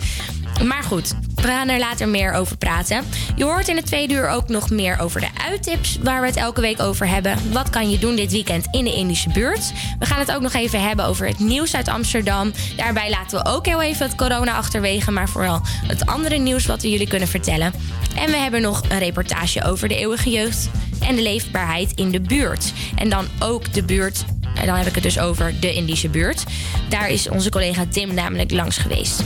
Maar 0.63 0.83
goed, 0.83 1.15
we 1.35 1.43
gaan 1.43 1.69
er 1.69 1.79
later 1.79 2.09
meer 2.09 2.33
over 2.33 2.57
praten. 2.57 3.05
Je 3.37 3.45
hoort 3.45 3.69
in 3.69 3.77
het 3.77 3.87
tweede 3.87 4.15
uur 4.15 4.29
ook 4.29 4.49
nog 4.49 4.71
meer 4.71 4.99
over 4.99 5.21
de 5.21 5.29
uittips 5.49 5.99
waar 6.03 6.21
we 6.21 6.27
het 6.27 6.37
elke 6.37 6.61
week 6.61 6.81
over 6.81 7.09
hebben. 7.09 7.53
Wat 7.53 7.71
kan 7.71 7.91
je 7.91 7.99
doen 7.99 8.17
dit 8.17 8.33
weekend 8.33 8.67
in 8.71 8.85
de 8.85 8.95
Indische 8.95 9.29
buurt? 9.29 9.73
We 9.99 10.07
gaan 10.07 10.19
het 10.19 10.33
ook 10.33 10.41
nog 10.41 10.53
even 10.53 10.83
hebben 10.83 11.05
over 11.05 11.27
het 11.27 11.39
nieuws 11.39 11.77
uit 11.77 11.89
Amsterdam. 11.89 12.53
Daarbij 12.77 13.11
laten 13.11 13.39
we 13.39 13.51
ook 13.51 13.67
heel 13.67 13.83
even 13.83 14.07
het 14.07 14.17
corona 14.17 14.57
achterwege, 14.57 15.11
maar 15.11 15.29
vooral 15.29 15.61
het 15.87 16.07
andere 16.07 16.37
nieuws 16.37 16.67
wat 16.67 16.83
we 16.83 16.91
jullie 16.91 17.09
kunnen 17.09 17.29
vertellen. 17.29 17.73
En 18.17 18.31
we 18.31 18.37
hebben 18.37 18.61
nog 18.61 18.83
een 18.89 18.99
reportage 18.99 19.65
over 19.65 19.89
de 19.89 19.97
eeuwige 19.97 20.31
jeugd 20.31 20.71
en 21.01 21.17
de 21.17 21.23
leefbaarheid 21.23 21.93
in 21.95 22.11
de 22.11 22.21
buurt. 22.21 22.73
En 22.95 23.09
dan 23.09 23.27
ook 23.39 23.73
de 23.73 23.83
buurt 23.83 24.25
en 24.55 24.67
dan 24.67 24.77
heb 24.77 24.87
ik 24.87 24.95
het 24.95 25.03
dus 25.03 25.19
over 25.19 25.61
de 25.61 25.75
Indische 25.75 26.09
buurt. 26.09 26.45
Daar 26.89 27.11
is 27.11 27.29
onze 27.29 27.51
collega 27.51 27.87
Tim 27.91 28.15
namelijk 28.15 28.51
langs 28.51 28.77
geweest. 28.77 29.23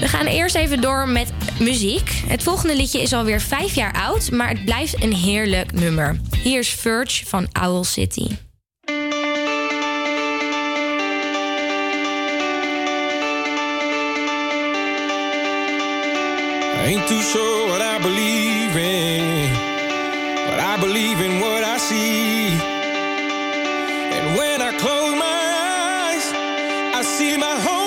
We 0.00 0.08
gaan 0.08 0.26
eerst 0.26 0.54
even 0.54 0.80
door 0.80 1.08
met 1.08 1.32
muziek. 1.58 2.22
Het 2.26 2.42
volgende 2.42 2.76
liedje 2.76 3.02
is 3.02 3.12
alweer 3.12 3.40
vijf 3.40 3.74
jaar 3.74 3.92
oud, 3.92 4.30
maar 4.30 4.48
het 4.48 4.64
blijft 4.64 5.02
een 5.02 5.14
heerlijk 5.14 5.72
nummer. 5.72 6.20
Hier 6.42 6.58
is 6.58 6.68
Verge 6.68 7.26
van 7.26 7.48
Owl 7.52 7.82
City. 7.82 8.26
Ain't 16.84 17.06
too 17.06 17.20
sure 17.20 17.68
what 17.68 17.82
I 17.82 17.98
believe 18.02 18.76
in, 18.76 19.50
but 20.46 20.58
I 20.58 20.76
believe 20.80 21.24
in 21.24 21.38
what 21.40 21.62
I 21.62 21.78
see. 21.78 22.77
When 24.36 24.60
I 24.60 24.72
close 24.78 25.14
my 25.14 25.40
eyes, 26.04 26.32
I 26.98 27.02
see 27.02 27.36
my 27.36 27.56
whole 27.60 27.77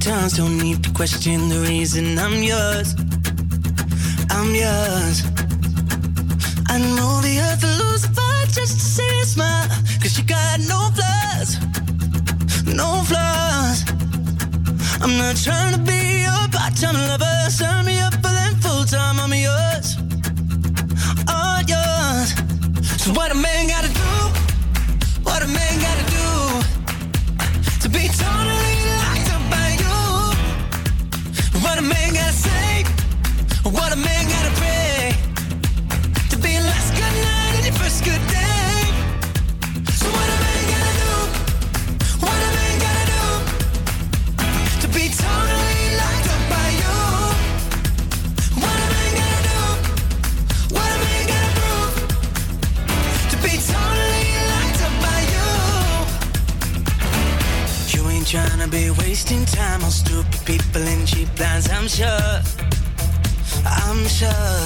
times. 0.00 0.36
Don't 0.36 0.58
need 0.58 0.82
to 0.84 0.90
question 0.92 1.48
the 1.48 1.60
reason 1.60 2.18
I'm 2.18 2.42
yours. 2.42 3.05
Wasting 59.26 59.44
time 59.58 59.82
on 59.82 59.90
stupid 59.90 60.40
people 60.44 60.82
and 60.82 61.06
cheap 61.06 61.28
lines, 61.40 61.68
I'm 61.70 61.88
sure. 61.88 62.40
I'm 63.64 64.06
sure. 64.06 64.60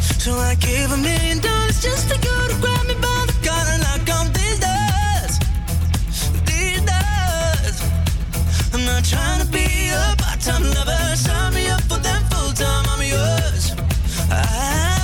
So 0.00 0.32
I 0.34 0.56
gave 0.56 0.90
a 0.90 0.96
million 0.96 1.38
dollars 1.38 1.80
just 1.80 2.08
for 2.08 2.14
you 2.14 2.48
to 2.48 2.56
grab 2.60 2.86
me 2.86 2.94
by 2.94 3.24
the 3.26 3.36
collar 3.46 3.70
and 3.74 3.82
knock 3.82 4.08
on 4.18 4.32
these 4.32 4.58
doors. 4.58 5.38
These 6.44 6.82
doors. 6.90 7.76
I'm 8.74 8.84
not 8.84 9.04
trying 9.04 9.40
to 9.40 9.48
be 9.52 9.90
a 9.90 10.16
part-time 10.18 10.64
lover. 10.64 11.16
Sign 11.16 11.54
me 11.54 11.68
up 11.68 11.82
for 11.82 11.98
them 11.98 12.22
full-time. 12.30 12.84
I'm 12.88 13.02
yours. 13.02 13.74
I'm 14.30 14.95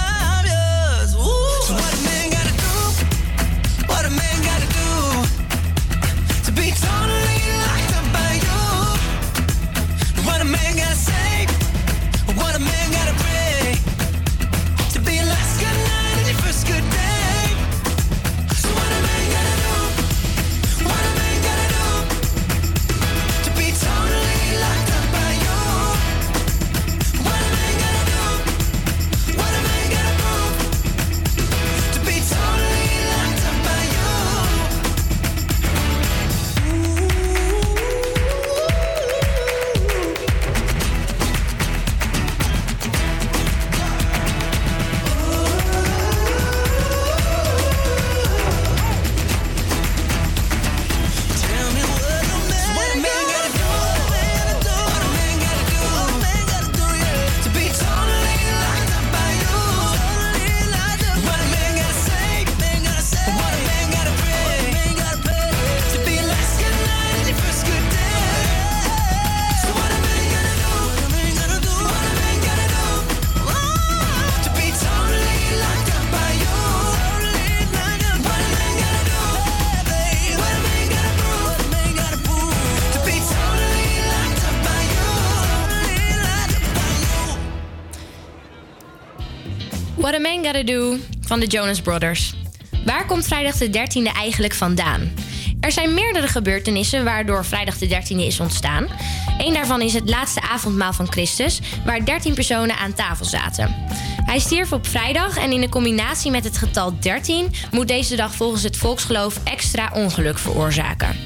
Gotta 90.53 90.73
Do 90.73 90.97
van 91.21 91.41
de 91.41 91.47
Jonas 91.47 91.81
Brothers. 91.81 92.35
Waar 92.85 93.07
komt 93.07 93.27
vrijdag 93.27 93.57
de 93.57 93.69
13e 93.69 94.15
eigenlijk 94.17 94.55
vandaan? 94.55 95.13
Er 95.61 95.73
zijn 95.73 95.95
meerdere 95.95 96.29
gebeurtenissen 96.29 97.05
waardoor 97.05 97.45
vrijdag 97.45 97.79
de 97.79 97.89
13e 97.89 98.17
is 98.17 98.41
ontstaan. 98.41 98.89
Eén 99.39 99.53
daarvan 99.53 99.81
is 99.81 99.93
het 99.93 100.09
laatste 100.09 100.41
avondmaal 100.41 100.93
van 100.93 101.13
Christus, 101.13 101.61
waar 101.85 102.05
13 102.05 102.35
personen 102.35 102.77
aan 102.77 102.93
tafel 102.93 103.25
zaten. 103.25 103.75
Hij 104.25 104.39
stierf 104.39 104.73
op 104.73 104.87
vrijdag 104.87 105.37
en 105.37 105.53
in 105.53 105.61
de 105.61 105.69
combinatie 105.69 106.31
met 106.31 106.45
het 106.45 106.59
getal 106.59 107.01
13 107.01 107.53
moet 107.71 107.89
deze 107.89 108.17
dag 108.17 108.35
volgens 108.35 108.63
het 108.63 108.77
volksgeloof 108.77 109.41
extra 109.45 109.91
ongeluk 109.95 110.39
veroorzaken. 110.39 111.17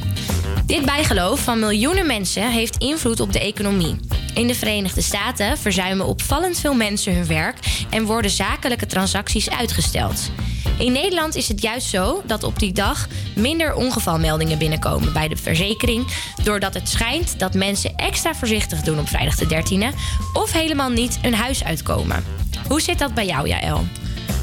Dit 0.66 0.84
bijgeloof 0.84 1.40
van 1.40 1.58
miljoenen 1.58 2.06
mensen 2.06 2.50
heeft 2.50 2.76
invloed 2.76 3.20
op 3.20 3.32
de 3.32 3.40
economie. 3.40 3.96
In 4.36 4.46
de 4.46 4.54
Verenigde 4.54 5.00
Staten 5.00 5.58
verzuimen 5.58 6.06
opvallend 6.06 6.60
veel 6.60 6.74
mensen 6.74 7.14
hun 7.14 7.26
werk 7.26 7.58
en 7.90 8.04
worden 8.04 8.30
zakelijke 8.30 8.86
transacties 8.86 9.50
uitgesteld. 9.50 10.30
In 10.78 10.92
Nederland 10.92 11.34
is 11.34 11.48
het 11.48 11.62
juist 11.62 11.88
zo 11.88 12.22
dat 12.26 12.42
op 12.42 12.58
die 12.58 12.72
dag 12.72 13.08
minder 13.34 13.74
ongevalmeldingen 13.74 14.58
binnenkomen 14.58 15.12
bij 15.12 15.28
de 15.28 15.36
verzekering, 15.36 16.06
doordat 16.42 16.74
het 16.74 16.88
schijnt 16.88 17.38
dat 17.38 17.54
mensen 17.54 17.96
extra 17.96 18.34
voorzichtig 18.34 18.80
doen 18.80 18.98
op 18.98 19.08
vrijdag 19.08 19.34
de 19.36 19.46
13e 19.46 19.96
of 20.32 20.52
helemaal 20.52 20.90
niet 20.90 21.18
een 21.22 21.34
huis 21.34 21.64
uitkomen. 21.64 22.24
Hoe 22.68 22.80
zit 22.80 22.98
dat 22.98 23.14
bij 23.14 23.26
jou, 23.26 23.48
Jaël? 23.48 23.84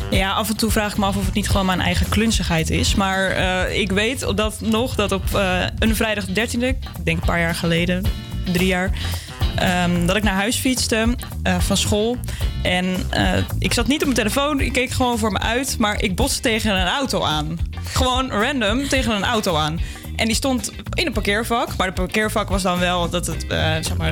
Ja, 0.10 0.32
af 0.32 0.50
en 0.50 0.58
toe 0.58 0.72
vraag 0.72 0.92
ik 0.92 0.98
me 0.98 1.06
af 1.06 1.16
of 1.16 1.26
het 1.26 1.34
niet 1.34 1.50
gewoon 1.50 1.66
mijn 1.66 1.82
eigen 1.82 2.10
klunzigheid 2.10 2.70
is. 2.70 2.96
Maar 2.96 3.30
eh, 3.30 3.80
ik 3.80 3.92
weet 3.92 4.20
dat 4.36 4.62
nog 4.62 4.96
dat 4.96 5.12
op 5.12 5.36
eh, 5.36 5.66
een 5.80 5.96
vrijdag 5.96 6.26
de 6.26 6.48
13e, 6.48 6.60
ik 6.60 7.06
denk 7.06 7.20
een 7.20 7.26
paar 7.26 7.40
jaar 7.40 7.56
geleden, 7.56 8.06
drie 8.52 8.68
jaar, 8.68 8.92
ehm, 9.56 10.06
dat 10.06 10.16
ik 10.16 10.24
naar 10.24 10.34
huis 10.34 10.58
fietste 10.58 11.16
eh, 11.44 11.60
van 11.60 11.78
school. 11.78 12.18
En 12.64 12.96
eh, 13.10 13.34
ik 13.60 13.74
zat 13.74 13.88
niet 13.88 14.00
op 14.00 14.04
mijn 14.04 14.18
telefoon, 14.18 14.60
ik 14.60 14.74
keek 14.74 14.90
gewoon 14.90 15.18
voor 15.18 15.32
me 15.32 15.40
uit, 15.40 15.76
maar 15.80 16.02
ik 16.02 16.16
botste 16.16 16.42
tegen 16.42 16.76
een 16.76 16.88
auto 16.88 17.24
aan. 17.24 17.58
Gewoon 17.84 18.32
random 18.32 18.88
tegen 18.88 19.16
een 19.16 19.24
auto 19.24 19.56
aan. 19.56 19.80
En 20.16 20.26
die 20.26 20.36
stond 20.36 20.72
in 20.94 21.06
een 21.06 21.14
parkeervak. 21.14 21.76
Maar 21.78 21.88
de 21.88 21.94
parkeervak 21.94 22.50
was 22.50 22.62
dan 22.62 22.80
wel 22.80 23.10
dat 23.10 23.28
het, 23.28 23.48
eh, 23.48 23.74
zeg 23.82 23.98
maar, 23.98 24.12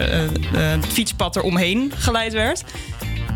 het 0.54 0.86
fietspad 0.86 1.36
eromheen 1.36 1.92
geleid 1.96 2.34
werd. 2.34 2.64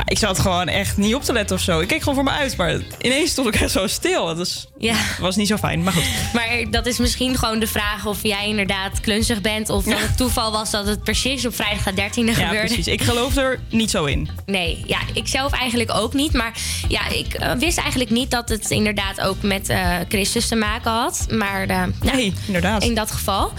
Ik 0.05 0.17
zat 0.17 0.39
gewoon 0.39 0.67
echt 0.67 0.97
niet 0.97 1.15
op 1.15 1.23
te 1.23 1.33
letten 1.33 1.55
of 1.55 1.61
zo. 1.61 1.79
Ik 1.79 1.87
keek 1.87 1.99
gewoon 1.99 2.15
voor 2.15 2.23
me 2.23 2.29
uit, 2.31 2.57
maar 2.57 2.79
ineens 3.01 3.31
stond 3.31 3.47
ik 3.47 3.55
echt 3.61 3.71
zo 3.71 3.87
stil. 3.87 4.35
Dat 4.35 4.67
Ja. 4.77 4.95
was 5.19 5.35
niet 5.35 5.47
zo 5.47 5.57
fijn, 5.57 5.83
maar 5.83 5.93
goed. 5.93 6.03
Maar 6.33 6.47
dat 6.69 6.85
is 6.85 6.97
misschien 6.97 7.37
gewoon 7.37 7.59
de 7.59 7.67
vraag 7.67 8.05
of 8.05 8.23
jij 8.23 8.47
inderdaad 8.47 8.99
klunzig 8.99 9.41
bent. 9.41 9.69
Of 9.69 9.83
dat 9.83 9.99
het 9.99 10.17
toeval 10.17 10.51
was 10.51 10.71
dat 10.71 10.87
het 10.87 11.03
precies 11.03 11.45
op 11.45 11.55
vrijdag 11.55 11.83
de 11.83 11.93
13e 11.93 12.25
Ja, 12.25 12.33
gebeurde. 12.33 12.65
precies. 12.67 12.87
Ik 12.87 13.01
geloof 13.01 13.35
er 13.35 13.59
niet 13.69 13.89
zo 13.89 14.05
in. 14.05 14.29
Nee, 14.45 14.83
ja, 14.87 14.99
ik 15.13 15.27
zelf 15.27 15.51
eigenlijk 15.51 15.91
ook 15.95 16.13
niet. 16.13 16.33
Maar 16.33 16.53
ja, 16.87 17.09
ik 17.09 17.33
eh, 17.33 17.51
wist 17.51 17.77
eigenlijk 17.77 18.09
niet 18.09 18.31
dat 18.31 18.49
het 18.49 18.69
inderdaad 18.69 19.21
ook 19.21 19.41
met 19.41 19.69
eh, 19.69 19.95
Christus 20.09 20.47
te 20.47 20.55
maken 20.55 20.91
had. 20.91 21.25
Maar 21.29 21.67
eh, 21.67 21.83
nee, 22.13 22.33
inderdaad. 22.45 22.83
in 22.83 22.95
dat 22.95 23.11
geval. 23.11 23.51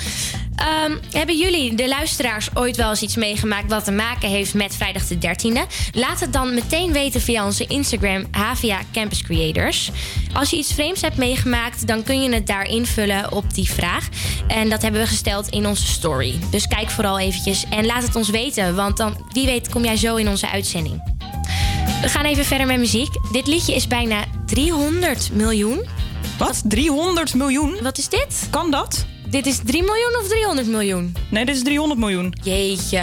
Ehm, 0.56 0.96
hebben 1.10 1.38
jullie, 1.38 1.74
de 1.74 1.88
luisteraars, 1.88 2.48
ooit 2.54 2.76
wel 2.76 2.90
eens 2.90 3.02
iets 3.02 3.16
meegemaakt 3.16 3.70
wat 3.70 3.84
te 3.84 3.92
maken 3.92 4.28
heeft 4.28 4.54
met 4.54 4.76
vrijdag 4.76 5.06
de 5.06 5.18
13e? 5.18 5.66
Laat 5.92 6.20
het 6.20 6.32
dan 6.32 6.54
meteen 6.54 6.92
weten 6.92 7.20
via 7.20 7.44
onze 7.44 7.66
Instagram 7.66 8.26
Havia 8.30 8.78
Campus 8.92 9.22
Creators. 9.22 9.90
Als 10.32 10.50
je 10.50 10.56
iets 10.56 10.72
vreemds 10.72 11.00
hebt 11.00 11.16
meegemaakt, 11.16 11.86
dan 11.86 12.02
kun 12.02 12.22
je 12.22 12.34
het 12.34 12.46
daar 12.46 12.68
invullen 12.68 13.32
op 13.32 13.54
die 13.54 13.70
vraag. 13.70 14.08
En 14.48 14.70
dat 14.70 14.82
hebben 14.82 15.00
we 15.00 15.06
gesteld 15.06 15.48
in 15.48 15.66
onze 15.66 15.86
story. 15.86 16.34
Dus 16.50 16.66
kijk 16.66 16.90
vooral 16.90 17.18
eventjes 17.18 17.64
en 17.70 17.86
laat 17.86 18.02
het 18.02 18.16
ons 18.16 18.28
weten, 18.28 18.74
want 18.74 18.96
dan 18.96 19.26
wie 19.32 19.46
weet 19.46 19.68
kom 19.68 19.84
jij 19.84 19.96
zo 19.96 20.16
in 20.16 20.28
onze 20.28 20.50
uitzending. 20.50 21.14
We 22.02 22.08
gaan 22.08 22.24
even 22.24 22.44
verder 22.44 22.66
met 22.66 22.78
muziek. 22.78 23.32
Dit 23.32 23.46
liedje 23.46 23.74
is 23.74 23.86
bijna 23.86 24.24
300 24.46 25.30
miljoen. 25.32 25.84
Wat? 26.38 26.62
300 26.64 27.34
miljoen? 27.34 27.78
Wat 27.82 27.98
is 27.98 28.08
dit? 28.08 28.48
Kan 28.50 28.70
dat? 28.70 29.06
dit 29.31 29.47
is 29.47 29.59
3 29.65 29.82
miljoen 29.82 30.16
of 30.20 30.28
300 30.28 30.69
miljoen? 30.69 31.15
Nee, 31.31 31.44
dit 31.44 31.57
is 31.57 31.62
300 31.62 32.01
miljoen. 32.01 32.35
Jeetje. 32.43 33.03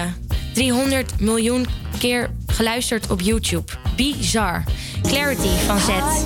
300 0.53 1.19
miljoen 1.19 1.65
keer 1.99 2.29
geluisterd 2.47 3.11
op 3.11 3.21
YouTube. 3.21 3.71
Bizar. 3.95 4.63
Clarity 5.01 5.47
van 5.47 5.79
Zet. 5.79 6.25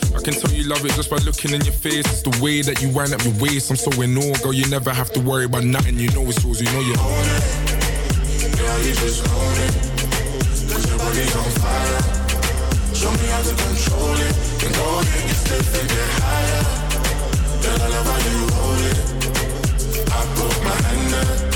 I 0.21 0.23
can 0.23 0.33
tell 0.35 0.51
you 0.51 0.65
love 0.65 0.85
it 0.85 0.91
just 0.93 1.09
by 1.09 1.17
looking 1.25 1.49
in 1.49 1.61
your 1.61 1.73
face. 1.73 2.05
It's 2.05 2.21
the 2.21 2.29
way 2.43 2.61
that 2.61 2.79
you 2.79 2.89
wind 2.93 3.11
up 3.11 3.25
your 3.25 3.33
waist. 3.41 3.71
I'm 3.71 3.75
so 3.75 3.89
in 4.03 4.15
awe, 4.15 4.37
girl. 4.43 4.53
You 4.53 4.69
never 4.69 4.93
have 4.93 5.09
to 5.13 5.19
worry 5.19 5.45
about 5.45 5.63
nothing. 5.63 5.97
You 5.97 6.11
know 6.11 6.21
it's 6.29 6.43
yours. 6.43 6.61
You 6.61 6.69
know 6.69 6.79
you 6.79 6.93
own 6.93 7.25
it. 7.25 7.41
Girl, 8.53 8.77
you 8.85 8.93
just 9.01 9.25
own 9.25 9.57
it. 9.65 9.73
Cause 10.69 10.85
your 10.85 10.99
body's 11.01 11.35
on 11.35 11.49
fire. 11.57 12.01
Show 12.93 13.09
me 13.09 13.25
how 13.33 13.41
to 13.41 13.55
control 13.65 14.13
it. 14.21 14.33
Then 14.61 14.71
go 14.77 14.99
ahead, 15.01 15.25
get 15.25 15.37
stiff 15.41 15.73
and 15.81 15.89
get 15.89 16.09
higher. 16.21 16.61
Girl, 17.65 17.81
I 17.81 17.87
love 17.89 18.05
how 18.05 18.21
you 18.29 18.45
hold 18.53 18.81
it. 18.93 19.01
I 20.05 20.21
put 20.37 20.53
my 20.61 20.75
hand 20.85 21.13
there. 21.17 21.50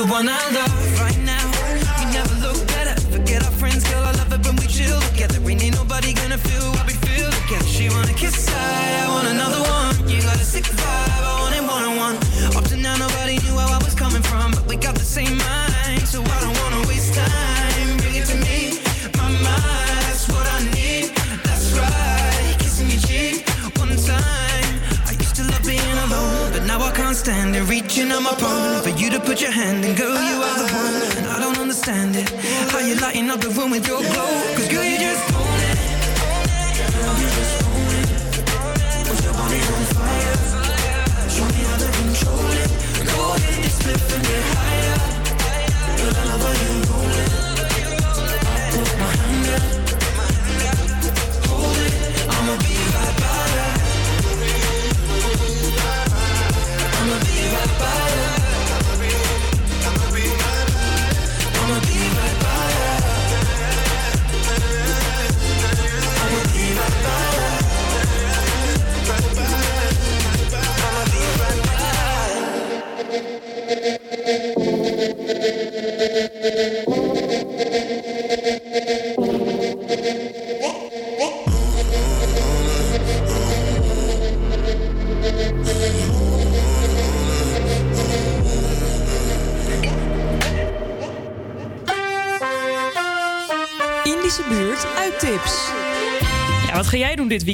The 0.00 0.06
one 0.06 0.26
I 0.30 0.50
love 0.52 0.79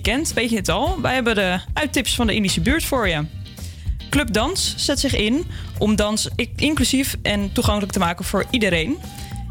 weekend? 0.03 0.33
Weet 0.33 0.51
je 0.51 0.57
het 0.57 0.69
al? 0.69 1.01
Wij 1.01 1.15
hebben 1.15 1.35
de 1.35 1.59
uittips 1.73 2.15
van 2.15 2.27
de 2.27 2.35
Indische 2.35 2.61
buurt 2.61 2.85
voor 2.85 3.09
je. 3.09 3.25
Club 4.11 4.33
Dans 4.33 4.75
zet 4.77 5.01
zich 5.01 5.15
in 5.15 5.47
om 5.79 5.97
dans 5.97 6.29
inclusief 6.57 7.17
en 7.23 7.53
toegankelijk 7.53 7.93
te 7.93 7.99
maken 7.99 8.25
voor 8.25 8.45
iedereen. 8.51 8.99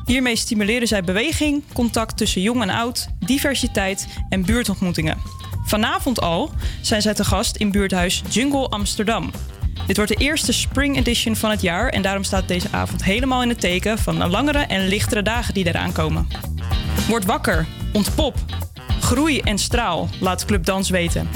Hiermee 0.06 0.36
stimuleren 0.36 0.88
zij 0.88 1.04
beweging, 1.04 1.64
contact 1.74 2.18
tussen 2.18 2.42
jong 2.42 2.62
en 2.62 2.70
oud, 2.70 3.08
diversiteit 3.20 4.08
en 4.30 4.46
buurtontmoetingen. 4.46 5.18
Vanavond 5.66 6.22
al 6.22 6.52
zijn 6.82 7.02
zij 7.02 7.14
te 7.14 7.24
gast 7.24 7.56
in 7.56 7.72
buurthuis 7.72 8.22
Jungle 8.30 8.68
Amsterdam. 8.70 9.32
Dit 9.88 9.96
wordt 9.96 10.12
de 10.12 10.24
eerste 10.24 10.54
Spring 10.54 10.98
Edition 10.98 11.36
van 11.36 11.50
het 11.50 11.62
jaar 11.62 11.90
en 11.90 12.02
daarom 12.02 12.24
staat 12.24 12.48
deze 12.48 12.68
avond 12.72 13.04
helemaal 13.04 13.42
in 13.42 13.50
het 13.50 13.60
teken 13.60 13.98
van 13.98 14.20
de 14.20 14.28
langere 14.28 14.60
en 14.60 14.88
lichtere 14.88 15.22
dagen 15.22 15.54
die 15.54 15.68
eraan 15.68 15.92
komen. 15.92 16.28
Word 17.08 17.26
wakker, 17.26 17.66
ontpop, 17.94 18.36
groei 19.06 19.40
en 19.40 19.58
straal, 19.58 20.10
laat 20.20 20.46
Club 20.46 20.66
Dans 20.66 20.90
weten. 20.90 21.30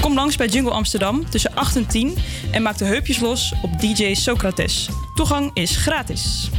Kom 0.00 0.14
langs 0.14 0.36
bij 0.36 0.46
Jungle 0.46 0.72
Amsterdam 0.72 1.30
tussen 1.30 1.54
8 1.54 1.76
en 1.76 1.86
10 1.86 2.14
en 2.50 2.62
maak 2.62 2.78
de 2.78 2.84
heupjes 2.84 3.20
los 3.20 3.54
op 3.62 3.80
DJ 3.80 4.14
Socrates. 4.14 4.88
Toegang 5.14 5.50
is 5.52 5.76
gratis. 5.76 6.50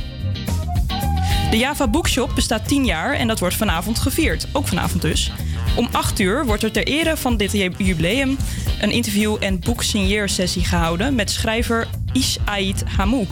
De 1.52 1.58
Java 1.58 1.88
Bookshop 1.88 2.32
bestaat 2.36 2.68
10 2.68 2.86
jaar 2.86 3.14
en 3.14 3.28
dat 3.28 3.40
wordt 3.40 3.56
vanavond 3.56 4.00
gevierd. 4.00 4.48
Ook 4.52 4.68
vanavond 4.68 5.02
dus. 5.02 5.32
Om 5.76 5.88
8 5.92 6.20
uur 6.20 6.46
wordt 6.46 6.64
er 6.64 6.72
ter 6.72 6.88
ere 6.88 7.18
van 7.18 7.38
dit 7.38 7.52
jubileum 7.78 8.38
een 8.82 8.92
interview- 8.92 9.38
en 9.40 9.60
boeksigneersessie 9.60 10.66
gehouden 10.66 11.16
met 11.16 11.32
schrijver 11.32 11.88
Ish 12.14 12.38
Ait 12.46 12.84
Hamou. 12.98 13.28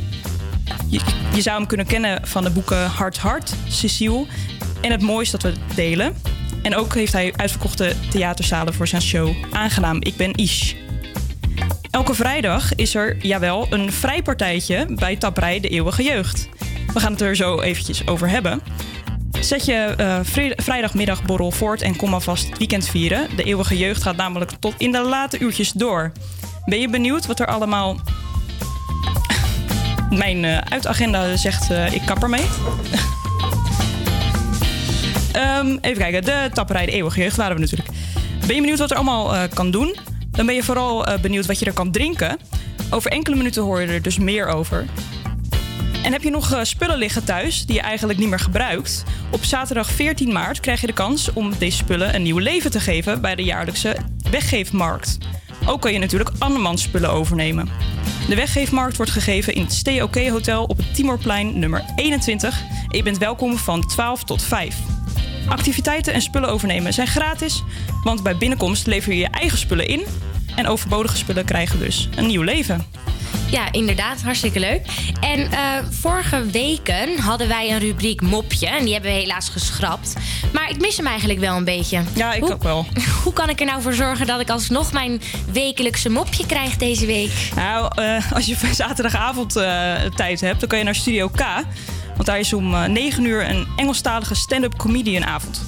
Je, 1.33 1.41
zou 1.41 1.57
hem 1.57 1.67
kunnen 1.67 1.85
kennen 1.85 2.27
van 2.27 2.43
de 2.43 2.49
boeken 2.49 2.85
Hart 2.85 3.17
Hart, 3.17 3.53
Cecile 3.67 4.25
en 4.81 4.91
Het 4.91 5.01
Moois 5.01 5.31
dat 5.31 5.41
we 5.41 5.53
delen. 5.75 6.32
En 6.63 6.75
ook 6.75 6.93
heeft 6.93 7.13
hij 7.13 7.33
uitverkochte 7.35 7.95
theaterzalen 8.09 8.73
voor 8.73 8.87
zijn 8.87 9.01
show 9.01 9.35
Aangenaam, 9.51 9.97
ik 9.99 10.15
ben 10.15 10.33
Ish. 10.33 10.73
Elke 11.91 12.13
vrijdag 12.13 12.75
is 12.75 12.95
er, 12.95 13.25
jawel, 13.25 13.67
een 13.69 13.91
vrijpartijtje 13.91 14.85
bij 14.89 15.15
Taprij 15.15 15.59
de 15.59 15.67
Eeuwige 15.67 16.03
Jeugd. 16.03 16.49
We 16.93 16.99
gaan 16.99 17.11
het 17.11 17.21
er 17.21 17.35
zo 17.35 17.61
eventjes 17.61 18.07
over 18.07 18.29
hebben. 18.29 18.61
Zet 19.39 19.65
je 19.65 19.95
vri- 20.23 20.53
vrijdagmiddagborrel 20.55 21.51
voort 21.51 21.81
en 21.81 21.95
kom 21.95 22.13
alvast 22.13 22.49
het 22.49 22.57
weekend 22.57 22.89
vieren. 22.89 23.27
De 23.35 23.43
Eeuwige 23.43 23.77
Jeugd 23.77 24.03
gaat 24.03 24.15
namelijk 24.15 24.51
tot 24.59 24.73
in 24.77 24.91
de 24.91 25.01
late 25.01 25.39
uurtjes 25.39 25.71
door. 25.71 26.11
Ben 26.65 26.79
je 26.79 26.89
benieuwd 26.89 27.25
wat 27.25 27.39
er 27.39 27.47
allemaal... 27.47 27.97
Mijn 30.09 30.45
eh, 30.45 30.57
uitagenda 30.57 31.35
zegt 31.35 31.71
eh, 31.71 31.93
ik 31.93 32.01
kap 32.05 32.23
ermee. 32.23 32.45
Ehm, 35.33 35.77
even 35.81 35.97
kijken, 35.97 36.23
de 36.23 36.49
tapperij 36.53 36.85
de 36.85 36.91
eeuwige 36.91 37.21
jeugd 37.21 37.35
waren 37.35 37.55
we 37.55 37.61
natuurlijk. 37.61 37.89
Ben 38.39 38.55
je 38.55 38.61
benieuwd 38.61 38.79
wat 38.79 38.91
er 38.91 38.95
allemaal 38.95 39.35
eh, 39.35 39.43
kan 39.53 39.71
doen? 39.71 39.95
Dan 40.31 40.45
ben 40.45 40.55
je 40.55 40.63
vooral 40.63 41.05
eh, 41.05 41.19
benieuwd 41.19 41.45
wat 41.45 41.59
je 41.59 41.65
er 41.65 41.73
kan 41.73 41.91
drinken. 41.91 42.37
Over 42.89 43.11
enkele 43.11 43.35
minuten 43.35 43.63
hoor 43.63 43.81
je 43.81 43.87
er 43.87 44.01
dus 44.01 44.17
meer 44.17 44.47
over. 44.47 44.85
En 46.03 46.11
heb 46.11 46.23
je 46.23 46.29
nog 46.29 46.51
eh, 46.51 46.63
spullen 46.63 46.97
liggen 46.97 47.23
thuis 47.23 47.65
die 47.65 47.75
je 47.75 47.81
eigenlijk 47.81 48.19
niet 48.19 48.29
meer 48.29 48.39
gebruikt? 48.39 49.03
Op 49.29 49.43
zaterdag 49.43 49.91
14 49.91 50.31
maart 50.31 50.59
krijg 50.59 50.81
je 50.81 50.87
de 50.87 50.93
kans 50.93 51.33
om 51.33 51.53
deze 51.57 51.77
spullen 51.77 52.15
een 52.15 52.23
nieuw 52.23 52.37
leven 52.37 52.71
te 52.71 52.79
geven 52.79 53.21
bij 53.21 53.35
de 53.35 53.43
jaarlijkse 53.43 53.97
weggeefmarkt. 54.31 55.17
Ook 55.65 55.81
kan 55.81 55.93
je 55.93 55.99
natuurlijk 55.99 56.31
andermans 56.37 56.81
spullen 56.81 57.09
overnemen. 57.09 57.69
De 58.27 58.35
weggeefmarkt 58.35 58.97
wordt 58.97 59.11
gegeven 59.11 59.53
in 59.53 59.61
het 59.61 59.73
Stay 59.73 60.01
OK 60.01 60.27
Hotel 60.27 60.63
op 60.63 60.77
het 60.77 60.95
Timorplein 60.95 61.59
nummer 61.59 61.83
21. 61.95 62.61
En 62.87 62.97
je 62.97 63.03
bent 63.03 63.17
welkom 63.17 63.57
van 63.57 63.87
12 63.87 64.23
tot 64.23 64.41
5. 64.41 64.75
Activiteiten 65.47 66.13
en 66.13 66.21
spullen 66.21 66.49
overnemen 66.49 66.93
zijn 66.93 67.07
gratis, 67.07 67.63
want 68.03 68.23
bij 68.23 68.37
binnenkomst 68.37 68.87
lever 68.87 69.13
je 69.13 69.19
je 69.19 69.27
eigen 69.27 69.57
spullen 69.57 69.87
in 69.87 70.03
en 70.55 70.67
overbodige 70.67 71.17
spullen 71.17 71.45
krijgen 71.45 71.79
dus 71.79 72.09
een 72.15 72.25
nieuw 72.25 72.41
leven. 72.41 72.85
Ja, 73.53 73.71
inderdaad. 73.71 74.21
Hartstikke 74.21 74.59
leuk. 74.59 74.81
En 75.21 75.51
eh, 75.51 75.59
vorige 75.89 76.45
weken 76.45 77.19
hadden 77.19 77.47
wij 77.47 77.71
een 77.71 77.79
rubriek 77.79 78.21
Mopje. 78.21 78.67
En 78.67 78.83
die 78.83 78.93
hebben 78.93 79.11
we 79.11 79.17
helaas 79.17 79.49
geschrapt. 79.49 80.13
Maar 80.53 80.69
ik 80.69 80.79
mis 80.79 80.97
hem 80.97 81.07
eigenlijk 81.07 81.39
wel 81.39 81.55
een 81.55 81.63
beetje. 81.63 82.01
Ja, 82.15 82.33
ik 82.33 82.51
ook 82.51 82.63
wel. 82.63 82.85
Hoe 83.23 83.33
kan 83.33 83.49
ik 83.49 83.59
er 83.59 83.65
nou 83.65 83.81
voor 83.81 83.93
zorgen 83.93 84.27
dat 84.27 84.39
ik 84.39 84.49
alsnog 84.49 84.93
mijn 84.93 85.21
wekelijkse 85.51 86.09
mopje 86.09 86.45
krijg 86.45 86.77
deze 86.77 87.05
week? 87.05 87.31
Nou, 87.55 87.91
eh, 87.95 88.31
als 88.31 88.45
je 88.45 88.55
zaterdagavond 88.75 89.53
tijd 90.15 90.41
hebt, 90.41 90.59
dan 90.59 90.69
kan 90.69 90.77
je 90.77 90.83
naar 90.83 90.95
Studio 90.95 91.27
K. 91.27 91.43
Want 92.13 92.25
daar 92.25 92.39
is 92.39 92.53
om 92.53 92.73
eh, 92.73 92.85
9 92.85 93.25
uur 93.25 93.49
een 93.49 93.67
Engelstalige 93.75 94.35
stand-up 94.35 94.77
comedianavond. 94.77 95.61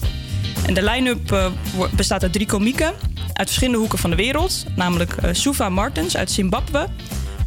En 0.66 0.74
de 0.74 0.84
line-up 0.84 1.32
eh, 1.32 1.52
bestaat 1.96 2.24
uit 2.24 2.34
drie 2.34 2.48
komieken 2.48 2.94
uit 3.36 3.48
verschillende 3.48 3.80
hoeken 3.80 3.98
van 3.98 4.10
de 4.10 4.16
wereld. 4.16 4.66
Namelijk 4.76 5.12
eh 5.12 5.30
Suva 5.34 5.70
Martens 5.70 6.18
uit 6.18 6.32
Zimbabwe, 6.32 6.88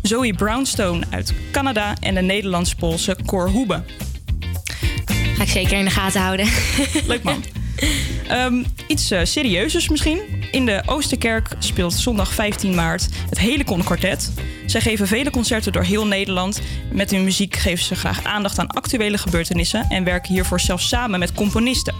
Zoe 0.02 0.34
Brownstone 0.34 1.04
uit 1.10 1.34
Canada 1.52 1.94
en 2.00 2.14
de 2.14 2.20
Nederlands-Poolse 2.20 3.16
Cor 3.26 3.50
Hoebe. 3.50 3.82
Ga 5.36 5.42
ik 5.42 5.48
zeker 5.48 5.78
in 5.78 5.84
de 5.84 5.90
gaten 5.90 6.20
houden. 6.20 6.48
Leuk 7.06 7.22
man. 7.22 7.44
Ehm, 8.28 8.64
iets 8.86 9.10
eh, 9.10 9.20
serieuzers 9.24 9.88
misschien. 9.88 10.20
In 10.50 10.66
de 10.66 10.82
Oosterkerk 10.86 11.48
speelt 11.58 11.94
zondag 11.94 12.32
15 12.32 12.74
maart 12.74 13.08
het 13.28 13.38
hele 13.38 13.64
Kwartet. 13.84 14.32
Zij 14.66 14.80
geven 14.80 15.06
vele 15.06 15.30
concerten 15.30 15.72
door 15.72 15.82
heel 15.82 16.06
Nederland. 16.06 16.60
Met 16.92 17.10
hun 17.10 17.24
muziek 17.24 17.56
geven 17.56 17.84
ze 17.84 17.94
graag 17.94 18.24
aandacht 18.24 18.58
aan 18.58 18.66
actuele 18.66 19.18
gebeurtenissen 19.18 19.86
en 19.88 20.04
werken 20.04 20.32
hiervoor 20.32 20.60
zelfs 20.60 20.88
samen 20.88 21.18
met 21.18 21.32
componisten. 21.32 21.94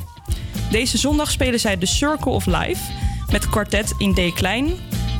Deze 0.70 0.98
zondag 0.98 1.30
spelen 1.30 1.60
zij 1.60 1.76
The 1.76 1.86
Circle 1.86 2.32
of 2.32 2.46
Life 2.46 2.92
met 3.30 3.48
kwartet 3.48 3.94
in 3.98 4.14
D 4.14 4.34
klein, 4.34 4.72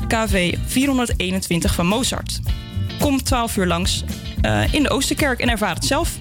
KV 0.07 0.55
421 0.65 1.75
van 1.75 1.87
Mozart. 1.87 2.39
Kom 2.99 3.23
12 3.23 3.57
uur 3.57 3.67
langs 3.67 4.03
eh, 4.41 4.73
in 4.73 4.83
de 4.83 4.89
Oosterkerk 4.89 5.39
en 5.39 5.49
ervaar 5.49 5.75
het 5.75 5.85
zelf. 5.85 6.17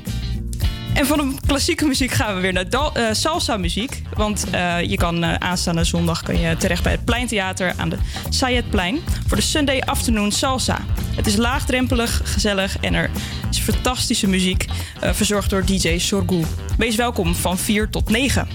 En 0.99 1.07
van 1.07 1.19
de 1.19 1.35
klassieke 1.47 1.87
muziek 1.87 2.11
gaan 2.11 2.35
we 2.35 2.41
weer 2.41 2.53
naar 2.53 2.67
eh, 2.69 3.07
salsa 3.13 3.57
muziek. 3.57 4.03
Want 4.15 4.51
eh, 4.51 4.83
je 4.83 4.97
kan 4.97 5.25
eh, 5.25 5.35
aanstaande 5.35 5.85
zondag 5.85 6.23
kan 6.23 6.41
je 6.41 6.57
terecht 6.57 6.83
bij 6.83 6.93
het 6.93 7.05
Pleintheater 7.05 7.75
aan 7.77 7.89
de 7.89 7.97
Sayedplein 8.29 8.99
voor 9.27 9.37
de 9.37 9.43
Sunday 9.43 9.81
Afternoon 9.81 10.33
Salsa. 10.33 10.79
Het 11.17 11.27
is 11.27 11.37
laagdrempelig, 11.37 12.21
gezellig 12.25 12.79
en 12.81 12.95
er 12.95 13.11
is 13.51 13.59
fantastische 13.59 14.29
muziek 14.29 14.67
verzorgd 15.01 15.51
door 15.51 15.65
DJ 15.65 15.99
Sorgu. 15.99 16.43
Wees 16.79 16.97
welkom 16.97 17.35
van 17.35 17.59
4 17.59 17.91
tot 17.91 18.11
9. 18.11 18.49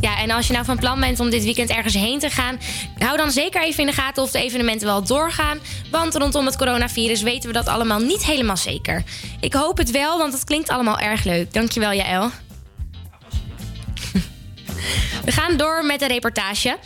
Ja, 0.00 0.18
en 0.18 0.30
als 0.30 0.46
je 0.46 0.52
nou 0.52 0.64
van 0.64 0.78
plan 0.78 1.00
bent 1.00 1.20
om 1.20 1.30
dit 1.30 1.44
weekend 1.44 1.70
ergens 1.70 1.94
heen 1.94 2.18
te 2.18 2.30
gaan, 2.30 2.60
hou 2.98 3.16
dan 3.16 3.30
zeker 3.30 3.62
even 3.62 3.80
in 3.80 3.86
de 3.86 3.92
gaten 3.92 4.22
of 4.22 4.30
de 4.30 4.42
evenementen 4.42 4.86
wel 4.86 5.04
doorgaan. 5.04 5.58
Want 5.90 6.14
rondom 6.14 6.46
het 6.46 6.56
coronavirus 6.56 7.22
weten 7.22 7.48
we 7.48 7.54
dat 7.54 7.66
allemaal 7.66 7.98
niet 7.98 8.24
helemaal 8.24 8.56
zeker. 8.56 9.02
Ik 9.40 9.52
hoop 9.52 9.78
het 9.78 9.90
wel, 9.90 10.18
want 10.18 10.32
het 10.32 10.44
klinkt 10.44 10.68
allemaal 10.68 10.98
erg 10.98 11.24
leuk. 11.24 11.52
Dankjewel, 11.52 11.92
Jaël. 11.92 12.30
We 15.24 15.32
gaan 15.32 15.56
door 15.56 15.84
met 15.84 16.00
de 16.00 16.06
reportage. 16.06 16.78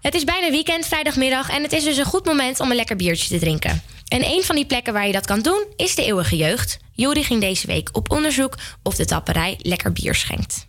Het 0.00 0.14
is 0.14 0.24
bijna 0.24 0.50
weekend, 0.50 0.86
vrijdagmiddag, 0.86 1.50
en 1.50 1.62
het 1.62 1.72
is 1.72 1.84
dus 1.84 1.96
een 1.96 2.04
goed 2.04 2.24
moment 2.24 2.60
om 2.60 2.70
een 2.70 2.76
lekker 2.76 2.96
biertje 2.96 3.28
te 3.28 3.38
drinken. 3.38 3.82
En 4.08 4.24
een 4.24 4.42
van 4.42 4.54
die 4.54 4.66
plekken 4.66 4.92
waar 4.92 5.06
je 5.06 5.12
dat 5.12 5.26
kan 5.26 5.40
doen 5.40 5.64
is 5.76 5.94
de 5.94 6.04
Eeuwige 6.04 6.36
Jeugd. 6.36 6.78
Jori 6.92 7.24
ging 7.24 7.40
deze 7.40 7.66
week 7.66 7.88
op 7.92 8.10
onderzoek 8.10 8.56
of 8.82 8.94
de 8.94 9.04
tapperij 9.04 9.58
lekker 9.58 9.92
bier 9.92 10.14
schenkt. 10.14 10.66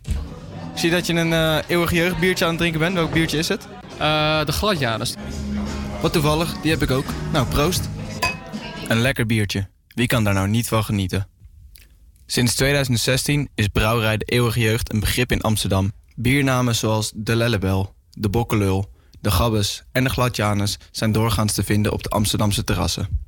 Ik 0.72 0.78
zie 0.78 0.90
dat 0.90 1.06
je 1.06 1.12
een 1.12 1.32
eh 1.32 1.58
eeuwige 1.66 1.94
jeugdbiertje 1.94 2.44
aan 2.44 2.50
het 2.50 2.58
drinken 2.58 2.80
bent. 2.80 2.94
Welk 2.94 3.12
biertje 3.12 3.38
is 3.38 3.48
het? 3.48 3.68
de 4.46 4.52
gladjanus. 4.52 5.14
Wat 6.00 6.12
toevallig, 6.12 6.60
die 6.60 6.70
heb 6.70 6.82
ik 6.82 6.90
ook. 6.90 7.04
Nou, 7.32 7.46
proost. 7.46 7.88
Een 8.88 9.00
lekker 9.00 9.26
biertje. 9.26 9.68
Wie 9.88 10.06
kan 10.06 10.24
daar 10.24 10.34
nou 10.34 10.48
niet 10.48 10.68
van 10.68 10.84
genieten? 10.84 11.28
Sinds 12.26 12.54
2016 12.54 13.48
is 13.54 13.68
brouwerij 13.68 14.16
de 14.16 14.24
Eeuwige 14.24 14.60
Jeugd 14.60 14.92
een 14.92 15.00
begrip 15.00 15.32
in 15.32 15.40
Amsterdam. 15.40 15.92
Biernamen 16.14 16.74
zoals 16.74 17.12
de 17.14 17.36
Lellebel, 17.36 17.94
de 18.10 18.28
Bokkelul, 18.28 18.90
de 19.20 19.30
Gabbes 19.30 19.82
en 19.92 20.04
de 20.04 20.10
Gladjanus 20.10 20.76
zijn 20.90 21.12
doorgaans 21.12 21.52
te 21.52 21.64
vinden 21.64 21.92
op 21.92 22.02
de 22.02 22.08
Amsterdamse 22.08 22.64
terrassen. 22.64 23.20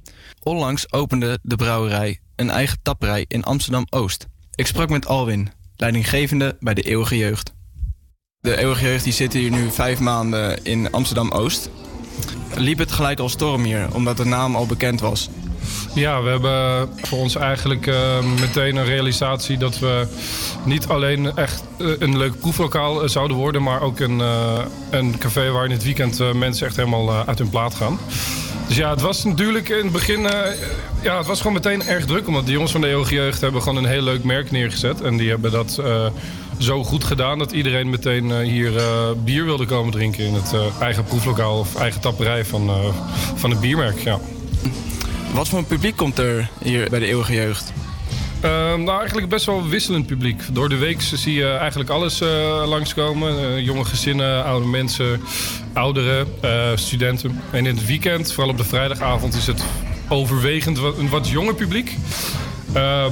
Onlangs 0.42 0.92
opende 0.92 1.38
de 1.42 1.56
brouwerij 1.56 2.20
een 2.36 2.50
eigen 2.50 2.78
tapperij 2.82 3.24
in 3.28 3.44
Amsterdam-Oost. 3.44 4.26
Ik 4.54 4.66
sprak 4.66 4.88
met 4.88 5.06
Alwin, 5.06 5.50
leidinggevende 5.76 6.56
bij 6.60 6.74
de 6.74 6.82
Eeuwige 6.82 7.16
Jeugd. 7.16 7.52
De 8.40 8.56
Eeuwige 8.56 8.84
Jeugd 8.84 9.04
die 9.04 9.12
zit 9.12 9.32
hier 9.32 9.50
nu 9.50 9.70
vijf 9.70 10.00
maanden 10.00 10.64
in 10.64 10.90
Amsterdam-Oost. 10.90 11.70
Liep 12.54 12.78
het 12.78 12.92
gelijk 12.92 13.20
al 13.20 13.28
storm 13.28 13.64
hier, 13.64 13.94
omdat 13.94 14.16
de 14.16 14.24
naam 14.24 14.56
al 14.56 14.66
bekend 14.66 15.00
was? 15.00 15.30
Ja, 15.94 16.22
we 16.22 16.30
hebben 16.30 16.88
voor 17.02 17.18
ons 17.18 17.36
eigenlijk 17.36 17.86
eh, 17.86 18.24
meteen 18.40 18.76
een 18.76 18.84
realisatie 18.84 19.58
dat 19.58 19.78
we 19.78 20.06
niet 20.64 20.86
alleen 20.86 21.36
echt 21.36 21.64
eh, 21.78 21.86
een 21.98 22.18
leuk 22.18 22.38
proeflokaal 22.38 23.02
eh, 23.02 23.08
zouden 23.08 23.36
worden, 23.36 23.62
maar 23.62 23.82
ook 23.82 24.00
een, 24.00 24.22
een 24.90 25.18
café 25.18 25.50
waar 25.50 25.64
in 25.64 25.70
het 25.70 25.84
weekend 25.84 26.34
mensen 26.34 26.66
echt 26.66 26.76
helemaal 26.76 27.26
uit 27.26 27.38
hun 27.38 27.50
plaat 27.50 27.74
gaan. 27.74 27.98
Dus 28.66 28.76
ja, 28.76 28.90
het 28.90 29.00
was 29.00 29.24
natuurlijk 29.24 29.68
in 29.68 29.82
het 29.82 29.92
begin, 29.92 30.26
eh, 30.26 30.50
ja, 31.02 31.16
het 31.16 31.26
was 31.26 31.38
gewoon 31.38 31.52
meteen 31.52 31.82
erg 31.82 32.06
druk, 32.06 32.26
omdat 32.26 32.46
de 32.46 32.52
jongens 32.52 32.72
van 32.72 32.80
de 32.80 32.86
Eeuwige 32.86 33.14
Jeugd 33.14 33.40
hebben 33.40 33.62
gewoon 33.62 33.84
een 33.84 33.90
heel 33.90 34.02
leuk 34.02 34.24
merk 34.24 34.50
neergezet. 34.50 35.00
En 35.00 35.16
die 35.16 35.30
hebben 35.30 35.50
dat 35.50 35.78
eh, 35.84 36.06
zo 36.58 36.84
goed 36.84 37.04
gedaan 37.04 37.38
dat 37.38 37.52
iedereen 37.52 37.90
meteen 37.90 38.30
eh, 38.30 38.38
hier 38.38 38.72
bier 39.24 39.44
wilde 39.44 39.66
komen 39.66 39.92
drinken 39.92 40.24
in 40.24 40.34
het 40.34 40.54
eigen 40.80 41.04
proeflokaal 41.04 41.58
of 41.58 41.76
eigen 41.76 42.00
tapperij 42.00 42.44
van, 42.44 42.70
van 43.34 43.50
het 43.50 43.60
biermerk. 43.60 43.98
Ja. 43.98 44.18
Wat 45.32 45.48
voor 45.48 45.58
een 45.58 45.66
publiek 45.66 45.96
komt 45.96 46.18
er 46.18 46.48
hier 46.62 46.90
bij 46.90 46.98
de 46.98 47.06
Eeuwige 47.06 47.34
Jeugd? 47.34 47.72
Ehm, 48.44 48.82
nou, 48.82 48.98
eigenlijk 48.98 49.28
best 49.28 49.46
wel 49.46 49.68
wisselend 49.68 50.06
publiek. 50.06 50.42
Door 50.52 50.68
de 50.68 50.76
week 50.76 51.00
zie 51.00 51.34
je 51.34 51.46
eigenlijk 51.46 51.90
alles 51.90 52.20
eh, 52.20 52.62
langskomen. 52.66 53.38
Eh, 53.38 53.64
jonge 53.64 53.84
gezinnen, 53.84 54.44
oude 54.44 54.66
mensen, 54.66 55.20
ouderen, 55.72 56.26
eh, 56.40 56.70
studenten. 56.74 57.40
En 57.50 57.66
in 57.66 57.76
het 57.76 57.86
weekend, 57.86 58.32
vooral 58.32 58.52
op 58.52 58.58
de 58.58 58.64
vrijdagavond, 58.64 59.34
is 59.34 59.46
het 59.46 59.64
overwegend 60.08 60.78
een 60.78 61.08
wat 61.08 61.28
jonger 61.28 61.54
publiek. 61.54 61.96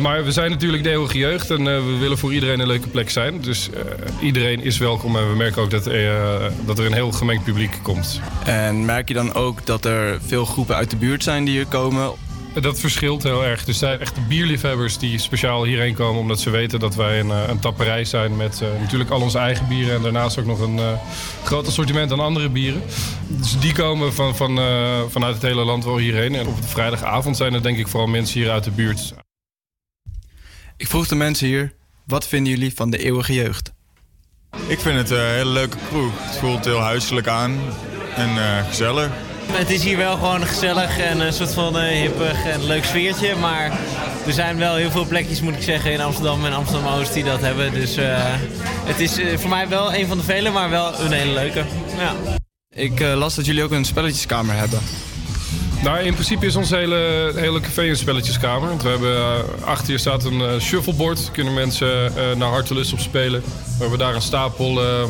Maar 0.01 0.25
we 0.25 0.33
zijn 0.33 0.51
natuurlijk 0.51 0.83
de 0.83 0.91
eeuwige 0.91 1.19
jeugd 1.19 1.51
en 1.51 1.65
we 1.65 1.97
willen 2.01 2.19
voor 2.19 2.33
iedereen 2.33 2.61
een 2.61 2.67
leuke 2.67 2.89
plek 2.89 3.11
zijn. 3.11 3.41
Dus 3.41 3.71
iedereen 4.21 4.63
is 4.63 4.79
welkom 4.79 5.17
en 5.17 5.29
we 5.29 5.37
merken 5.37 5.63
ook 5.63 5.71
dat, 5.71 5.85
dat 6.67 6.79
er 6.79 6.87
een 6.87 6.93
heel 6.93 7.13
gemengd 7.13 7.45
publiek 7.45 7.79
komt. 7.83 8.21
En 8.45 8.85
merk 8.85 9.09
je 9.09 9.15
dan 9.15 9.35
ook 9.35 9.67
dat 9.67 9.85
er 9.85 10.19
veel 10.27 10.45
groepen 10.45 10.77
uit 10.77 10.91
de 10.91 10.97
buurt 10.97 11.23
zijn 11.23 11.45
die 11.45 11.55
hier 11.55 11.67
komen? 11.67 12.13
Dat 12.61 12.81
verschilt 12.81 13.23
heel 13.23 13.45
erg. 13.45 13.67
Er 13.67 13.75
zijn 13.75 14.01
echt 14.01 14.15
de 14.15 14.21
bierliefhebbers 14.21 14.99
die 14.99 15.19
speciaal 15.19 15.65
hierheen 15.65 15.95
komen... 15.95 16.21
omdat 16.21 16.41
ze 16.41 16.51
weten 16.51 16.81
dat 16.81 16.95
wij 16.95 17.21
een, 17.21 17.31
eh, 17.31 17.49
een 17.49 17.59
tapperij 17.59 18.05
zijn 18.05 18.37
met 18.37 18.61
eh, 18.61 18.69
natuurlijk 18.81 19.11
al 19.11 19.21
onze 19.21 19.39
eigen 19.39 19.69
bieren... 19.69 19.95
en 19.95 20.03
daarnaast 20.03 20.39
ook 20.39 20.47
nog 20.47 20.61
een 20.61 20.79
eh, 20.79 20.93
groot 21.45 21.67
assortiment 21.67 22.13
aan 22.13 22.21
andere 22.21 22.49
bieren. 22.49 22.83
Dus 23.29 23.59
die 23.59 23.73
komen 23.73 24.15
van, 24.15 24.37
van, 24.37 24.59
eh, 24.59 25.03
vanuit 25.09 25.35
het 25.35 25.43
hele 25.43 25.65
land 25.65 25.85
wel 25.85 25.97
hierheen. 25.97 26.35
En 26.35 26.47
op 26.47 26.61
de 26.61 26.69
vrijdagavond 26.69 27.37
zijn 27.37 27.55
er 27.55 27.63
denk 27.63 27.79
ik 27.79 27.89
vooral 27.89 28.09
mensen 28.09 28.41
hier 28.41 28.51
uit 28.51 28.65
de 28.65 28.71
buurt. 28.71 29.15
Ik 30.77 30.87
vroeg 30.87 31.09
de 31.09 31.15
mensen 31.15 31.47
hier, 31.47 31.75
wat 32.07 32.27
vinden 32.27 32.53
jullie 32.53 32.75
van 32.75 32.91
de 32.91 32.99
Eeuwige 32.99 33.33
Jeugd? 33.33 33.73
Ik 34.67 34.79
vind 34.79 34.97
het 34.97 35.11
een 35.11 35.31
hele 35.31 35.51
leuke 35.51 35.77
kroeg. 35.89 36.13
Het 36.15 36.37
voelt 36.37 36.65
heel 36.65 36.81
huiselijk 36.81 37.27
aan 37.27 37.59
en 38.17 38.29
eh, 38.29 38.67
gezellig. 38.67 39.11
Het 39.51 39.71
is 39.71 39.85
hier 39.85 39.97
wel 39.97 40.15
gewoon 40.17 40.47
gezellig 40.47 40.99
en 40.99 41.21
een 41.21 41.33
soort 41.33 41.55
van 41.55 41.79
eh, 41.79 42.01
hippig 42.01 42.45
en 42.45 42.67
leuk 42.67 42.85
sfeertje. 42.85 43.35
Maar 43.35 43.79
er 44.27 44.33
zijn 44.33 44.59
wel 44.59 44.75
heel 44.75 44.91
veel 44.91 45.07
plekjes, 45.07 45.41
moet 45.41 45.55
ik 45.55 45.63
zeggen, 45.63 45.93
in 45.93 46.01
Amsterdam 46.01 46.45
en 46.45 46.53
Amsterdam-Oost 46.53 47.13
die 47.15 47.25
dat 47.25 47.41
hebben. 47.41 47.73
Dus 47.73 47.97
eh, 47.97 48.07
het 48.85 49.01
is 49.01 49.19
eh, 49.19 49.39
voor 49.39 49.51
mij 49.51 49.69
wel 49.69 49.95
een 49.95 50.07
van 50.07 50.17
de 50.17 50.25
vele, 50.25 50.51
maar 50.51 50.71
wel 50.71 51.01
een 51.01 51.13
hele 51.13 51.33
leuke. 51.33 51.65
Ja. 51.99 52.15
Ik 52.75 53.01
eh, 53.01 53.15
las 53.15 53.35
dat 53.35 53.47
jullie 53.47 53.63
ook 53.63 53.71
een 53.71 53.85
spelletjeskamer 53.85 54.55
hebben. 54.55 54.79
Nou, 55.83 55.99
in 55.99 56.13
principe 56.13 56.47
is 56.47 56.57
ons 56.57 56.71
hele, 56.71 57.33
hele 57.35 57.61
café 57.61 57.83
een 57.83 57.97
spelletjeskamer. 57.97 58.69
Want 58.69 58.83
we 58.83 58.89
hebben, 58.89 59.17
eh, 59.17 59.65
achter 59.65 59.87
hier 59.87 59.99
staat 59.99 60.25
een 60.25 60.41
eh, 60.41 60.59
shuffleboard. 60.61 61.31
Kunnen 61.33 61.55
mensen 61.55 62.17
eh, 62.17 62.37
naar 62.37 62.49
hartelust 62.49 62.93
op 62.93 62.99
spelen. 62.99 63.41
We 63.41 63.81
hebben 63.81 63.99
daar 63.99 64.15
een 64.15 64.23
stapel 64.23 64.83
eh, 64.83 65.09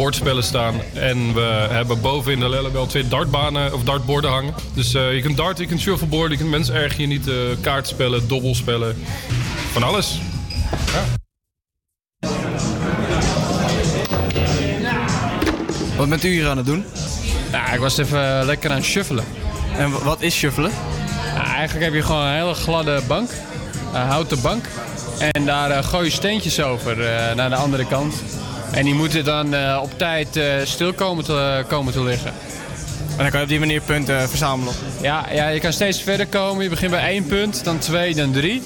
bordspellen 0.00 0.42
staan. 0.42 0.74
En 0.94 1.34
we 1.34 1.66
hebben 1.70 2.00
boven 2.00 2.32
in 2.32 2.40
de 2.40 2.48
Lellebel 2.48 2.86
twee 2.86 3.08
dartbanen 3.08 3.74
of 3.74 3.82
dartborden 3.82 4.30
hangen. 4.30 4.54
Dus 4.74 4.94
eh, 4.94 5.14
je 5.14 5.22
kunt 5.22 5.36
darten, 5.36 5.62
je 5.62 5.68
kunt 5.68 5.80
shuffleboarden, 5.80 6.30
je 6.30 6.36
kunt 6.36 6.50
mensen 6.50 6.74
erg 6.74 6.96
hier 6.96 7.06
niet 7.06 7.28
uh, 7.28 7.34
kaartspellen, 7.60 8.28
dobbelspellen. 8.28 8.96
Van 9.72 9.82
alles. 9.82 10.20
Ja. 10.70 11.04
Wat 15.96 16.08
bent 16.08 16.24
u 16.24 16.28
hier 16.28 16.48
aan 16.48 16.56
het 16.56 16.66
doen? 16.66 16.84
Ja, 17.50 17.72
ik 17.72 17.80
was 17.80 17.98
even 17.98 18.44
lekker 18.44 18.70
aan 18.70 18.76
het 18.76 18.84
shuffelen. 18.84 19.24
En 19.76 20.02
wat 20.04 20.20
is 20.20 20.34
shuffelen? 20.34 20.70
Ja, 21.34 21.54
eigenlijk 21.54 21.84
heb 21.84 21.94
je 21.94 22.02
gewoon 22.02 22.22
een 22.22 22.34
hele 22.34 22.54
gladde 22.54 23.00
bank, 23.08 23.30
een 23.94 24.00
houten 24.00 24.40
bank. 24.40 24.64
En 25.32 25.44
daar 25.44 25.70
eh, 25.70 25.84
gooi 25.84 26.04
je 26.04 26.10
steentjes 26.10 26.60
over 26.62 27.00
eh, 27.00 27.34
naar 27.34 27.50
de 27.50 27.56
andere 27.56 27.86
kant. 27.86 28.14
En 28.72 28.84
die 28.84 28.94
moeten 28.94 29.24
dan 29.24 29.54
eh, 29.54 29.78
op 29.82 29.98
tijd 29.98 30.36
eh, 30.36 30.54
stil 30.64 30.92
komen 30.92 31.24
te, 31.24 31.64
komen 31.68 31.92
te 31.92 32.02
liggen. 32.02 32.32
dan 33.16 33.30
kan 33.30 33.38
je 33.38 33.44
op 33.44 33.48
die 33.48 33.58
manier 33.58 33.80
punten 33.80 34.28
verzamelen. 34.28 34.74
Ja, 35.02 35.26
ja, 35.32 35.48
je 35.48 35.60
kan 35.60 35.72
steeds 35.72 36.02
verder 36.02 36.26
komen. 36.26 36.62
Je 36.62 36.68
begint 36.68 36.90
bij 36.90 37.08
één 37.08 37.26
punt, 37.26 37.64
dan 37.64 37.78
twee, 37.78 38.14
dan 38.14 38.32
drie. 38.32 38.62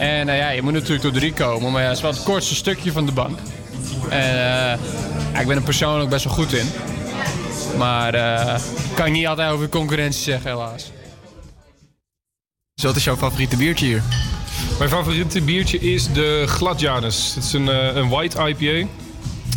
En 0.00 0.28
eh, 0.28 0.38
ja, 0.38 0.50
je 0.50 0.62
moet 0.62 0.72
natuurlijk 0.72 1.02
tot 1.02 1.14
drie 1.14 1.32
komen. 1.32 1.72
Maar 1.72 1.82
ja, 1.82 1.88
het 1.88 1.96
is 1.96 2.02
wel 2.02 2.12
het 2.12 2.22
kortste 2.22 2.54
stukje 2.54 2.92
van 2.92 3.06
de 3.06 3.12
bank. 3.12 3.38
En 4.08 4.30
eh, 4.30 4.78
ja, 5.32 5.40
ik 5.40 5.46
ben 5.46 5.56
er 5.56 5.62
persoonlijk 5.62 6.10
best 6.10 6.24
wel 6.24 6.32
goed 6.34 6.52
in. 6.52 6.66
Maar 7.78 8.14
eh 8.14 8.60
kan 8.94 9.06
ik 9.06 9.12
niet 9.12 9.26
altijd 9.26 9.50
over 9.50 9.68
concurrentie 9.68 10.22
zeggen, 10.22 10.50
helaas. 10.50 10.90
Dus 12.74 12.84
wat 12.84 12.96
is 12.96 13.04
jouw 13.04 13.16
favoriete 13.16 13.56
biertje 13.56 13.86
hier? 13.86 14.02
Mijn 14.78 14.90
favoriete 14.90 15.42
biertje 15.42 15.78
is 15.78 16.12
de 16.12 16.44
Gladjanus. 16.46 17.34
Het 17.34 17.44
is 17.44 17.52
een, 17.52 17.68
eh, 17.68 17.94
een 17.94 18.08
white 18.08 18.48
IPA. 18.48 18.88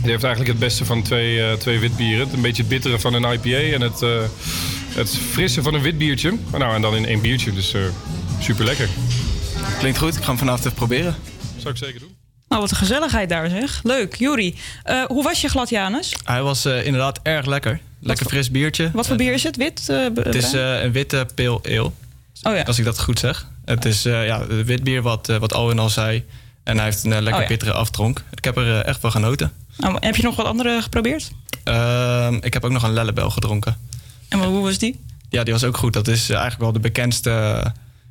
Die 0.03 0.11
heeft 0.11 0.23
eigenlijk 0.23 0.47
het 0.47 0.59
beste 0.59 0.85
van 0.85 1.03
twee, 1.03 1.43
eh, 1.43 1.53
twee 1.53 1.79
witbieren. 1.79 2.29
Een 2.33 2.41
beetje 2.41 2.61
het 2.61 2.71
bittere 2.71 2.99
van 2.99 3.13
een 3.13 3.33
IPA 3.33 3.73
en 3.75 3.81
het, 3.81 4.01
eh, 4.01 4.09
het 4.95 5.17
frisse 5.31 5.61
van 5.61 5.73
een 5.73 5.81
wit 5.81 5.97
biertje. 5.97 6.37
Nou, 6.51 6.75
en 6.75 6.81
dan 6.81 6.95
in 6.95 7.05
één 7.05 7.21
biertje, 7.21 7.53
dus 7.53 7.75
super 8.39 8.65
lekker. 8.65 8.89
Klinkt 9.79 9.97
goed, 9.97 10.15
ik 10.15 10.21
ga 10.21 10.27
hem 10.27 10.37
vanavond 10.37 10.65
even 10.65 10.77
proberen. 10.77 11.15
Zou 11.57 11.73
ik 11.73 11.77
zeker 11.79 11.99
doen. 11.99 12.15
Nou, 12.47 12.61
wat 12.61 12.71
een 12.71 12.77
gezelligheid 12.77 13.29
daar 13.29 13.49
zeg. 13.49 13.79
Leuk. 13.83 14.15
Juri, 14.15 14.55
eh, 14.83 15.03
hoe 15.05 15.23
was 15.23 15.41
je 15.41 15.47
glad, 15.47 15.69
Janus? 15.69 16.13
Hij 16.23 16.41
was 16.41 16.65
eh, 16.65 16.85
inderdaad 16.85 17.19
erg 17.23 17.45
lekker. 17.45 17.79
Lekker 17.99 18.25
fris 18.25 18.51
biertje. 18.51 18.89
Wat 18.93 19.07
voor 19.07 19.15
bier 19.15 19.33
is 19.33 19.43
het? 19.43 19.55
Wit? 19.55 19.89
eh, 19.89 20.05
Het 20.15 20.35
is 20.35 20.53
eh, 20.53 20.81
een 20.83 20.91
witte 20.91 21.27
pale 21.35 21.59
ale. 21.63 21.91
Oh 22.43 22.55
ja. 22.55 22.61
Als 22.61 22.79
ik 22.79 22.85
dat 22.85 22.99
goed 23.01 23.19
zeg. 23.19 23.47
Het 23.65 23.85
is 23.85 24.05
eh, 24.05 24.25
ja, 24.25 24.41
een 24.49 24.63
wit 24.65 24.83
bier 24.83 25.01
wat, 25.01 25.29
eh, 25.29 25.37
wat 25.37 25.53
Owen 25.53 25.79
al 25.79 25.89
zei. 25.89 26.23
En 26.63 26.75
hij 26.75 26.85
heeft 26.85 27.03
een 27.03 27.13
eh, 27.13 27.17
lekker 27.21 27.33
Oh 27.35 27.41
ja. 27.41 27.47
bittere 27.47 27.73
aftronk. 27.73 28.23
Ik 28.31 28.43
heb 28.43 28.57
er 28.57 28.79
eh, 28.79 28.85
echt 28.87 28.99
van 28.99 29.11
genoten. 29.11 29.51
Oh, 29.79 29.95
heb 29.99 30.15
je 30.15 30.23
nog 30.23 30.35
wat 30.35 30.45
andere 30.45 30.81
geprobeerd? 30.81 31.31
Ehm, 31.63 32.33
ik 32.41 32.53
heb 32.53 32.63
ook 32.63 32.71
nog 32.71 32.83
een 32.83 32.93
Lellebel 32.93 33.29
gedronken. 33.29 33.77
En 34.29 34.39
wat- 34.39 34.47
hoe 34.47 34.63
was 34.63 34.77
die? 34.77 34.99
Ja, 35.29 35.43
die 35.43 35.53
was 35.53 35.63
ook 35.63 35.77
goed. 35.77 35.93
Dat 35.93 36.07
is 36.07 36.29
eigenlijk 36.29 36.59
wel 36.61 36.71
de 36.71 36.79
bekendste, 36.79 37.29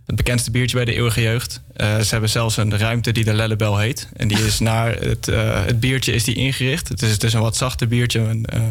het 0.06 0.16
bekendste 0.16 0.50
biertje 0.50 0.76
bij 0.76 0.84
de 0.84 0.94
eeuwige 0.94 1.20
jeugd. 1.20 1.60
Eh, 1.76 1.98
ze 1.98 2.08
hebben 2.10 2.30
zelfs 2.30 2.56
een 2.56 2.78
ruimte 2.78 3.12
die 3.12 3.24
de 3.24 3.34
Lellebel 3.34 3.78
heet. 3.78 4.08
En 4.16 4.28
die 4.28 4.46
is 4.46 4.58
naar 4.70 4.94
het, 4.94 5.28
eh, 5.28 5.64
het 5.64 5.80
biertje 5.80 6.12
is 6.12 6.24
die 6.24 6.34
ingericht. 6.34 6.88
Het 6.88 7.02
is, 7.02 7.10
het 7.10 7.22
is 7.24 7.32
een 7.32 7.40
wat 7.40 7.56
zachter 7.56 7.88
biertje. 7.88 8.20
En, 8.26 8.44
eh, 8.44 8.62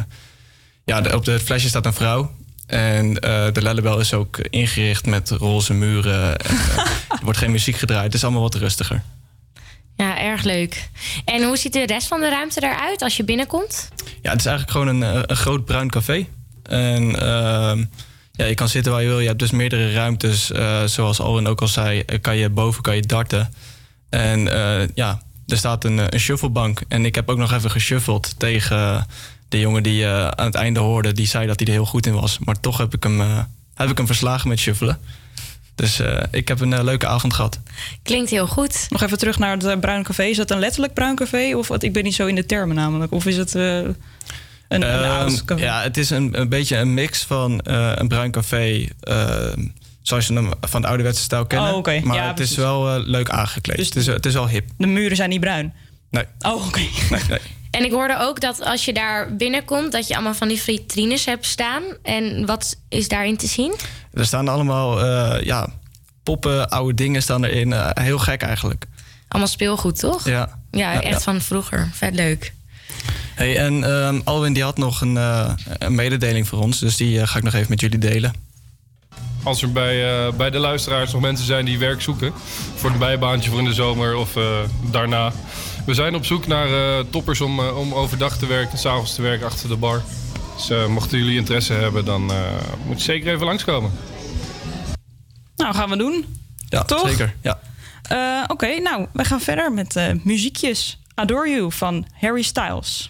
ja, 0.85 0.99
op 1.15 1.25
het 1.25 1.41
flesje 1.41 1.67
staat 1.67 1.85
een 1.85 1.93
vrouw. 1.93 2.31
En 2.67 3.13
de 3.53 3.59
Lellebel 3.61 3.99
is 3.99 4.13
ook 4.13 4.37
ingericht 4.37 5.05
met 5.05 5.29
roze 5.29 5.73
muren. 5.73 6.37
En, 6.37 6.55
er 7.19 7.19
wordt 7.23 7.39
geen 7.39 7.51
muziek 7.51 7.75
gedraaid. 7.75 8.03
Het 8.05 8.13
is 8.13 8.23
allemaal 8.23 8.41
wat 8.41 8.55
rustiger. 8.55 9.03
Ja, 9.95 10.19
erg 10.19 10.43
leuk. 10.43 10.89
En 11.25 11.43
hoe 11.43 11.57
ziet 11.57 11.73
de 11.73 11.85
rest 11.85 12.07
van 12.07 12.19
de 12.19 12.29
ruimte 12.29 12.63
eruit 12.63 13.01
als 13.01 13.17
je 13.17 13.23
binnenkomt? 13.23 13.89
Ja, 14.21 14.29
het 14.31 14.39
is 14.39 14.45
eigenlijk 14.45 14.71
gewoon 14.77 14.87
een, 14.87 15.03
eh, 15.03 15.21
een 15.25 15.35
groot 15.35 15.65
bruin 15.65 15.89
café. 15.89 16.25
En 16.63 17.19
ehm, 17.19 17.83
ja, 18.31 18.45
je 18.45 18.53
kan 18.53 18.69
zitten 18.69 18.91
waar 18.91 19.01
je 19.01 19.07
wil. 19.07 19.19
Je 19.19 19.27
hebt 19.27 19.39
dus 19.39 19.51
meerdere 19.51 19.93
ruimtes. 19.93 20.51
eh, 20.51 20.83
zoals 20.83 21.19
Owen 21.19 21.47
ook 21.47 21.61
al 21.61 21.67
zei, 21.67 21.99
eh, 21.99 22.21
kan 22.21 22.37
je 22.37 22.49
boven 22.49 22.81
kan 22.81 22.95
je 22.95 23.01
darten. 23.01 23.53
En 24.09 24.43
ja, 24.93 25.21
er 25.47 25.57
staat 25.57 25.83
een, 25.83 26.13
een 26.13 26.19
shufflebank. 26.19 26.81
En 26.87 27.05
ik 27.05 27.15
heb 27.15 27.29
ook 27.29 27.37
nog 27.37 27.53
even 27.53 27.71
geshuffeld 27.71 28.39
tegen 28.39 29.07
de 29.49 29.59
jongen 29.59 29.83
die 29.83 30.07
aan 30.07 30.45
het 30.45 30.55
einde 30.55 30.79
hoorde. 30.79 31.11
Die 31.11 31.27
zei 31.27 31.47
dat 31.47 31.59
hij 31.59 31.67
er 31.67 31.73
heel 31.73 31.85
goed 31.85 32.05
in 32.05 32.13
was. 32.13 32.39
Maar 32.39 32.59
toch 32.59 32.77
heb 32.77 32.93
ik 32.93 33.03
hem, 33.03 33.19
heb 33.75 33.89
ik 33.89 33.97
hem 33.97 34.05
verslagen 34.05 34.49
met 34.49 34.59
shuffelen. 34.59 34.99
Dus 35.81 35.99
eh, 35.99 36.23
ik 36.31 36.47
heb 36.47 36.59
een 36.59 36.73
eh, 36.73 36.83
leuke 36.83 37.07
avond 37.07 37.33
gehad. 37.33 37.59
Klinkt 38.03 38.29
heel 38.29 38.47
goed. 38.47 38.85
Nog 38.89 39.01
even 39.03 39.17
terug 39.17 39.39
naar 39.39 39.51
het 39.51 39.65
eh, 39.65 39.79
bruin 39.79 40.03
café. 40.03 40.23
Is 40.23 40.37
dat 40.37 40.51
een 40.51 40.59
letterlijk 40.59 40.93
bruin 40.93 41.15
café? 41.15 41.53
Of 41.55 41.67
wat? 41.67 41.83
Ik 41.83 41.93
ben 41.93 42.03
niet 42.03 42.15
zo 42.15 42.25
in 42.27 42.35
de 42.35 42.45
termen 42.45 42.75
namelijk. 42.75 43.11
Of 43.11 43.25
is 43.25 43.37
het 43.37 43.55
eh, 43.55 43.77
een, 43.77 43.95
een 44.67 44.83
Ehm, 44.83 45.03
oud 45.11 45.45
café? 45.45 45.61
ja, 45.63 45.81
het 45.81 45.97
is 45.97 46.09
een, 46.09 46.39
een 46.39 46.49
beetje 46.49 46.77
een 46.77 46.93
mix 46.93 47.23
van 47.23 47.59
eh, 47.61 47.91
een 47.95 48.07
bruin 48.07 48.31
café. 48.31 48.87
ehm, 49.01 49.65
zoals 50.01 50.27
je 50.27 50.33
hem 50.33 50.49
van 50.61 50.81
de 50.81 50.87
ouderwetse 50.87 51.21
stijl 51.21 51.45
kennen. 51.45 51.71
Oh, 51.71 51.77
oké. 51.77 51.99
Maar 52.03 52.15
Ja, 52.15 52.25
het 52.25 52.35
precies. 52.35 52.57
is 52.57 52.63
wel 52.63 52.99
leuk 52.99 53.29
aangekleed. 53.29 53.77
Dus 53.77 53.85
het, 53.87 53.95
is, 53.95 54.05
het 54.05 54.25
is 54.25 54.33
wel 54.33 54.47
hip. 54.47 54.65
De 54.77 54.87
muren 54.87 55.15
zijn 55.15 55.29
niet 55.29 55.39
bruin? 55.39 55.73
Nee. 56.11 56.25
Oh, 56.39 56.67
oké. 56.67 56.79
Nee, 57.09 57.21
nee. 57.29 57.39
En 57.71 57.85
ik 57.85 57.91
hoorde 57.91 58.17
ook 58.19 58.39
dat 58.39 58.61
als 58.61 58.85
je 58.85 58.93
daar 58.93 59.35
binnenkomt, 59.35 59.91
dat 59.91 60.07
je 60.07 60.13
allemaal 60.13 60.33
van 60.33 60.47
die 60.47 60.61
vitrines 60.61 61.25
hebt 61.25 61.45
staan. 61.45 61.83
En 62.03 62.45
wat 62.45 62.77
is 62.89 63.07
daarin 63.07 63.37
te 63.37 63.47
zien? 63.47 63.73
Er 64.13 64.25
staan 64.25 64.47
allemaal 64.47 65.01
eh, 65.03 65.43
ja, 65.45 65.67
poppen, 66.23 66.69
oude 66.69 66.93
dingen 66.93 67.21
staan 67.21 67.43
erin. 67.43 67.73
Eh, 67.73 67.89
heel 67.93 68.19
gek 68.19 68.41
eigenlijk. 68.41 68.85
Allemaal 69.27 69.49
speelgoed, 69.51 69.99
toch? 69.99 70.25
Ja. 70.25 70.59
Ja, 70.71 70.91
Ja, 70.93 71.01
echt 71.01 71.13
ja. 71.13 71.19
van 71.19 71.41
vroeger. 71.41 71.89
Vet 71.93 72.15
leuk. 72.15 72.53
Hey, 73.35 73.57
en 73.57 73.83
ehm, 73.83 74.21
Alwin 74.23 74.53
die 74.53 74.63
had 74.63 74.77
nog 74.77 75.01
een, 75.01 75.17
eh, 75.17 75.51
een 75.77 75.95
mededeling 75.95 76.47
voor 76.47 76.59
ons. 76.59 76.79
Dus 76.79 76.97
die 76.97 77.27
ga 77.27 77.37
ik 77.37 77.43
nog 77.43 77.53
even 77.53 77.69
met 77.69 77.79
jullie 77.79 77.99
delen. 77.99 78.33
Als 79.43 79.61
er 79.61 79.71
bij, 79.71 80.25
eh, 80.25 80.33
bij 80.33 80.49
de 80.49 80.57
luisteraars 80.57 81.11
nog 81.11 81.21
mensen 81.21 81.45
zijn 81.45 81.65
die 81.65 81.77
werk 81.77 82.01
zoeken... 82.01 82.33
voor 82.75 82.89
een 82.89 82.97
bijbaantje 82.97 83.49
voor 83.49 83.59
in 83.59 83.65
de 83.65 83.73
zomer 83.73 84.15
of 84.15 84.35
eh, 84.35 84.43
daarna... 84.91 85.31
We 85.85 85.93
zijn 85.93 86.15
op 86.15 86.25
zoek 86.25 86.47
naar 86.47 86.67
eh, 86.99 87.05
toppers 87.09 87.41
om, 87.41 87.59
eh, 87.59 87.77
om 87.77 87.93
overdag 87.93 88.37
te 88.37 88.45
werken... 88.45 88.71
en 88.71 88.77
s'avonds 88.77 89.15
te 89.15 89.21
werken 89.21 89.45
achter 89.45 89.69
de 89.69 89.75
bar. 89.75 90.01
Dus 90.55 90.69
eh, 90.69 90.87
mochten 90.87 91.17
jullie 91.17 91.37
interesse 91.37 91.73
hebben, 91.73 92.05
dan 92.05 92.31
eh, 92.31 92.37
moet 92.85 92.97
je 92.97 93.03
zeker 93.03 93.33
even 93.33 93.45
langskomen. 93.45 93.91
Nou, 95.55 95.73
gaan 95.73 95.89
we 95.89 95.97
doen. 95.97 96.25
Ja, 96.69 96.83
Toch? 96.83 97.09
zeker. 97.09 97.35
Ja. 97.41 97.59
Eh, 98.01 98.43
Oké, 98.47 98.79
nou, 98.79 99.05
we 99.13 99.25
gaan 99.25 99.41
verder 99.41 99.71
met 99.73 99.95
eh, 99.95 100.13
muziekjes. 100.23 100.99
Adore 101.15 101.49
You 101.49 101.71
van 101.71 102.05
Harry 102.19 102.41
Styles. 102.41 103.09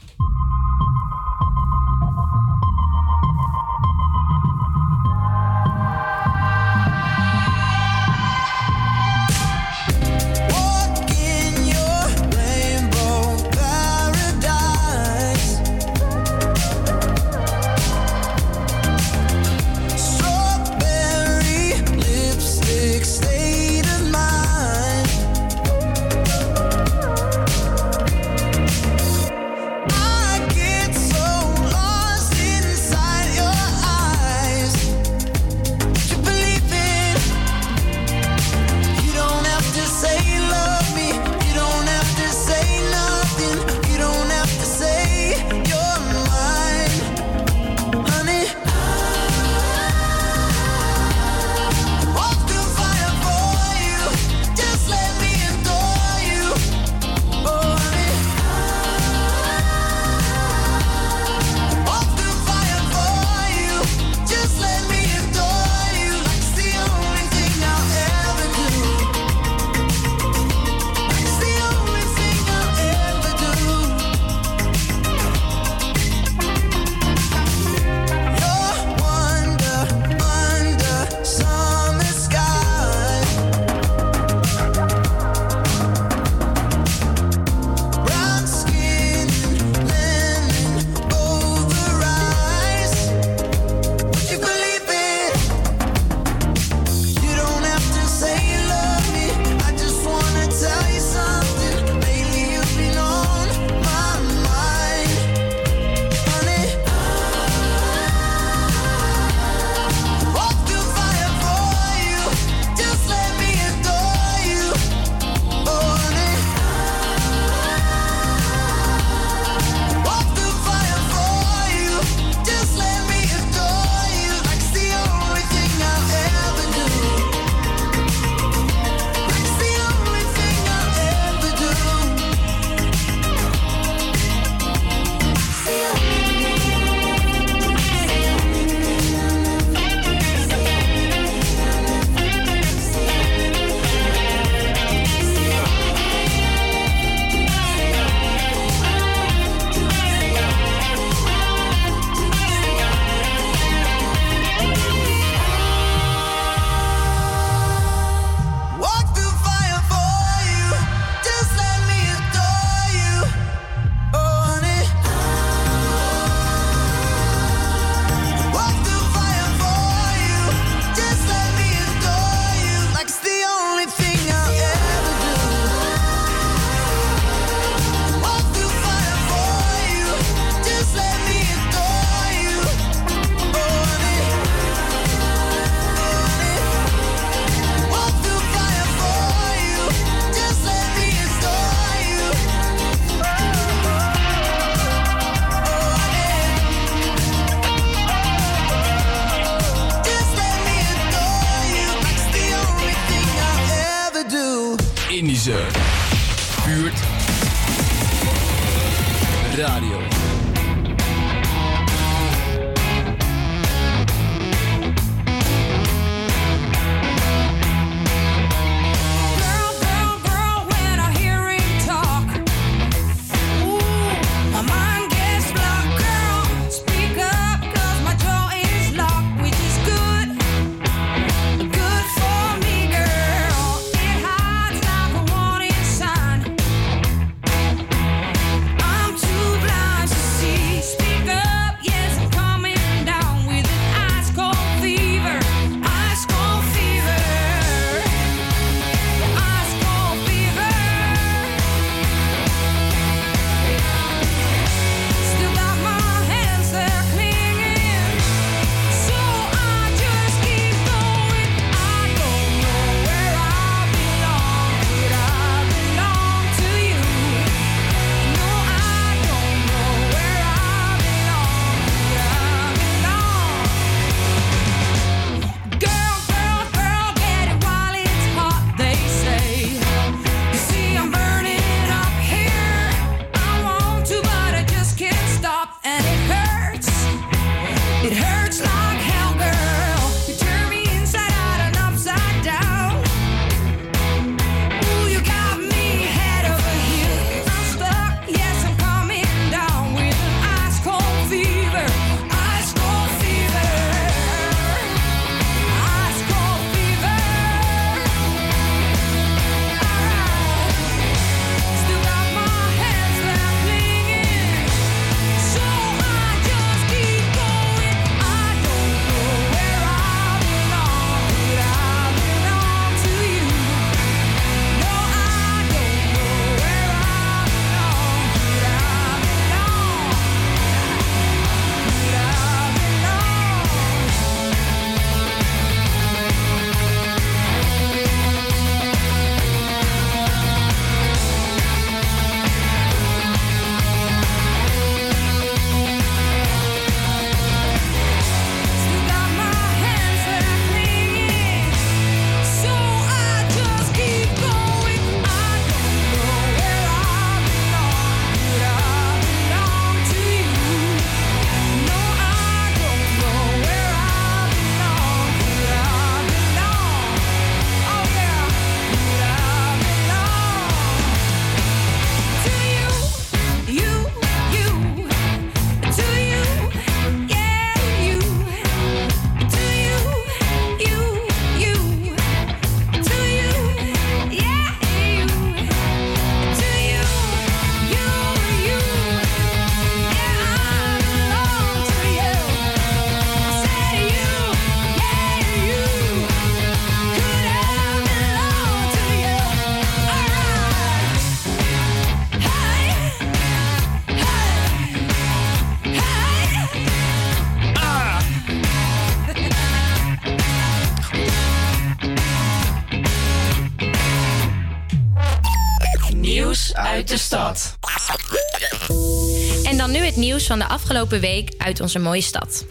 Week 421.20 421.54
uit 421.58 421.82
onze 421.82 422.00
mooie 422.00 422.22
stad. 422.22 422.66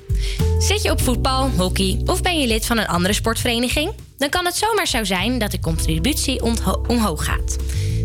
Zit 0.59 0.83
je 0.83 0.91
op 0.91 1.01
voetbal, 1.01 1.51
hockey 1.57 2.01
of 2.05 2.23
ben 2.23 2.41
je 2.41 2.47
lid 2.47 2.67
van 2.67 2.79
een 2.79 2.87
andere 2.87 3.15
sportvereniging? 3.15 3.93
Dan 4.19 4.29
kan 4.29 4.45
het 4.45 4.57
zomaar 4.57 4.87
zo 4.87 5.05
zijn 5.05 5.39
dat 5.39 5.51
de 5.51 5.61
contributie 5.61 6.43
omhoog 6.89 7.25
gaat. 7.25 7.57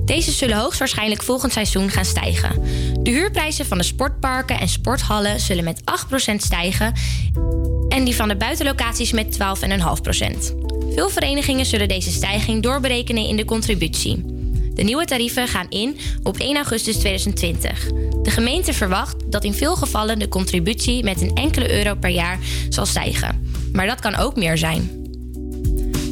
Deze 0.06 0.32
zullen 0.32 0.58
hoogstwaarschijnlijk 0.58 1.24
volgend 1.24 1.52
seizoen 1.52 1.90
gaan 1.90 2.06
stijgen. 2.06 2.64
De 3.04 3.12
huurprijzen 3.12 3.66
van 3.66 3.78
de 3.78 3.84
sportparken 3.84 4.60
en 4.60 4.70
sporthallen 4.70 5.40
zullen 5.40 5.64
met 5.64 5.82
8% 6.32 6.36
stijgen 6.36 6.94
en 7.90 8.04
die 8.04 8.16
van 8.16 8.28
de 8.28 8.36
buitenlocaties 8.36 9.12
met 9.12 9.38
12,5%. 9.38 10.54
Veel 10.94 11.10
verenigingen 11.10 11.66
zullen 11.66 11.88
deze 11.88 12.12
stijging 12.12 12.64
doorberekenen 12.64 13.28
in 13.28 13.36
de 13.36 13.46
contributie. 13.46 14.24
De 14.74 14.84
nieuwe 14.84 15.06
tarieven 15.06 15.48
gaan 15.48 15.70
in 15.70 15.98
op 16.24 16.38
1 16.38 16.56
augustus 16.56 16.98
2020. 16.98 18.05
De 18.26 18.32
gemeente 18.32 18.74
verwacht 18.74 19.16
dat 19.26 19.44
in 19.44 19.54
veel 19.54 19.76
gevallen 19.76 20.20
de 20.20 20.28
contributie 20.28 21.04
met 21.04 21.22
een 21.22 21.36
enkele 21.36 21.72
euro 21.72 21.96
per 21.96 22.10
jaar 22.10 22.40
zal 22.70 22.86
stijgen. 22.86 23.52
Maar 23.74 23.88
dat 23.88 24.00
kan 24.00 24.16
ook 24.16 24.36
meer 24.36 24.58
zijn. 24.58 24.90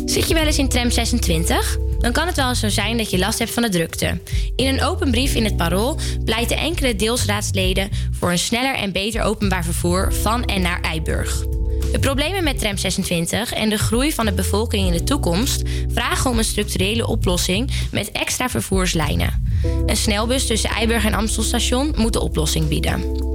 Zit 0.05 0.27
je 0.27 0.33
wel 0.33 0.45
eens 0.45 0.57
in 0.57 0.69
tram 0.69 0.91
26? 0.91 1.77
Dan 1.99 2.11
kan 2.11 2.27
het 2.27 2.35
wel 2.35 2.49
eens 2.49 2.59
zo 2.59 2.69
zijn 2.69 2.97
dat 2.97 3.09
je 3.09 3.17
last 3.17 3.39
hebt 3.39 3.51
van 3.51 3.63
de 3.63 3.69
drukte. 3.69 4.21
In 4.55 4.67
een 4.67 4.83
open 4.83 5.11
brief 5.11 5.35
in 5.35 5.43
het 5.43 5.57
Parool 5.57 5.99
pleiten 6.25 6.57
enkele 6.57 6.95
deelsraadsleden 6.95 7.89
voor 8.11 8.31
een 8.31 8.39
sneller 8.39 8.75
en 8.75 8.91
beter 8.91 9.21
openbaar 9.21 9.63
vervoer 9.63 10.13
van 10.13 10.45
en 10.45 10.61
naar 10.61 10.81
Eiburg. 10.81 11.45
De 11.91 11.99
problemen 11.99 12.43
met 12.43 12.59
tram 12.59 12.77
26 12.77 13.53
en 13.53 13.69
de 13.69 13.77
groei 13.77 14.13
van 14.13 14.25
de 14.25 14.33
bevolking 14.33 14.87
in 14.87 14.93
de 14.93 15.03
toekomst 15.03 15.61
vragen 15.93 16.29
om 16.29 16.37
een 16.37 16.43
structurele 16.43 17.07
oplossing 17.07 17.71
met 17.91 18.11
extra 18.11 18.49
vervoerslijnen. 18.49 19.42
Een 19.85 19.97
snelbus 19.97 20.47
tussen 20.47 20.69
Eiburg 20.69 21.05
en 21.05 21.13
Amstelstation 21.13 21.93
moet 21.97 22.13
de 22.13 22.21
oplossing 22.21 22.67
bieden. 22.67 23.31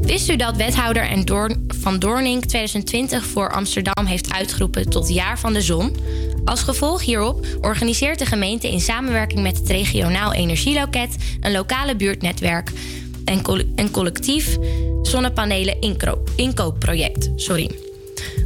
Wist 0.00 0.30
u 0.30 0.36
dat 0.36 0.56
wethouder 0.56 1.02
en 1.02 1.24
van 1.68 1.98
Doorning 1.98 2.44
2020 2.44 3.24
voor 3.24 3.52
Amsterdam 3.52 4.06
heeft 4.06 4.32
uitgeroepen 4.32 4.90
tot 4.90 5.08
Jaar 5.08 5.38
van 5.38 5.52
de 5.52 5.62
Zon? 5.62 5.96
Als 6.44 6.62
gevolg 6.62 7.02
hierop 7.02 7.46
organiseert 7.60 8.18
de 8.18 8.26
gemeente 8.26 8.70
in 8.70 8.80
samenwerking 8.80 9.42
met 9.42 9.58
het 9.58 9.68
regionaal 9.68 10.32
energieloket 10.32 11.16
een 11.40 11.52
lokale 11.52 11.96
buurtnetwerk 11.96 12.70
en, 13.24 13.42
een 13.76 13.90
collectief 13.90 14.56
zonnepanelen 15.02 15.76
inkoopproject. 16.36 17.30
Sorry. 17.36 17.70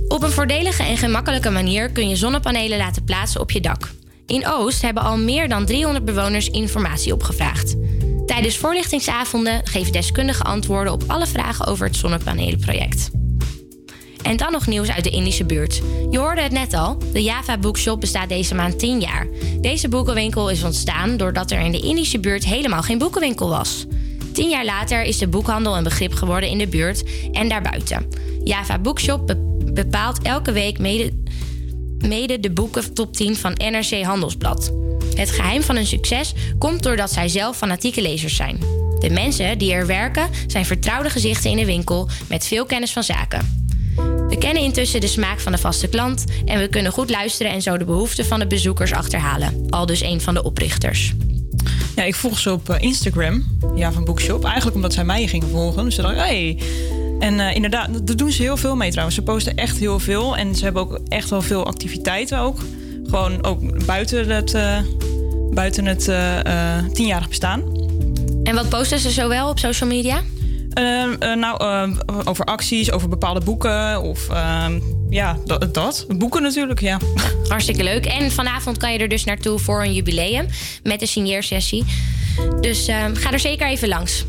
Op 0.08 0.22
een 0.22 0.30
voordelige 0.30 0.82
en 0.82 0.96
gemakkelijke 0.96 1.50
manier 1.50 1.90
kun 1.90 2.08
je 2.08 2.16
zonnepanelen 2.16 2.78
laten 2.78 3.04
plaatsen 3.04 3.40
op 3.40 3.50
je 3.50 3.60
dak. 3.60 3.96
In 4.28 4.46
Oost 4.46 4.82
hebben 4.82 5.02
al 5.02 5.18
meer 5.18 5.48
dan 5.48 5.66
300 5.66 6.04
bewoners 6.04 6.48
informatie 6.48 7.12
opgevraagd. 7.12 7.74
Tijdens 8.26 8.56
voorlichtingsavonden 8.56 9.60
geven 9.66 9.92
deskundigen 9.92 10.44
antwoorden 10.44 10.92
op 10.92 11.04
alle 11.06 11.26
vragen 11.26 11.66
over 11.66 11.86
het 11.86 11.96
zonnepanelenproject. 11.96 13.10
En 14.22 14.36
dan 14.36 14.52
nog 14.52 14.66
nieuws 14.66 14.90
uit 14.90 15.04
de 15.04 15.10
Indische 15.10 15.44
buurt. 15.44 15.82
Je 16.10 16.18
hoorde 16.18 16.40
het 16.40 16.52
net 16.52 16.74
al, 16.74 16.98
de 17.12 17.22
Java 17.22 17.58
Bookshop 17.58 18.00
bestaat 18.00 18.28
deze 18.28 18.54
maand 18.54 18.78
10 18.78 19.00
jaar. 19.00 19.26
Deze 19.60 19.88
boekenwinkel 19.88 20.50
is 20.50 20.62
ontstaan 20.62 21.16
doordat 21.16 21.50
er 21.50 21.60
in 21.60 21.72
de 21.72 21.80
Indische 21.80 22.20
buurt 22.20 22.44
helemaal 22.44 22.82
geen 22.82 22.98
boekenwinkel 22.98 23.48
was. 23.48 23.86
Tien 24.32 24.48
jaar 24.48 24.64
later 24.64 25.02
is 25.02 25.18
de 25.18 25.28
boekhandel 25.28 25.76
een 25.76 25.84
begrip 25.84 26.14
geworden 26.14 26.48
in 26.48 26.58
de 26.58 26.68
buurt 26.68 27.02
en 27.32 27.48
daarbuiten. 27.48 28.08
Java 28.44 28.78
Bookshop 28.78 29.26
be- 29.26 29.70
bepaalt 29.72 30.22
elke 30.22 30.52
week 30.52 30.78
mede, 30.78 31.12
mede 31.98 32.40
de 32.40 32.50
boeken 32.50 32.94
top 32.94 33.14
10 33.14 33.36
van 33.36 33.52
NRC 33.52 34.02
Handelsblad. 34.02 34.72
Het 35.14 35.30
geheim 35.30 35.62
van 35.62 35.76
hun 35.76 35.86
succes 35.86 36.32
komt 36.58 36.82
doordat 36.82 37.12
zij 37.12 37.28
zelf 37.28 37.56
fanatieke 37.56 38.02
lezers 38.02 38.36
zijn. 38.36 38.58
De 38.98 39.10
mensen 39.10 39.58
die 39.58 39.72
er 39.72 39.86
werken 39.86 40.28
zijn 40.46 40.66
vertrouwde 40.66 41.10
gezichten 41.10 41.50
in 41.50 41.56
de 41.56 41.64
winkel 41.64 42.08
met 42.28 42.46
veel 42.46 42.66
kennis 42.66 42.92
van 42.92 43.02
zaken. 43.02 43.66
We 44.28 44.38
kennen 44.38 44.62
intussen 44.62 45.00
de 45.00 45.06
smaak 45.06 45.40
van 45.40 45.52
de 45.52 45.58
vaste 45.58 45.88
klant 45.88 46.24
en 46.44 46.58
we 46.58 46.68
kunnen 46.68 46.92
goed 46.92 47.10
luisteren 47.10 47.52
en 47.52 47.62
zo 47.62 47.76
de 47.76 47.84
behoeften 47.84 48.26
van 48.26 48.38
de 48.38 48.46
bezoekers 48.46 48.92
achterhalen. 48.92 49.66
Al 49.70 49.86
dus 49.86 50.00
een 50.00 50.20
van 50.20 50.34
de 50.34 50.42
oprichters. 50.42 51.14
Ja, 51.96 52.02
ik 52.02 52.14
volg 52.14 52.38
ze 52.38 52.52
op 52.52 52.70
eh, 52.70 52.82
Instagram, 52.82 53.58
ja, 53.74 53.92
van 53.92 54.04
Bookshop. 54.04 54.44
Eigenlijk 54.44 54.76
omdat 54.76 54.92
zij 54.92 55.04
mij 55.04 55.26
gingen 55.26 55.48
volgen. 55.48 55.84
Dus 55.84 55.94
ze 55.94 56.02
dacht 56.02 56.14
ik, 56.14 56.20
hey. 56.20 56.58
En 57.18 57.40
eh, 57.40 57.54
inderdaad, 57.54 58.06
daar 58.06 58.16
doen 58.16 58.32
ze 58.32 58.42
heel 58.42 58.56
veel 58.56 58.76
mee 58.76 58.90
trouwens. 58.90 59.16
Ze 59.16 59.22
posten 59.22 59.56
echt 59.56 59.78
heel 59.78 59.98
veel. 59.98 60.36
En 60.36 60.54
ze 60.54 60.64
hebben 60.64 60.82
ook 60.82 60.98
echt 61.08 61.30
wel 61.30 61.42
veel 61.42 61.66
activiteiten 61.66 62.38
ook. 62.38 62.58
Gewoon 63.08 63.44
ook 63.44 63.86
buiten 63.86 64.28
het, 64.28 64.54
eh, 64.54 64.78
buiten 65.50 65.86
het 65.86 66.08
eh, 66.08 66.78
tienjarig 66.92 67.28
bestaan. 67.28 67.62
En 68.42 68.54
wat 68.54 68.68
posten 68.68 68.98
ze 68.98 69.10
zowel 69.10 69.48
op 69.48 69.58
social 69.58 69.88
media? 69.88 70.22
Ehm, 70.72 71.12
eh, 71.18 71.34
nou, 71.34 71.60
over 72.24 72.44
acties, 72.44 72.92
over 72.92 73.08
bepaalde 73.08 73.40
boeken. 73.40 74.02
Of 74.02 74.28
ehm, 74.28 74.80
ja, 75.10 75.38
dat, 75.44 75.74
dat. 75.74 76.06
Boeken 76.08 76.42
natuurlijk, 76.42 76.80
ja. 76.80 76.98
Hartstikke 77.48 77.82
leuk. 77.82 78.06
En 78.06 78.30
vanavond 78.30 78.76
kan 78.76 78.92
je 78.92 78.98
er 78.98 79.08
dus 79.08 79.24
naartoe 79.24 79.58
voor 79.58 79.82
een 79.82 79.92
jubileum 79.92 80.46
met 80.82 81.00
een 81.00 81.08
signeersessie. 81.08 81.84
Dus 82.60 82.86
ehm, 82.86 83.14
ga 83.14 83.32
er 83.32 83.40
zeker 83.40 83.68
even 83.68 83.88
langs. 83.88 84.24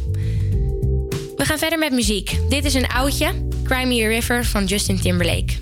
We 1.40 1.46
gaan 1.46 1.58
verder 1.58 1.80
met 1.80 1.92
muziek. 1.92 2.40
Dit 2.50 2.66
is 2.66 2.74
een 2.74 2.88
oudje, 2.88 3.48
Cry 3.64 3.84
Me 3.84 4.04
a 4.04 4.08
River 4.08 4.46
van 4.46 4.66
Justin 4.66 5.02
Timberlake. 5.02 5.54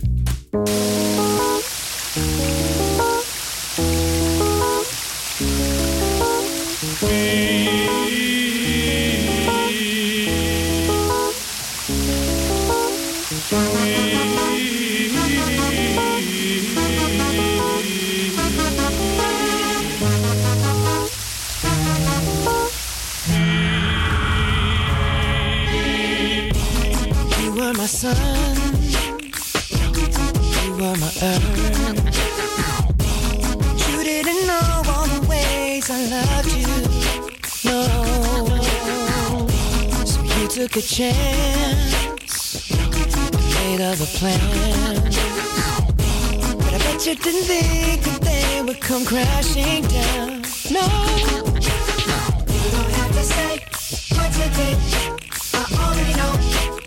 Sun. 27.97 28.15
You 30.63 30.71
were 30.73 30.95
my 31.01 31.11
earth. 31.29 31.45
You 33.89 34.03
didn't 34.03 34.45
know 34.45 34.83
all 34.93 35.07
the 35.07 35.25
ways 35.27 35.89
I 35.89 36.05
loved 36.05 36.51
you. 36.61 36.75
No. 37.65 37.81
So 40.05 40.21
you 40.21 40.47
took 40.47 40.75
a 40.75 40.81
chance. 40.81 42.69
Made 43.55 43.81
other 43.81 44.09
plans. 44.17 45.17
But 46.61 46.73
I 46.73 46.77
bet 46.85 47.07
you 47.07 47.15
didn't 47.15 47.45
think 47.45 48.03
that 48.03 48.21
they 48.21 48.61
would 48.61 48.79
come 48.79 49.05
crashing 49.05 49.83
down. 49.87 50.43
No. 50.69 50.85
You 52.53 52.69
don't 52.75 52.91
have 52.99 53.11
to 53.17 53.23
say 53.33 53.53
what 54.15 54.31
you 54.37 54.47
did. 54.59 54.77
I 55.55 55.63
already 55.81 56.13
know. 56.13 56.86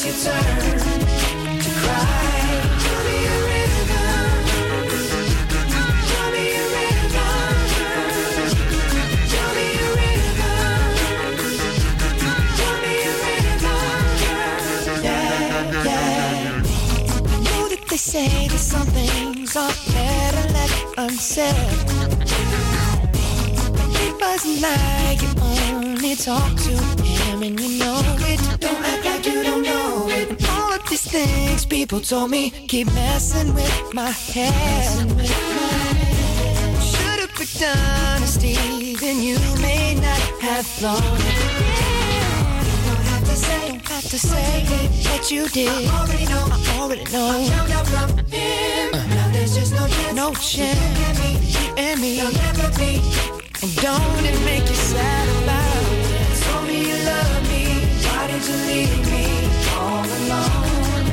It's 0.00 0.24
turn 0.24 0.42
to 1.58 1.70
cry. 1.80 2.04
Me 3.04 3.16
a 3.26 3.38
me 3.42 3.56
a 3.58 4.18
me 12.82 12.94
a 13.02 13.14
me 13.22 13.34
a. 13.58 13.74
Yeah, 15.02 15.84
yeah. 15.84 16.62
Know 17.42 17.62
that 17.68 17.82
they 17.90 17.96
say 17.96 18.30
that 18.46 18.58
some 18.58 18.86
things 18.86 19.56
are 19.56 19.74
better 19.92 20.46
left 20.52 20.78
unsaid. 20.96 21.54
Wasn't 24.20 24.60
like 24.62 25.20
you 25.22 25.30
only 25.42 26.14
talk 26.14 26.54
to 26.54 26.74
him 27.02 27.42
and 27.42 27.58
you 27.60 27.78
know 27.80 28.00
it. 28.20 28.47
These 30.98 31.12
things 31.12 31.66
people 31.66 32.00
told 32.00 32.30
me 32.30 32.50
keep 32.50 32.86
messing 32.92 33.54
with 33.54 33.94
my 33.94 34.10
head. 34.10 35.08
Should've 36.82 37.30
picked 37.34 37.62
honesty, 37.62 38.94
then 38.96 39.22
you 39.22 39.38
may 39.60 39.94
not 39.94 40.20
have 40.40 40.66
flown. 40.66 41.00
Don't 41.00 41.14
have 43.12 43.24
to 43.24 43.36
say, 43.36 43.68
don't 43.68 43.88
have 43.88 44.08
to 44.08 44.18
say 44.18 44.64
that 45.04 45.30
you 45.30 45.48
did. 45.48 45.68
I 45.68 46.00
already 46.00 46.26
know, 46.26 46.48
I 46.50 46.78
already 46.80 47.04
know. 47.12 47.30
I 47.30 47.72
out 47.72 47.86
from 47.86 48.18
him. 48.26 48.94
Uh-huh. 48.94 49.14
Now 49.14 49.32
there's 49.32 49.54
just 49.54 49.74
no 49.74 49.86
chance. 49.86 50.14
No 50.14 50.34
chance. 50.34 50.78
You 50.98 51.04
and 51.06 51.18
me, 51.20 51.32
you 51.54 51.74
and 51.76 52.00
me. 52.00 52.16
Never 52.32 52.70
be. 52.78 53.02
And 53.62 53.76
don't 53.76 54.24
it 54.24 54.40
make 54.44 54.68
you 54.68 54.74
sad 54.74 55.28
about 55.42 55.92
it? 55.92 56.42
Told 56.42 56.66
me 56.66 56.88
you 56.88 56.96
love 57.04 57.42
me. 57.50 57.62
Why 58.04 58.26
did 58.26 58.42
you 58.46 58.56
leave 58.66 59.10
me 59.10 59.26
all 59.76 60.04
alone? 60.04 60.67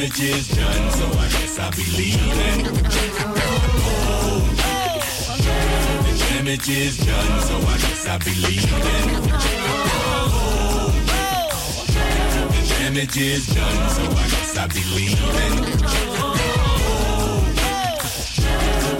damage 0.00 0.20
is 0.20 0.48
done, 0.48 0.90
so 0.90 1.06
I 1.06 1.28
guess 1.28 1.58
I'll 1.58 1.70
be 1.72 1.84
leaving. 1.96 2.64
The 6.04 6.12
damage 6.28 6.68
is 6.68 6.96
done, 6.98 7.40
so 7.42 7.56
I 7.58 7.76
guess 7.78 8.06
I'll 8.08 8.18
leaving. 8.48 9.06
The 12.56 12.74
damage 12.78 13.16
is 13.18 13.46
done, 13.46 13.90
so 13.90 14.02
I 14.02 14.28
guess 14.30 14.56
I'll 14.56 14.68
leaving. 14.94 15.54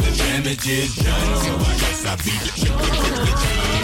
The 0.00 0.10
damage 0.18 0.68
is 0.68 0.96
done, 0.96 1.36
so 1.42 1.52
I 1.56 1.74
guess 1.80 2.04
I'll 2.06 2.16
be 2.18 2.30
leaving. 2.54 3.79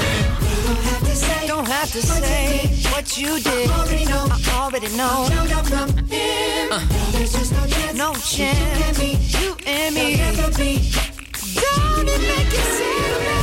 Don't 0.66 0.76
have 0.78 1.00
to 1.00 1.14
say, 1.14 1.46
Don't 1.46 1.68
have 1.68 1.90
to 1.92 2.02
say 2.02 2.68
what 2.92 3.16
you 3.16 3.40
did. 3.40 3.70
I 3.70 3.78
already 3.80 4.04
know. 4.06 4.26
I 4.30 4.58
already 4.62 4.88
know. 4.96 5.28
No, 5.28 5.44
no, 5.44 5.62
from 5.62 5.88
him. 6.08 6.72
Uh. 6.72 6.80
There's 7.12 7.32
just 7.32 7.52
no 7.52 7.66
chance. 7.66 7.96
No 7.96 8.12
You 8.12 8.20
chance. 8.20 8.88
and 8.88 8.98
me. 8.98 9.10
You 9.40 9.56
and 9.66 9.94
me. 9.94 10.16
There'll 10.16 10.36
never 10.36 10.58
be. 10.58 10.90
Don't 11.54 12.08
it 12.08 12.20
make 12.20 12.50
you 12.52 12.64
serious? 12.78 13.26
Go 13.26 13.35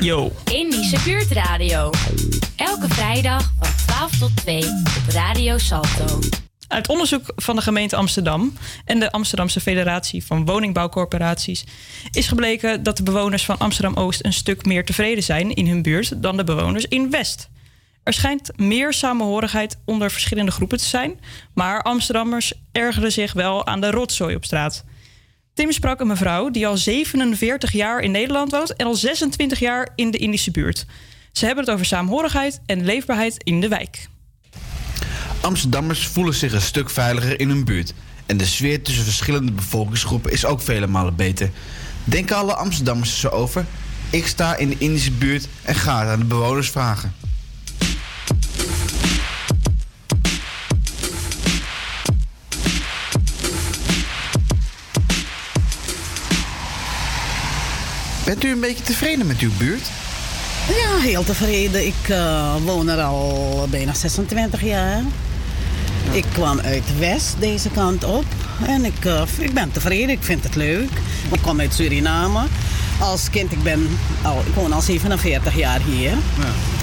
Yo. 0.00 0.32
Indische 0.52 0.98
Buurtradio. 1.04 1.90
Elke 2.56 2.88
vrijdag 2.88 3.52
van 3.60 3.70
12 3.86 4.18
tot 4.18 4.36
2 4.36 4.64
op 4.64 5.12
Radio 5.12 5.58
Salto. 5.58 6.18
Uit 6.68 6.88
onderzoek 6.88 7.32
van 7.36 7.56
de 7.56 7.62
gemeente 7.62 7.96
Amsterdam 7.96 8.56
en 8.84 8.98
de 8.98 9.12
Amsterdamse 9.12 9.60
Federatie 9.60 10.24
van 10.24 10.44
Woningbouwcorporaties 10.44 11.64
is 12.10 12.28
gebleken 12.28 12.82
dat 12.82 12.96
de 12.96 13.02
bewoners 13.02 13.44
van 13.44 13.58
Amsterdam 13.58 13.94
Oost 13.94 14.24
een 14.24 14.32
stuk 14.32 14.64
meer 14.64 14.84
tevreden 14.84 15.24
zijn 15.24 15.54
in 15.54 15.66
hun 15.66 15.82
buurt 15.82 16.22
dan 16.22 16.36
de 16.36 16.44
bewoners 16.44 16.84
in 16.84 17.10
West. 17.10 17.48
Er 18.02 18.12
schijnt 18.12 18.50
meer 18.56 18.92
samenhorigheid 18.92 19.78
onder 19.84 20.10
verschillende 20.10 20.52
groepen 20.52 20.78
te 20.78 20.84
zijn, 20.84 21.20
maar 21.54 21.82
Amsterdammers 21.82 22.52
ergeren 22.72 23.12
zich 23.12 23.32
wel 23.32 23.66
aan 23.66 23.80
de 23.80 23.90
rotzooi 23.90 24.34
op 24.34 24.44
straat. 24.44 24.84
Tim 25.58 25.72
sprak 25.72 26.00
een 26.00 26.06
mevrouw 26.06 26.50
die 26.50 26.66
al 26.66 26.76
47 26.76 27.72
jaar 27.72 28.00
in 28.00 28.10
Nederland 28.10 28.50
woont 28.50 28.76
en 28.76 28.86
al 28.86 28.94
26 28.94 29.58
jaar 29.58 29.88
in 29.94 30.10
de 30.10 30.18
Indische 30.18 30.50
buurt. 30.50 30.86
Ze 31.32 31.46
hebben 31.46 31.64
het 31.64 31.72
over 31.74 31.86
saamhorigheid 31.86 32.60
en 32.66 32.84
leefbaarheid 32.84 33.42
in 33.42 33.60
de 33.60 33.68
wijk. 33.68 34.08
Amsterdammers 35.40 36.06
voelen 36.06 36.34
zich 36.34 36.52
een 36.52 36.60
stuk 36.60 36.90
veiliger 36.90 37.40
in 37.40 37.48
hun 37.48 37.64
buurt. 37.64 37.94
En 38.26 38.36
de 38.36 38.46
sfeer 38.46 38.82
tussen 38.82 39.04
verschillende 39.04 39.52
bevolkingsgroepen 39.52 40.32
is 40.32 40.44
ook 40.44 40.60
vele 40.60 40.86
malen 40.86 41.16
beter. 41.16 41.50
Denken 42.04 42.36
alle 42.36 42.54
Amsterdammers 42.54 43.10
er 43.12 43.18
zo 43.18 43.28
over? 43.28 43.66
Ik 44.10 44.26
sta 44.26 44.56
in 44.56 44.68
de 44.68 44.76
Indische 44.78 45.12
buurt 45.12 45.48
en 45.62 45.74
ga 45.74 46.00
het 46.00 46.08
aan 46.08 46.18
de 46.18 46.24
bewoners 46.24 46.70
vragen. 46.70 47.14
Bent 58.28 58.44
u 58.44 58.50
een 58.50 58.60
beetje 58.60 58.84
tevreden 58.84 59.26
met 59.26 59.38
uw 59.38 59.50
buurt? 59.58 59.90
Ja, 60.68 60.96
heel 61.00 61.24
tevreden. 61.24 61.86
Ik 61.86 62.08
eh, 62.08 62.54
woon 62.64 62.88
er 62.88 63.02
al 63.02 63.66
bijna 63.70 63.94
26 63.94 64.62
jaar. 64.62 65.02
Ik 66.12 66.24
kwam 66.32 66.60
uit 66.60 66.98
West, 66.98 67.34
deze 67.38 67.70
kant 67.70 68.04
op. 68.04 68.24
En 68.66 68.84
ik, 68.84 69.04
eh, 69.04 69.22
ik 69.38 69.54
ben 69.54 69.72
tevreden, 69.72 70.10
ik 70.10 70.22
vind 70.22 70.44
het 70.44 70.54
leuk. 70.54 70.90
Ik 71.32 71.42
kom 71.42 71.60
uit 71.60 71.74
Suriname. 71.74 72.46
Als 73.00 73.30
kind, 73.30 73.52
ik, 73.52 73.62
ben 73.62 73.88
al, 74.22 74.40
ik 74.46 74.54
woon 74.54 74.72
al 74.72 74.80
47 74.80 75.56
jaar 75.56 75.80
hier. 75.80 76.12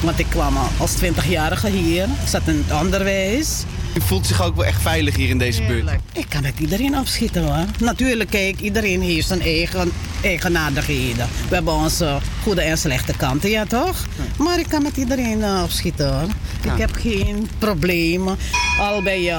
Want 0.01 0.19
ik 0.19 0.27
kwam 0.29 0.57
al 0.57 0.69
als 0.77 0.91
20-jarige 1.03 1.69
hier. 1.69 2.03
Ik 2.03 2.27
zat 2.27 2.41
in 2.45 2.63
het 2.67 2.81
onderwijs. 2.81 3.63
U 3.95 4.01
voelt 4.01 4.27
zich 4.27 4.43
ook 4.43 4.55
wel 4.55 4.65
echt 4.65 4.81
veilig 4.81 5.15
hier 5.15 5.29
in 5.29 5.37
deze 5.37 5.63
buurt? 5.63 5.89
Ik 6.13 6.25
kan 6.29 6.41
met 6.41 6.59
iedereen 6.59 6.97
opschieten 6.97 7.43
hoor. 7.43 7.65
Natuurlijk, 7.79 8.29
kijk, 8.29 8.59
iedereen 8.59 9.01
heeft 9.01 9.27
zijn 9.27 9.41
eigen 9.41 9.91
eigenaardigheden. 10.21 11.27
We 11.49 11.55
hebben 11.55 11.73
onze 11.73 12.17
goede 12.43 12.61
en 12.61 12.77
slechte 12.77 13.13
kanten, 13.17 13.49
ja 13.49 13.65
toch? 13.65 14.05
Maar 14.37 14.59
ik 14.59 14.67
kan 14.69 14.83
met 14.83 14.97
iedereen 14.97 15.43
eh, 15.43 15.61
opschieten 15.63 16.13
hoor. 16.13 16.29
Ik 16.73 16.79
heb 16.79 16.91
geen 16.93 17.49
problemen. 17.57 18.37
Al 18.79 19.01
ben 19.01 19.21
je... 19.21 19.33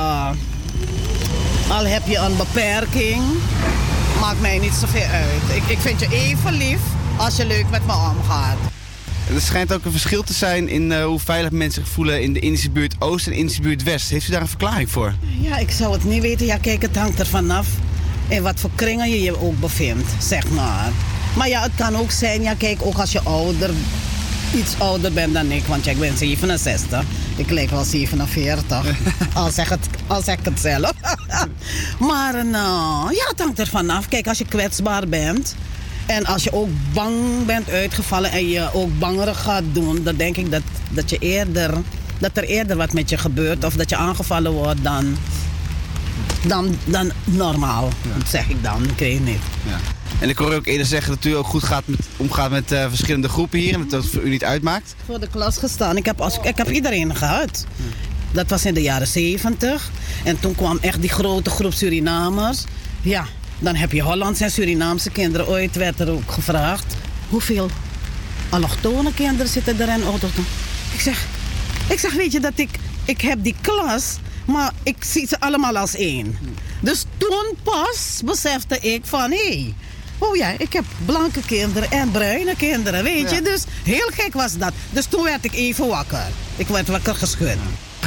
Al 1.69 1.87
heb 1.87 2.07
je 2.07 2.17
een 2.17 2.37
beperking, 2.37 3.23
maakt 4.21 4.41
mij 4.41 4.59
niet 4.59 4.75
zoveel 4.75 5.07
uit. 5.13 5.57
Ik, 5.57 5.63
ik 5.69 5.79
vind 5.79 6.01
je 6.01 6.09
even 6.11 6.53
lief 6.53 6.81
als 7.17 7.37
je 7.37 7.47
leuk 7.47 7.71
met 7.71 7.87
me 7.87 7.93
omgaat. 7.93 8.57
Er 9.35 9.41
schijnt 9.41 9.73
ook 9.73 9.85
een 9.85 9.91
verschil 9.91 10.23
te 10.23 10.33
zijn 10.33 10.69
in 10.69 10.93
eh, 10.93 11.05
hoe 11.05 11.19
veilig 11.19 11.51
mensen 11.51 11.83
zich 11.83 11.93
voelen 11.93 12.23
in 12.23 12.33
de 12.33 12.41
Indische 12.41 12.71
buurt 12.71 12.95
Oost 12.99 13.27
en 13.27 13.33
Indische 13.33 13.61
buurt 13.61 13.83
West. 13.83 14.11
Heeft 14.11 14.29
u 14.29 14.31
daar 14.31 14.41
een 14.41 14.49
verklaring 14.49 14.91
voor? 14.91 15.15
Ja, 15.41 15.57
ik 15.57 15.71
zou 15.71 15.93
het 15.93 16.05
niet 16.05 16.23
weten. 16.23 16.47
Ja, 16.47 16.57
kijk, 16.57 16.83
het 16.83 16.97
hangt 16.97 17.19
er 17.19 17.27
vanaf 17.27 17.67
in 18.29 18.43
wat 18.43 18.61
voor 18.61 18.71
kringen 18.75 19.11
je 19.11 19.23
je 19.23 19.41
ook 19.41 19.61
bevindt, 19.61 20.09
zeg 20.19 20.49
maar. 20.49 20.91
Maar 21.37 21.49
ja, 21.49 21.63
het 21.63 21.73
kan 21.75 21.97
ook 21.97 22.11
zijn, 22.11 22.43
ja, 22.43 22.55
kijk, 22.55 22.79
ook 22.83 22.99
als 22.99 23.13
je 23.13 23.21
ouder, 23.23 23.71
iets 24.55 24.75
ouder 24.79 25.13
bent 25.13 25.35
dan 25.35 25.51
ik, 25.51 25.65
want 25.65 25.85
ja, 25.85 25.91
ik 25.91 25.99
ben 25.99 26.17
67. 26.17 27.05
Ik 27.37 27.51
lijk 27.51 27.71
wel 27.71 27.85
47, 27.85 28.85
al, 29.35 29.51
zeg 29.51 29.69
het, 29.69 29.89
al 30.07 30.23
zeg 30.23 30.39
ik 30.39 30.45
het 30.45 30.61
zelf. 30.61 30.93
maar 32.09 32.35
uh, 32.35 32.53
ja, 33.11 33.27
het 33.29 33.39
hangt 33.39 33.59
er 33.59 33.67
vanaf. 33.67 34.09
Kijk, 34.09 34.27
als 34.27 34.39
je 34.39 34.47
kwetsbaar 34.47 35.09
bent 35.09 35.55
en 36.07 36.27
als 36.27 36.45
je 36.45 36.53
ook 36.53 36.69
bang 36.93 37.47
bent 37.47 37.71
uitgevallen 37.71 38.31
en 38.31 38.49
je 38.49 38.69
ook 38.73 38.99
bangerig 38.99 39.43
gaat 39.43 39.65
doen, 39.73 40.03
dan 40.03 40.17
denk 40.17 40.37
ik 40.37 40.51
dat, 40.51 40.63
dat, 40.91 41.11
je 41.11 41.19
eerder, 41.19 41.75
dat 42.19 42.37
er 42.37 42.45
eerder 42.45 42.77
wat 42.77 42.93
met 42.93 43.11
je 43.11 43.19
gebeurt 43.19 43.65
of 43.65 43.75
dat 43.75 43.91
je 43.91 43.97
aangevallen 43.97 44.53
wordt 44.53 44.83
dan, 44.83 45.17
dan, 46.47 46.77
dan 46.85 47.13
normaal, 47.25 47.89
zeg 48.27 48.49
ik 48.49 48.63
dan. 48.63 48.85
Ik 48.85 48.99
weet 48.99 49.25
niet. 49.25 49.41
Ja. 49.67 49.79
En 50.21 50.29
ik 50.29 50.39
hoor 50.39 50.55
ook 50.55 50.67
eerder 50.67 50.87
zeggen 50.87 51.15
dat 51.15 51.25
u 51.25 51.37
ook 51.37 51.47
goed 51.47 51.63
gaat 51.63 51.83
met, 51.87 51.99
omgaat 52.17 52.51
met 52.51 52.73
eh, 52.73 52.89
verschillende 52.89 53.29
groepen 53.29 53.59
hier 53.59 53.75
en 53.75 53.81
dat 53.81 53.91
dat 53.91 54.07
voor 54.07 54.23
u 54.23 54.29
niet 54.29 54.45
uitmaakt. 54.45 54.95
Voor 55.05 55.21
de 55.21 55.29
klas 55.29 55.59
gestaan. 55.59 55.97
Ik 55.97 56.07
heb, 56.07 56.21
als, 56.21 56.39
ik 56.43 56.57
heb 56.57 56.71
iedereen 56.71 57.17
gehad. 57.17 57.67
Dat 58.33 58.51
was 58.51 58.65
in 58.65 58.75
de 58.75 58.83
jaren 58.83 59.07
70. 59.07 59.91
En 60.25 60.41
toen 60.41 60.55
kwam 60.55 60.79
echt 60.81 61.01
die 61.01 61.11
grote 61.11 61.51
groep 61.51 61.73
Surinamers. 61.73 62.65
Ja, 63.03 63.27
dan 63.59 63.75
heb 63.75 63.93
je 63.93 64.03
Hollandse 64.03 64.45
en 64.45 64.51
Surinaamse 64.51 65.11
kinderen. 65.11 65.49
Ooit 65.49 65.77
werd 65.77 66.01
er 66.01 66.11
ook 66.11 66.31
gevraagd: 66.33 66.95
hoeveel 67.29 67.71
allochtone 68.49 69.15
kinderen 69.15 69.53
zitten 69.53 69.81
er 69.81 69.99
in 69.99 70.05
auto's? 70.05 70.31
Ik 70.93 71.01
zeg, 71.01 71.27
ik 71.89 71.99
zeg, 71.99 72.13
weet 72.13 72.33
je 72.33 72.41
dat 72.41 72.53
ik, 72.55 72.71
ik 73.05 73.21
heb 73.21 73.43
die 73.43 73.55
klas, 73.61 74.17
maar 74.45 74.73
ik 74.83 75.05
zie 75.05 75.27
ze 75.27 75.41
allemaal 75.41 75.77
als 75.77 75.95
één. 75.95 76.39
Dus 76.81 77.05
toen 77.17 77.57
pas 77.63 78.21
besefte 78.25 78.79
ik 78.79 79.01
van 79.05 79.31
hé. 79.31 79.37
Hey, 79.37 79.75
Oh 80.19 80.37
ja, 80.37 80.55
ik 80.59 80.73
heb 80.73 80.85
blanke 81.05 81.41
kinderen 81.41 81.91
en 81.91 82.11
bruine 82.11 82.57
kinderen, 82.57 83.05
weet 83.05 83.31
je. 83.31 83.35
Ja. 83.35 83.41
Dus 83.41 83.65
heel 83.83 84.11
gek 84.15 84.33
was 84.33 84.57
dat. 84.57 84.73
Dus 84.91 85.07
toen 85.07 85.25
werd 85.25 85.45
ik 85.45 85.55
even 85.55 85.87
wakker. 85.87 86.27
Ik 86.57 86.67
werd 86.69 86.89
wakker 86.89 87.15
geschud. 87.15 87.57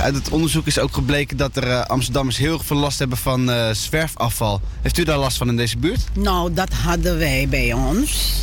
Uit 0.02 0.16
het 0.16 0.30
onderzoek 0.30 0.66
is 0.66 0.80
ook 0.80 0.94
gebleken 0.94 1.38
dat 1.38 1.56
er 1.56 1.68
eh, 1.68 1.82
Amsterdammers 1.82 2.38
heel 2.38 2.60
veel 2.60 2.78
last 2.78 3.00
hebben 3.00 3.18
van 3.18 3.52
eh, 3.52 3.72
zwerfafval. 3.72 4.62
Heeft 4.82 4.98
u 4.98 5.04
daar 5.04 5.18
last 5.18 5.38
van 5.38 5.48
in 5.48 5.58
deze 5.58 5.78
buurt? 5.78 6.00
Nou, 6.14 6.54
dat 6.54 6.74
hadden 6.74 7.18
wij 7.18 7.48
bij 7.50 7.74
ons. 7.74 8.34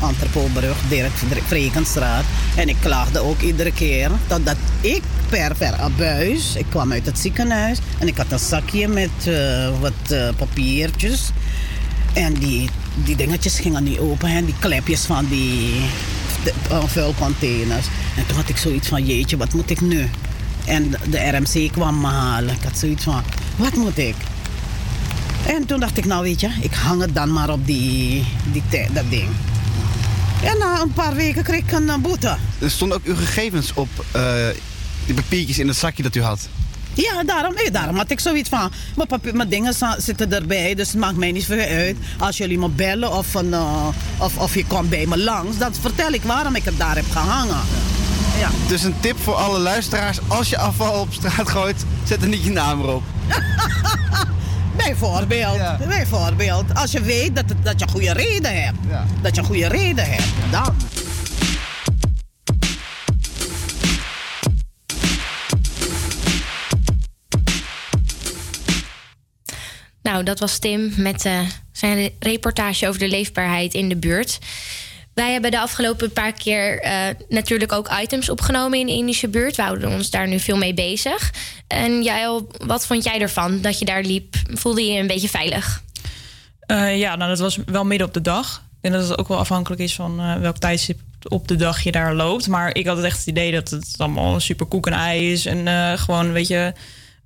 Antrepobrug, 0.00 0.76
Dirk 0.88 1.12
Vrekenstraat. 1.46 2.24
En 2.56 2.68
ik 2.68 2.76
klaagde 2.80 3.20
ook 3.20 3.40
iedere 3.40 3.72
keer 3.72 4.10
totdat 4.26 4.56
ik 4.80 5.02
per 5.28 5.54
per 5.54 5.74
abuis, 5.74 6.56
ik 6.56 6.66
kwam 6.68 6.92
uit 6.92 7.06
het 7.06 7.18
ziekenhuis 7.18 7.78
en 7.98 8.06
ik 8.06 8.16
had 8.16 8.32
een 8.32 8.38
zakje 8.38 8.88
met 8.88 9.26
eh, 9.26 9.80
wat 9.80 10.36
papiertjes. 10.36 11.30
En 12.12 12.34
die, 12.34 12.68
die 12.94 13.16
dingetjes 13.16 13.58
gingen 13.58 13.84
niet 13.84 13.98
open, 13.98 14.28
hè? 14.28 14.44
die 14.44 14.54
klepjes 14.58 15.00
van 15.00 15.26
die 15.28 15.80
uh, 16.70 16.84
vuilcontainers. 16.86 17.86
En 18.16 18.26
toen 18.26 18.36
had 18.36 18.48
ik 18.48 18.56
zoiets 18.56 18.88
van, 18.88 19.06
jeetje, 19.06 19.36
wat 19.36 19.52
moet 19.52 19.70
ik 19.70 19.80
nu? 19.80 20.08
En 20.64 20.94
de 21.10 21.18
RMC 21.18 21.72
kwam 21.72 22.00
me 22.00 22.06
halen. 22.06 22.54
Ik 22.54 22.62
had 22.62 22.78
zoiets 22.78 23.04
van, 23.04 23.22
wat 23.56 23.74
moet 23.74 23.98
ik? 23.98 24.14
En 25.46 25.66
toen 25.66 25.80
dacht 25.80 25.98
ik, 25.98 26.04
nou 26.04 26.22
weet 26.22 26.40
je, 26.40 26.50
ik 26.60 26.74
hang 26.74 27.00
het 27.00 27.14
dan 27.14 27.32
maar 27.32 27.50
op 27.50 27.66
die, 27.66 28.24
die 28.52 28.62
dat 28.92 29.10
ding. 29.10 29.28
En 30.42 30.58
na 30.58 30.80
een 30.80 30.92
paar 30.92 31.14
weken 31.14 31.42
kreeg 31.42 31.58
ik 31.58 31.72
een 31.72 31.88
eh, 31.88 31.96
boete. 31.96 32.36
Er 32.58 32.70
stonden 32.70 32.96
ook 32.96 33.04
uw 33.04 33.14
gegevens 33.14 33.72
op 33.74 33.88
eh, 34.10 34.46
die 35.06 35.14
papiertjes 35.14 35.58
in 35.58 35.68
het 35.68 35.76
zakje 35.76 36.02
dat 36.02 36.14
u 36.14 36.22
had. 36.22 36.48
Ja, 36.94 37.24
daarom, 37.24 37.54
nee, 37.54 37.70
daarom 37.70 37.96
had 37.96 38.10
ik 38.10 38.20
zoiets 38.20 38.48
van. 38.48 38.72
Mijn, 38.96 39.08
papier, 39.08 39.36
mijn 39.36 39.48
dingen 39.48 39.74
zitten 39.96 40.32
erbij, 40.32 40.74
dus 40.74 40.88
het 40.88 41.00
maakt 41.00 41.16
mij 41.16 41.32
niet 41.32 41.44
veel 41.44 41.68
uit. 41.68 41.96
Als 42.18 42.36
jullie 42.36 42.58
me 42.58 42.68
bellen 42.68 43.16
of, 43.16 43.34
een, 43.34 43.54
eh, 43.54 43.88
of, 44.18 44.36
of 44.36 44.54
je 44.54 44.66
komt 44.66 44.90
bij 44.90 45.06
me 45.06 45.18
langs, 45.18 45.58
dan 45.58 45.74
vertel 45.80 46.12
ik 46.12 46.22
waarom 46.22 46.54
ik 46.54 46.64
het 46.64 46.78
daar 46.78 46.96
heb 46.96 47.10
gehangen. 47.10 47.60
Ja. 48.38 48.50
Dus 48.68 48.82
een 48.82 48.94
tip 49.00 49.18
voor 49.18 49.34
alle 49.34 49.58
luisteraars: 49.58 50.18
als 50.28 50.48
je 50.48 50.58
afval 50.58 51.00
op 51.00 51.12
straat 51.12 51.48
gooit, 51.50 51.84
zet 52.04 52.22
er 52.22 52.28
niet 52.28 52.44
je 52.44 52.50
naam 52.50 52.80
erop. 52.80 53.02
Bijvoorbeeld, 54.76 55.58
bijvoorbeeld. 55.88 56.74
Als 56.74 56.92
je 56.92 57.00
weet 57.00 57.36
dat, 57.36 57.44
dat 57.62 57.78
je 57.80 57.84
een 57.86 57.92
goede 57.92 58.12
reden 58.12 58.62
hebt. 58.62 58.76
Dat 59.22 59.34
je 59.34 59.40
een 59.40 59.46
goede 59.46 59.68
reden 59.68 60.04
hebt, 60.10 60.24
dan. 60.50 60.74
Nou, 70.02 70.24
dat 70.24 70.38
was 70.40 70.58
Tim 70.58 70.92
met 70.96 71.24
eh, 71.24 71.40
zijn 71.72 71.94
re- 71.94 72.12
reportage 72.18 72.88
over 72.88 73.00
de 73.00 73.08
leefbaarheid 73.08 73.74
in 73.74 73.88
de 73.88 73.96
buurt. 73.96 74.38
Wij 75.14 75.32
hebben 75.32 75.50
de 75.50 75.60
afgelopen 75.60 76.12
paar 76.12 76.32
keer 76.32 76.80
eh, 76.80 77.08
natuurlijk 77.28 77.72
ook 77.72 77.90
items 78.02 78.28
opgenomen 78.28 78.78
in 78.78 78.86
de 78.86 78.92
Indische 78.92 79.28
buurt. 79.28 79.56
We 79.56 79.62
houden 79.62 79.90
ons 79.90 80.10
daar 80.10 80.28
nu 80.28 80.40
veel 80.40 80.56
mee 80.56 80.74
bezig. 80.74 81.32
En 81.66 82.02
Jael, 82.02 82.50
wat 82.66 82.86
vond 82.86 83.04
jij 83.04 83.20
ervan 83.20 83.60
dat 83.60 83.78
je 83.78 83.84
daar 83.84 84.02
liep? 84.02 84.34
Voelde 84.50 84.84
je 84.84 84.92
je 84.92 85.00
een 85.00 85.06
beetje 85.06 85.28
veilig? 85.28 85.82
Eh, 86.60 86.98
ja, 86.98 87.16
nou, 87.16 87.30
dat 87.30 87.38
was 87.38 87.58
wel 87.66 87.84
midden 87.84 88.06
op 88.06 88.14
de 88.14 88.20
dag. 88.20 88.62
En 88.80 88.92
dat 88.92 89.08
het 89.08 89.18
ook 89.18 89.28
wel 89.28 89.38
afhankelijk 89.38 89.80
is 89.80 89.94
van 89.94 90.20
eh, 90.20 90.36
welk 90.36 90.58
tijdstip 90.58 91.00
op 91.28 91.48
de 91.48 91.56
dag 91.56 91.82
je 91.82 91.92
daar 91.92 92.14
loopt. 92.14 92.48
Maar 92.48 92.74
ik 92.74 92.86
had 92.86 92.96
het 92.96 93.06
echt 93.06 93.18
het 93.18 93.26
idee 93.26 93.52
dat 93.52 93.70
het 93.70 93.94
allemaal 93.96 94.40
super 94.40 94.66
koek 94.66 94.86
en 94.86 94.92
ei 94.92 95.32
is. 95.32 95.46
En 95.46 95.98
gewoon 95.98 96.26
een 96.26 96.32
beetje 96.32 96.74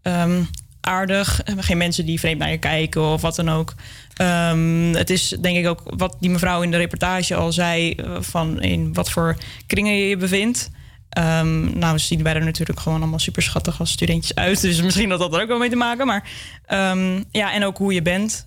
ehm, 0.02 0.42
aardig. 0.86 1.40
Geen 1.58 1.76
mensen 1.76 2.06
die 2.06 2.20
vreemd 2.20 2.38
naar 2.38 2.50
je 2.50 2.58
kijken 2.58 3.02
of 3.02 3.20
wat 3.20 3.36
dan 3.36 3.50
ook. 3.50 3.74
Ehm, 4.14 4.92
het 4.94 5.10
is 5.10 5.28
denk 5.40 5.56
ik 5.56 5.66
ook 5.66 5.82
wat 5.84 6.16
die 6.20 6.30
mevrouw 6.30 6.62
in 6.62 6.70
de 6.70 6.76
reportage 6.76 7.34
al 7.34 7.52
zei... 7.52 7.90
eh, 7.92 8.16
van 8.20 8.62
in 8.62 8.92
wat 8.94 9.10
voor 9.10 9.36
kringen 9.66 9.96
je 9.96 10.08
je 10.08 10.16
bevindt. 10.16 10.70
Ehm, 11.08 11.78
nou, 11.78 11.98
zien 11.98 12.22
wij 12.22 12.34
er 12.34 12.44
natuurlijk 12.44 12.80
gewoon 12.80 13.00
allemaal 13.00 13.18
super 13.18 13.42
schattig 13.42 13.80
als 13.80 13.90
studentjes 13.90 14.34
uit. 14.34 14.60
Dus 14.60 14.82
misschien 14.82 15.08
dat 15.08 15.18
dat 15.18 15.34
er 15.34 15.42
ook 15.42 15.48
wel 15.48 15.58
mee 15.58 15.70
te 15.70 15.76
maken. 15.76 16.06
Maar 16.06 16.28
ehm, 16.66 17.22
ja, 17.30 17.52
en 17.52 17.64
ook 17.64 17.78
hoe 17.78 17.92
je 17.94 18.02
bent. 18.02 18.46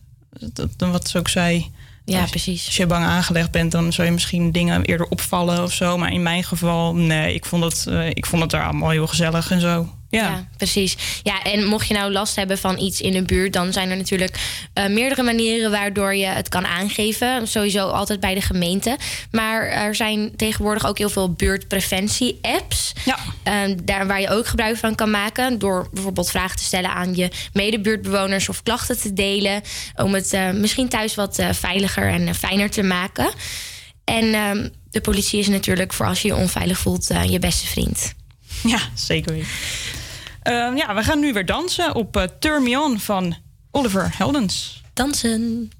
Dat, 0.53 0.69
dat- 0.77 0.89
wat 0.91 1.09
ze 1.09 1.17
ook 1.17 1.27
zei. 1.29 1.71
Ja, 2.05 2.21
Als- 2.21 2.29
precies. 2.29 2.65
Als 2.65 2.75
je 2.77 2.85
bang 2.87 3.05
aangelegd 3.05 3.51
bent, 3.51 3.71
dan 3.71 3.93
zou 3.93 4.07
je 4.07 4.13
misschien 4.13 4.51
dingen 4.51 4.83
eerder 4.83 5.07
opvallen 5.07 5.63
of 5.63 5.71
zo. 5.73 5.97
Maar 5.97 6.11
in 6.13 6.23
mijn 6.23 6.43
geval, 6.43 6.95
nee, 6.95 7.33
ik 7.33 7.45
vond 7.45 7.63
het, 7.63 7.87
eh, 7.87 8.07
ik 8.09 8.25
vond 8.25 8.41
het 8.41 8.51
daar 8.51 8.63
allemaal 8.63 8.89
heel 8.89 9.07
gezellig 9.07 9.51
en 9.51 9.61
zo. 9.61 9.89
Ja. 10.09 10.47
precies. 10.57 10.97
Ja, 11.23 11.43
en 11.43 11.65
mocht 11.65 11.87
je 11.87 11.93
nou 11.93 12.11
last 12.11 12.35
hebben 12.35 12.57
van 12.57 12.79
iets 12.79 13.01
in 13.01 13.11
de 13.11 13.21
buurt, 13.21 13.53
dan 13.53 13.73
zijn 13.73 13.89
er 13.89 13.97
natuurlijk 13.97 14.39
eh, 14.73 14.87
meerdere 14.87 15.23
manieren 15.23 15.71
waardoor 15.71 16.15
je 16.15 16.25
het 16.25 16.49
kan 16.49 16.65
aangeven. 16.65 17.47
Sowieso 17.47 17.87
altijd 17.87 18.19
bij 18.19 18.33
de 18.33 18.41
gemeente. 18.41 18.97
Maar 19.31 19.67
er 19.67 19.95
zijn 19.95 20.35
tegenwoordig 20.35 20.87
ook 20.87 20.97
heel 20.97 21.09
veel 21.09 21.33
buurtpreventie-apps. 21.33 22.93
Ja. 23.05 23.17
daar 23.83 24.07
waar 24.07 24.21
je 24.21 24.29
ook 24.29 24.47
gebruik 24.47 24.77
van 24.77 24.95
kan 24.95 25.11
maken. 25.11 25.59
Door 25.59 25.89
bijvoorbeeld 25.93 26.29
vragen 26.29 26.57
te 26.57 26.63
stellen 26.63 26.93
aan 26.93 27.15
je 27.15 27.29
medebuurtbewoners 27.53 28.49
of 28.49 28.63
klachten 28.63 28.99
te 28.99 29.13
delen. 29.13 29.61
Om 29.95 30.13
het 30.13 30.33
eh, 30.33 30.51
misschien 30.51 30.89
thuis 30.89 31.15
wat 31.15 31.37
eh, 31.37 31.49
veiliger 31.51 32.09
en 32.09 32.35
fijner 32.35 32.69
te 32.69 32.83
maken. 32.83 33.29
En 34.03 34.33
ehm, 34.33 34.69
de 34.91 35.01
politie 35.01 35.39
is 35.39 35.47
natuurlijk 35.47 35.93
voor 35.93 36.05
als 36.05 36.21
je 36.21 36.27
je 36.27 36.35
onveilig 36.35 36.77
voelt 36.77 37.07
je 37.27 37.39
beste 37.39 37.67
vriend. 37.67 38.13
Ja, 38.63 38.79
zeker 38.93 39.33
weten. 39.33 39.47
Ehm, 40.41 40.75
ja, 40.75 40.95
we 40.95 41.03
gaan 41.03 41.19
nu 41.19 41.33
weer 41.33 41.45
dansen 41.45 41.95
op 41.95 42.17
eh, 42.17 42.23
Turn 42.39 42.63
Me 42.63 42.79
On 42.79 42.99
van 42.99 43.35
Oliver 43.71 44.17
Heldens. 44.17 44.83
Dansen. 44.93 45.71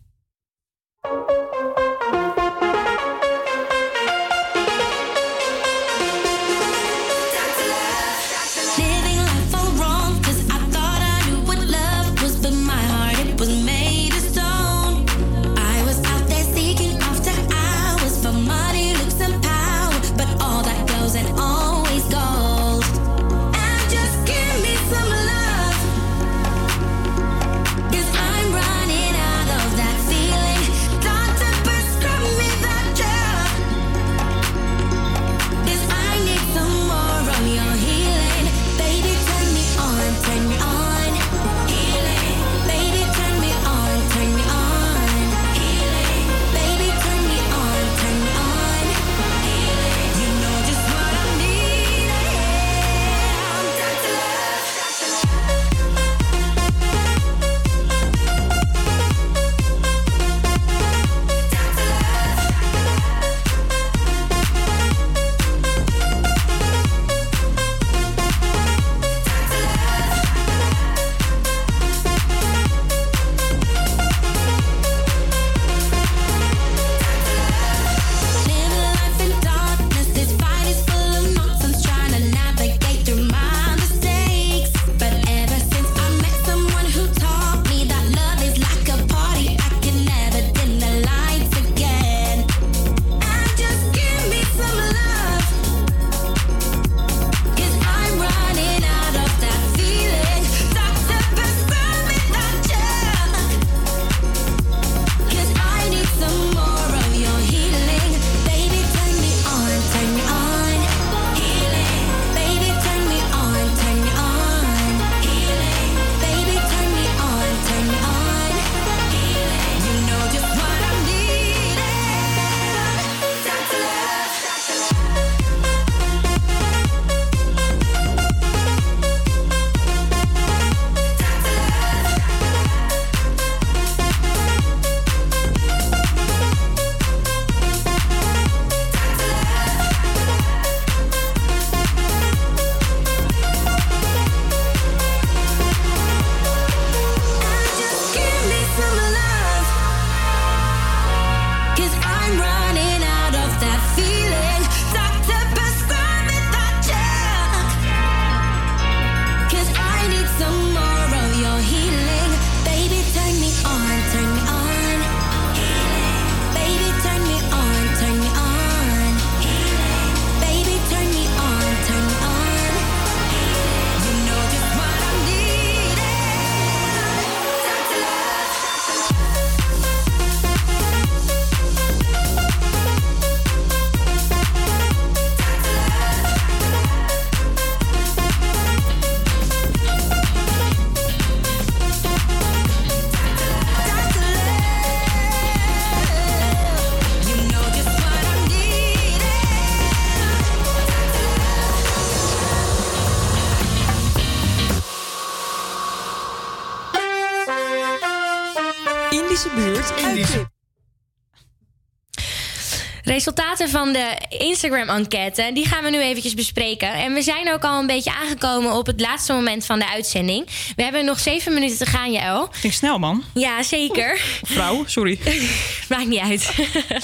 Resultaten 213.19 213.69
van 213.69 213.93
de 213.93 214.17
Instagram-enquête, 214.29 215.49
die 215.53 215.65
gaan 215.65 215.83
we 215.83 215.89
nu 215.89 216.01
eventjes 216.01 216.33
bespreken. 216.33 216.93
En 216.93 217.13
we 217.13 217.21
zijn 217.21 217.53
ook 217.53 217.63
al 217.63 217.79
een 217.79 217.87
beetje 217.87 218.13
aangekomen 218.13 218.73
op 218.73 218.85
het 218.85 218.99
laatste 218.99 219.33
moment 219.33 219.65
van 219.65 219.79
de 219.79 219.89
uitzending. 219.89 220.47
We 220.75 220.83
hebben 220.83 221.05
nog 221.05 221.19
zeven 221.19 221.53
minuten 221.53 221.77
te 221.77 221.85
gaan, 221.85 222.11
Jaël. 222.11 222.47
Ging 222.51 222.73
snel, 222.73 222.99
man. 222.99 223.23
Ja, 223.33 223.63
zeker. 223.63 224.21
Vrouw, 224.43 224.83
sorry. 224.85 225.19
Maakt 225.89 226.07
niet 226.07 226.19
uit. 226.19 226.53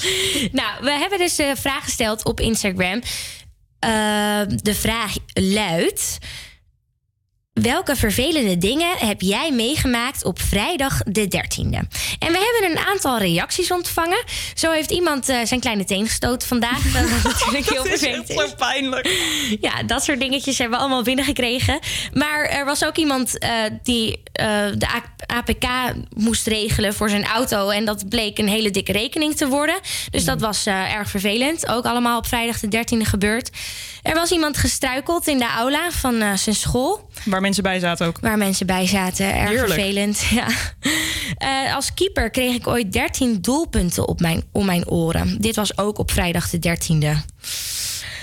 nou, 0.59 0.69
we 0.81 0.91
hebben 0.91 1.19
dus 1.19 1.35
de 1.35 1.53
vraag 1.55 1.83
gesteld 1.83 2.25
op 2.25 2.39
Instagram. 2.39 3.01
Eh, 3.79 3.91
de 4.47 4.75
vraag 4.75 5.13
luidt... 5.33 6.17
Welke 7.61 7.95
vervelende 7.95 8.57
dingen 8.57 8.97
heb 8.97 9.21
jij 9.21 9.51
meegemaakt 9.51 10.23
op 10.23 10.41
vrijdag 10.41 11.03
de 11.03 11.21
13e? 11.21 11.87
En 12.19 12.31
we 12.31 12.59
hebben 12.59 12.71
een 12.71 12.85
aantal 12.85 13.17
reacties 13.17 13.71
ontvangen. 13.71 14.23
Zo 14.53 14.71
heeft 14.71 14.91
iemand 14.91 15.29
eh, 15.29 15.37
zijn 15.43 15.59
kleine 15.59 15.83
teen 15.83 16.05
gestoten 16.05 16.47
vandaag. 16.47 16.81
Dat 16.93 17.09
was 17.09 17.23
natuurlijk 17.33 17.69
heel 17.69 17.83
Dat 17.83 18.29
is 18.29 18.35
zo 18.35 18.55
pijnlijk. 18.57 19.09
Ja, 19.61 19.83
dat 19.83 20.03
soort 20.03 20.19
dingetjes 20.19 20.57
hebben 20.57 20.77
we 20.77 20.83
allemaal 20.83 21.03
binnengekregen. 21.03 21.79
Maar 22.13 22.45
er 22.45 22.65
was 22.65 22.85
ook 22.85 22.95
iemand 22.95 23.37
eh, 23.37 23.51
die 23.83 24.21
eh, 24.31 24.65
de 24.77 24.87
APK 25.25 25.93
moest 26.15 26.47
regelen 26.47 26.93
voor 26.93 27.09
zijn 27.09 27.25
auto. 27.25 27.69
En 27.69 27.85
dat 27.85 28.09
bleek 28.09 28.37
een 28.37 28.49
hele 28.49 28.71
dikke 28.71 28.91
rekening 28.91 29.35
te 29.35 29.47
worden. 29.47 29.75
Dus 30.09 30.25
dat 30.25 30.41
was 30.41 30.65
erg 30.65 31.09
vervelend. 31.09 31.67
Ook 31.67 31.85
allemaal 31.85 32.17
op 32.17 32.27
vrijdag 32.27 32.59
de 32.59 32.77
13e 32.77 33.01
gebeurd. 33.01 33.49
Er 34.01 34.13
was 34.13 34.31
iemand 34.31 34.57
gestruikeld 34.57 35.27
in 35.27 35.37
de 35.37 35.47
aula 35.47 35.91
van 35.91 36.37
zijn 36.37 36.55
school. 36.55 37.04
Waar 37.23 37.41
mensen 37.41 37.63
bij 37.63 37.79
zaten 37.79 38.07
ook. 38.07 38.19
Waar 38.21 38.37
mensen 38.37 38.65
bij 38.65 38.87
zaten. 38.87 39.35
Erg 39.35 39.49
Heerlijk. 39.49 39.73
vervelend. 39.73 40.23
Ja. 40.35 40.47
Eh, 41.37 41.75
als 41.75 41.93
keeper 41.93 42.29
kreeg 42.29 42.55
ik 42.55 42.67
ooit 42.67 42.91
13 42.91 43.41
doelpunten 43.41 44.07
op 44.07 44.19
mijn, 44.19 44.43
om 44.51 44.65
mijn 44.65 44.87
oren. 44.87 45.41
Dit 45.41 45.55
was 45.55 45.77
ook 45.77 45.97
op 45.97 46.11
vrijdag 46.11 46.49
de 46.49 46.77
13e. 46.77 47.07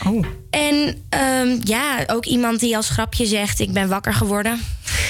Oh. 0.07 0.27
En 0.51 1.05
ehm, 1.09 1.59
ja, 1.65 2.05
ook 2.07 2.25
iemand 2.25 2.61
die 2.61 2.77
als 2.77 2.89
grapje 2.89 3.27
zegt: 3.27 3.61
Ik 3.61 3.73
ben 3.73 3.89
wakker 3.89 4.15
geworden. 4.15 4.61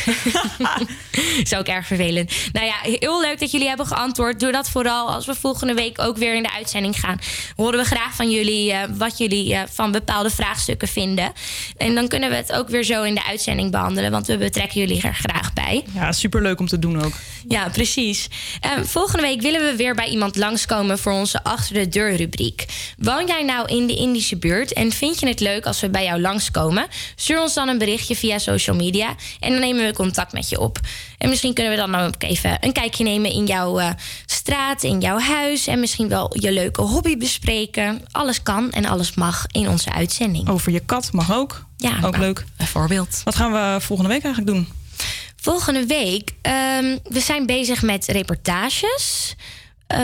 is 1.44 1.54
ook 1.54 1.66
erg 1.66 1.86
vervelend. 1.86 2.32
Nou 2.52 2.66
ja, 2.66 2.74
heel 2.82 3.20
leuk 3.20 3.40
dat 3.40 3.50
jullie 3.50 3.68
hebben 3.68 3.86
geantwoord. 3.86 4.40
Doe 4.40 4.52
dat 4.52 4.70
vooral 4.70 5.08
als 5.08 5.26
we 5.26 5.34
volgende 5.34 5.74
week 5.74 6.00
ook 6.00 6.16
weer 6.16 6.34
in 6.34 6.42
de 6.42 6.52
uitzending 6.52 7.00
gaan. 7.00 7.18
Horen 7.56 7.78
we 7.78 7.84
graag 7.84 8.14
van 8.14 8.30
jullie 8.30 8.72
eh, 8.72 8.88
wat 8.96 9.18
jullie 9.18 9.54
eh, 9.54 9.62
van 9.70 9.92
bepaalde 9.92 10.30
vraagstukken 10.30 10.88
vinden. 10.88 11.32
En 11.76 11.94
dan 11.94 12.08
kunnen 12.08 12.30
we 12.30 12.36
het 12.36 12.52
ook 12.52 12.68
weer 12.68 12.84
zo 12.84 13.02
in 13.02 13.14
de 13.14 13.24
uitzending 13.24 13.70
behandelen. 13.70 14.10
Want 14.10 14.26
we 14.26 14.36
betrekken 14.38 14.80
jullie 14.80 15.02
er 15.02 15.14
graag 15.14 15.52
bij. 15.52 15.84
Ja, 15.94 16.12
superleuk 16.12 16.60
om 16.60 16.66
te 16.66 16.78
doen 16.78 17.04
ook. 17.04 17.12
Ja, 17.48 17.68
precies. 17.68 18.28
Eh, 18.60 18.70
volgende 18.82 19.22
week 19.22 19.40
willen 19.40 19.60
we 19.60 19.76
weer 19.76 19.94
bij 19.94 20.08
iemand 20.08 20.36
langskomen 20.36 20.98
voor 20.98 21.12
onze 21.12 21.44
Achter 21.44 21.74
de 21.74 21.88
Deur 21.88 22.16
rubriek. 22.16 22.66
Woon 22.98 23.26
jij 23.26 23.42
nou 23.42 23.68
in 23.68 23.86
de 23.86 23.96
Indische 23.96 24.36
buurt 24.36 24.72
en 24.72 24.92
vind 24.92 25.20
je 25.20 25.26
het 25.26 25.40
leuk 25.40 25.66
als 25.66 25.80
we 25.80 25.90
bij 25.90 26.04
jou 26.04 26.20
langskomen? 26.20 26.86
Stuur 27.14 27.40
ons 27.40 27.54
dan 27.54 27.68
een 27.68 27.78
berichtje 27.78 28.16
via 28.16 28.38
social 28.38 28.76
media 28.76 29.14
en 29.40 29.50
dan 29.50 29.60
nemen 29.60 29.81
we 29.81 29.81
contact 29.90 30.32
met 30.32 30.48
je 30.48 30.60
op. 30.60 30.78
En 31.18 31.28
misschien 31.28 31.54
kunnen 31.54 31.72
we 31.72 31.78
dan 31.78 31.94
ook 31.94 32.22
even 32.22 32.56
een 32.60 32.72
kijkje 32.72 33.04
nemen 33.04 33.32
in 33.32 33.46
jouw 33.46 33.78
eh, 33.78 33.90
straat, 34.26 34.82
in 34.82 35.00
jouw 35.00 35.18
huis 35.18 35.66
en 35.66 35.80
misschien 35.80 36.08
wel 36.08 36.36
je 36.38 36.52
leuke 36.52 36.82
hobby 36.82 37.16
bespreken. 37.16 38.02
Alles 38.10 38.42
kan 38.42 38.72
en 38.72 38.84
alles 38.84 39.14
mag 39.14 39.46
in 39.50 39.68
onze 39.68 39.92
uitzending. 39.92 40.48
Over 40.48 40.72
je 40.72 40.80
kat 40.80 41.12
mag 41.12 41.32
ook. 41.32 41.64
Ja, 41.76 41.94
ook 41.94 42.00
nou, 42.00 42.18
leuk. 42.18 42.44
Bijvoorbeeld. 42.56 43.20
Wat 43.24 43.36
gaan 43.36 43.52
we 43.52 43.80
volgende 43.80 44.10
week 44.10 44.24
eigenlijk 44.24 44.54
doen? 44.54 44.68
Volgende 45.36 45.86
week, 45.86 46.30
ehm, 46.42 46.98
we 47.04 47.20
zijn 47.20 47.46
bezig 47.46 47.82
met 47.82 48.06
reportages. 48.06 49.34
Eh, 49.92 49.98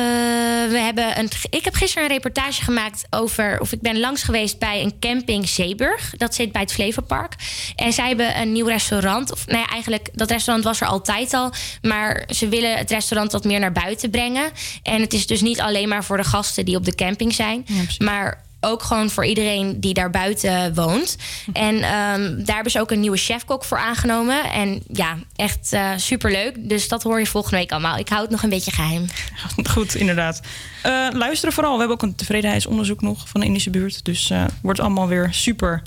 we 0.70 0.78
hebben 0.78 1.18
een, 1.18 1.28
ik 1.50 1.64
heb 1.64 1.74
gisteren 1.74 2.04
een 2.04 2.14
reportage 2.14 2.62
gemaakt 2.62 3.06
over... 3.10 3.60
of 3.60 3.72
ik 3.72 3.80
ben 3.80 4.00
langs 4.00 4.22
geweest 4.22 4.58
bij 4.58 4.82
een 4.82 4.98
camping 5.00 5.48
Zeeburg. 5.48 6.14
Dat 6.16 6.34
zit 6.34 6.52
bij 6.52 6.60
het 6.60 6.72
Flevopark. 6.72 7.34
En 7.76 7.92
zij 7.92 8.08
hebben 8.08 8.40
een 8.40 8.52
nieuw 8.52 8.66
restaurant. 8.66 9.32
Of 9.32 9.46
nou 9.46 9.58
ja, 9.58 9.66
eigenlijk, 9.66 10.08
dat 10.12 10.30
restaurant 10.30 10.64
was 10.64 10.80
er 10.80 10.86
altijd 10.86 11.34
al. 11.34 11.52
Maar 11.82 12.28
ze 12.34 12.48
willen 12.48 12.76
het 12.76 12.90
restaurant 12.90 13.32
wat 13.32 13.44
meer 13.44 13.60
naar 13.60 13.72
buiten 13.72 14.10
brengen. 14.10 14.50
En 14.82 15.00
het 15.00 15.12
is 15.12 15.26
dus 15.26 15.40
niet 15.40 15.60
alleen 15.60 15.88
maar 15.88 16.04
voor 16.04 16.16
de 16.16 16.24
gasten 16.24 16.64
die 16.64 16.76
op 16.76 16.84
de 16.84 16.94
camping 16.94 17.34
zijn. 17.34 17.66
maar 17.98 18.46
ook 18.68 18.82
gewoon 18.82 19.10
voor 19.10 19.26
iedereen 19.26 19.80
die 19.80 19.94
daar 19.94 20.10
buiten 20.10 20.74
woont. 20.74 21.16
En 21.52 21.74
ehm, 21.74 22.44
daar 22.44 22.54
hebben 22.54 22.72
ze 22.72 22.80
ook 22.80 22.90
een 22.90 23.00
nieuwe 23.00 23.16
chefkok 23.16 23.64
voor 23.64 23.78
aangenomen. 23.78 24.44
En 24.44 24.82
ja, 24.92 25.16
echt 25.36 25.72
eh, 25.72 25.90
superleuk. 25.96 26.68
Dus 26.68 26.88
dat 26.88 27.02
hoor 27.02 27.18
je 27.18 27.26
volgende 27.26 27.56
week 27.56 27.72
allemaal. 27.72 27.98
Ik 27.98 28.08
hou 28.08 28.22
het 28.22 28.30
nog 28.30 28.42
een 28.42 28.48
beetje 28.48 28.70
geheim. 28.70 29.06
Goed, 29.70 29.94
inderdaad. 29.94 30.40
Eh, 30.82 31.08
luisteren 31.12 31.54
vooral. 31.54 31.72
We 31.72 31.78
hebben 31.78 31.96
ook 31.96 32.02
een 32.02 32.14
tevredenheidsonderzoek 32.14 33.00
nog 33.00 33.28
van 33.28 33.40
de 33.40 33.46
Indische 33.46 33.70
buurt. 33.70 34.04
Dus 34.04 34.30
eh 34.30 34.44
wordt 34.62 34.80
allemaal 34.80 35.08
weer 35.08 35.28
super. 35.30 35.82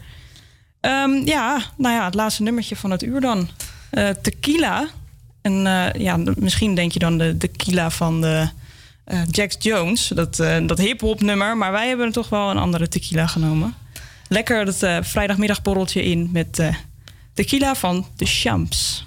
Ehm, 0.81 1.11
ja, 1.25 1.61
nou 1.77 1.95
ja, 1.95 2.05
het 2.05 2.13
laatste 2.13 2.43
nummertje 2.43 2.75
van 2.75 2.91
het 2.91 3.03
uur 3.03 3.21
dan. 3.21 3.49
Tequila. 4.21 4.87
En 5.41 5.53
ja, 5.97 6.17
misschien 6.35 6.75
denk 6.75 6.91
je 6.91 6.99
dan 6.99 7.17
de 7.17 7.37
tequila 7.37 7.89
van 7.89 8.21
de 8.21 8.49
eh, 9.11 9.21
Jax 9.31 9.55
Jones. 9.59 10.07
Dat, 10.07 10.39
eh, 10.39 10.57
dat 10.67 10.77
hip-hop 10.77 11.21
nummer. 11.21 11.57
Maar 11.57 11.71
wij 11.71 11.88
hebben 11.88 12.05
er 12.05 12.11
toch 12.11 12.29
wel 12.29 12.49
een 12.49 12.57
andere 12.57 12.88
tequila 12.88 13.27
genomen. 13.27 13.73
Lekker 14.27 14.65
het 14.65 14.83
eh, 14.83 14.97
vrijdagmiddagborreltje 15.01 16.03
in 16.03 16.29
met 16.31 16.71
tequila 17.33 17.75
van 17.75 18.05
de 18.15 18.25
Champs. 18.25 19.05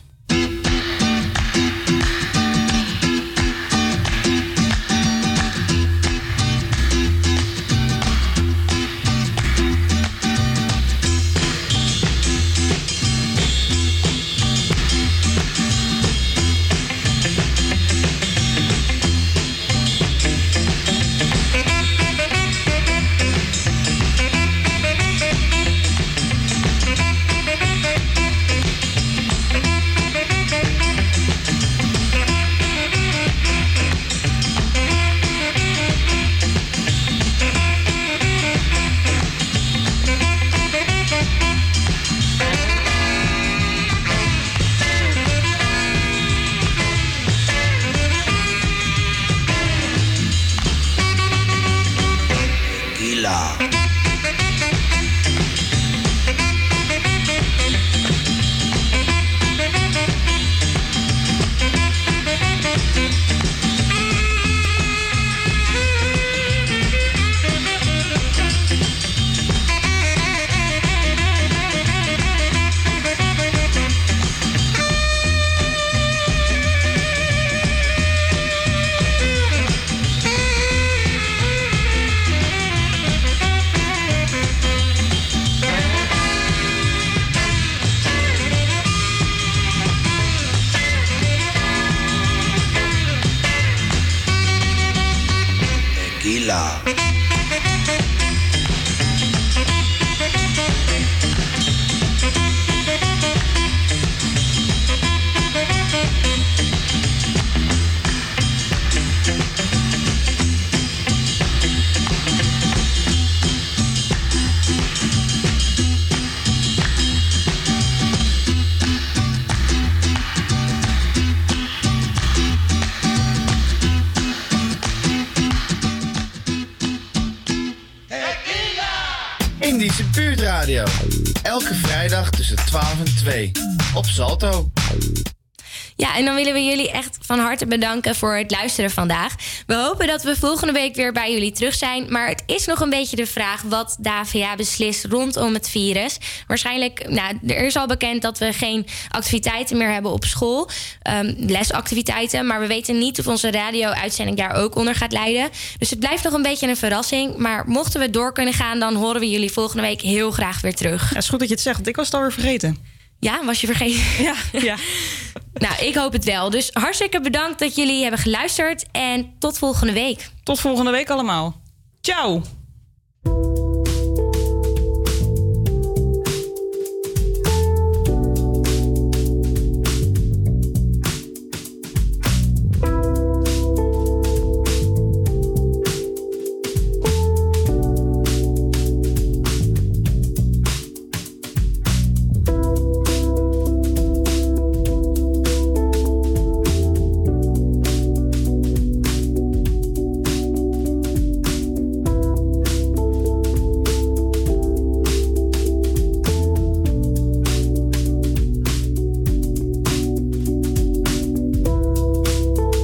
En 136.14 136.24
dan 136.24 136.34
willen 136.34 136.52
we 136.52 136.64
jullie 136.64 136.90
echt 136.90 137.18
van 137.20 137.38
harte 137.38 137.66
bedanken 137.66 138.14
voor 138.14 138.36
het 138.36 138.50
luisteren 138.50 138.90
vandaag. 138.90 139.34
We 139.66 139.74
hopen 139.74 140.06
dat 140.06 140.22
we 140.22 140.36
volgende 140.36 140.72
week 140.72 140.94
weer 140.94 141.12
bij 141.12 141.32
jullie 141.32 141.52
terug 141.52 141.74
zijn. 141.74 142.06
Maar 142.08 142.28
het 142.28 142.42
is 142.46 142.66
nog 142.66 142.80
een 142.80 142.90
beetje 142.90 143.16
de 143.16 143.26
vraag 143.26 143.62
wat 143.62 143.96
de 144.00 144.10
AVA 144.10 144.54
beslist 144.56 145.04
rondom 145.04 145.54
het 145.54 145.68
virus. 145.68 146.18
Waarschijnlijk, 146.46 147.08
nou, 147.08 147.38
er 147.46 147.64
is 147.64 147.76
al 147.76 147.86
bekend 147.86 148.22
dat 148.22 148.38
we 148.38 148.52
geen 148.52 148.86
activiteiten 149.08 149.76
meer 149.76 149.92
hebben 149.92 150.12
op 150.12 150.24
school. 150.24 150.70
Ehm, 151.02 151.34
lesactiviteiten. 151.36 152.46
Maar 152.46 152.60
we 152.60 152.66
weten 152.66 152.98
niet 152.98 153.18
of 153.18 153.26
onze 153.26 153.50
radio-uitzending 153.50 154.36
daar 154.36 154.54
ook 154.54 154.76
onder 154.76 154.94
gaat 154.94 155.12
leiden. 155.12 155.48
Dus 155.78 155.90
het 155.90 155.98
blijft 155.98 156.24
nog 156.24 156.32
een 156.32 156.42
beetje 156.42 156.68
een 156.68 156.76
verrassing. 156.76 157.36
Maar 157.36 157.64
mochten 157.66 158.00
we 158.00 158.10
door 158.10 158.32
kunnen 158.32 158.54
gaan, 158.54 158.78
dan 158.78 158.94
horen 158.94 159.20
we 159.20 159.30
jullie 159.30 159.52
volgende 159.52 159.82
week 159.82 160.00
heel 160.00 160.30
graag 160.30 160.60
weer 160.60 160.74
terug. 160.74 161.10
Ja, 161.10 161.16
is 161.16 161.28
goed 161.28 161.38
dat 161.38 161.48
je 161.48 161.54
het 161.54 161.62
zegt, 161.62 161.76
want 161.76 161.88
ik 161.88 161.96
was 161.96 162.06
het 162.06 162.14
alweer 162.14 162.32
vergeten. 162.32 162.93
Ja, 163.24 163.44
was 163.44 163.60
je 163.60 163.66
vergeten? 163.66 164.02
Ja, 164.24 164.34
ja. 164.52 164.76
nou, 165.66 165.84
ik 165.84 165.94
hoop 165.94 166.12
het 166.12 166.24
wel. 166.24 166.50
Dus 166.50 166.70
hartstikke 166.72 167.20
bedankt 167.20 167.58
dat 167.58 167.76
jullie 167.76 168.02
hebben 168.02 168.20
geluisterd. 168.20 168.84
En 168.92 169.34
tot 169.38 169.58
volgende 169.58 169.92
week. 169.92 170.30
Tot 170.42 170.60
volgende 170.60 170.90
week 170.90 171.10
allemaal. 171.10 171.60
Ciao! 172.00 172.42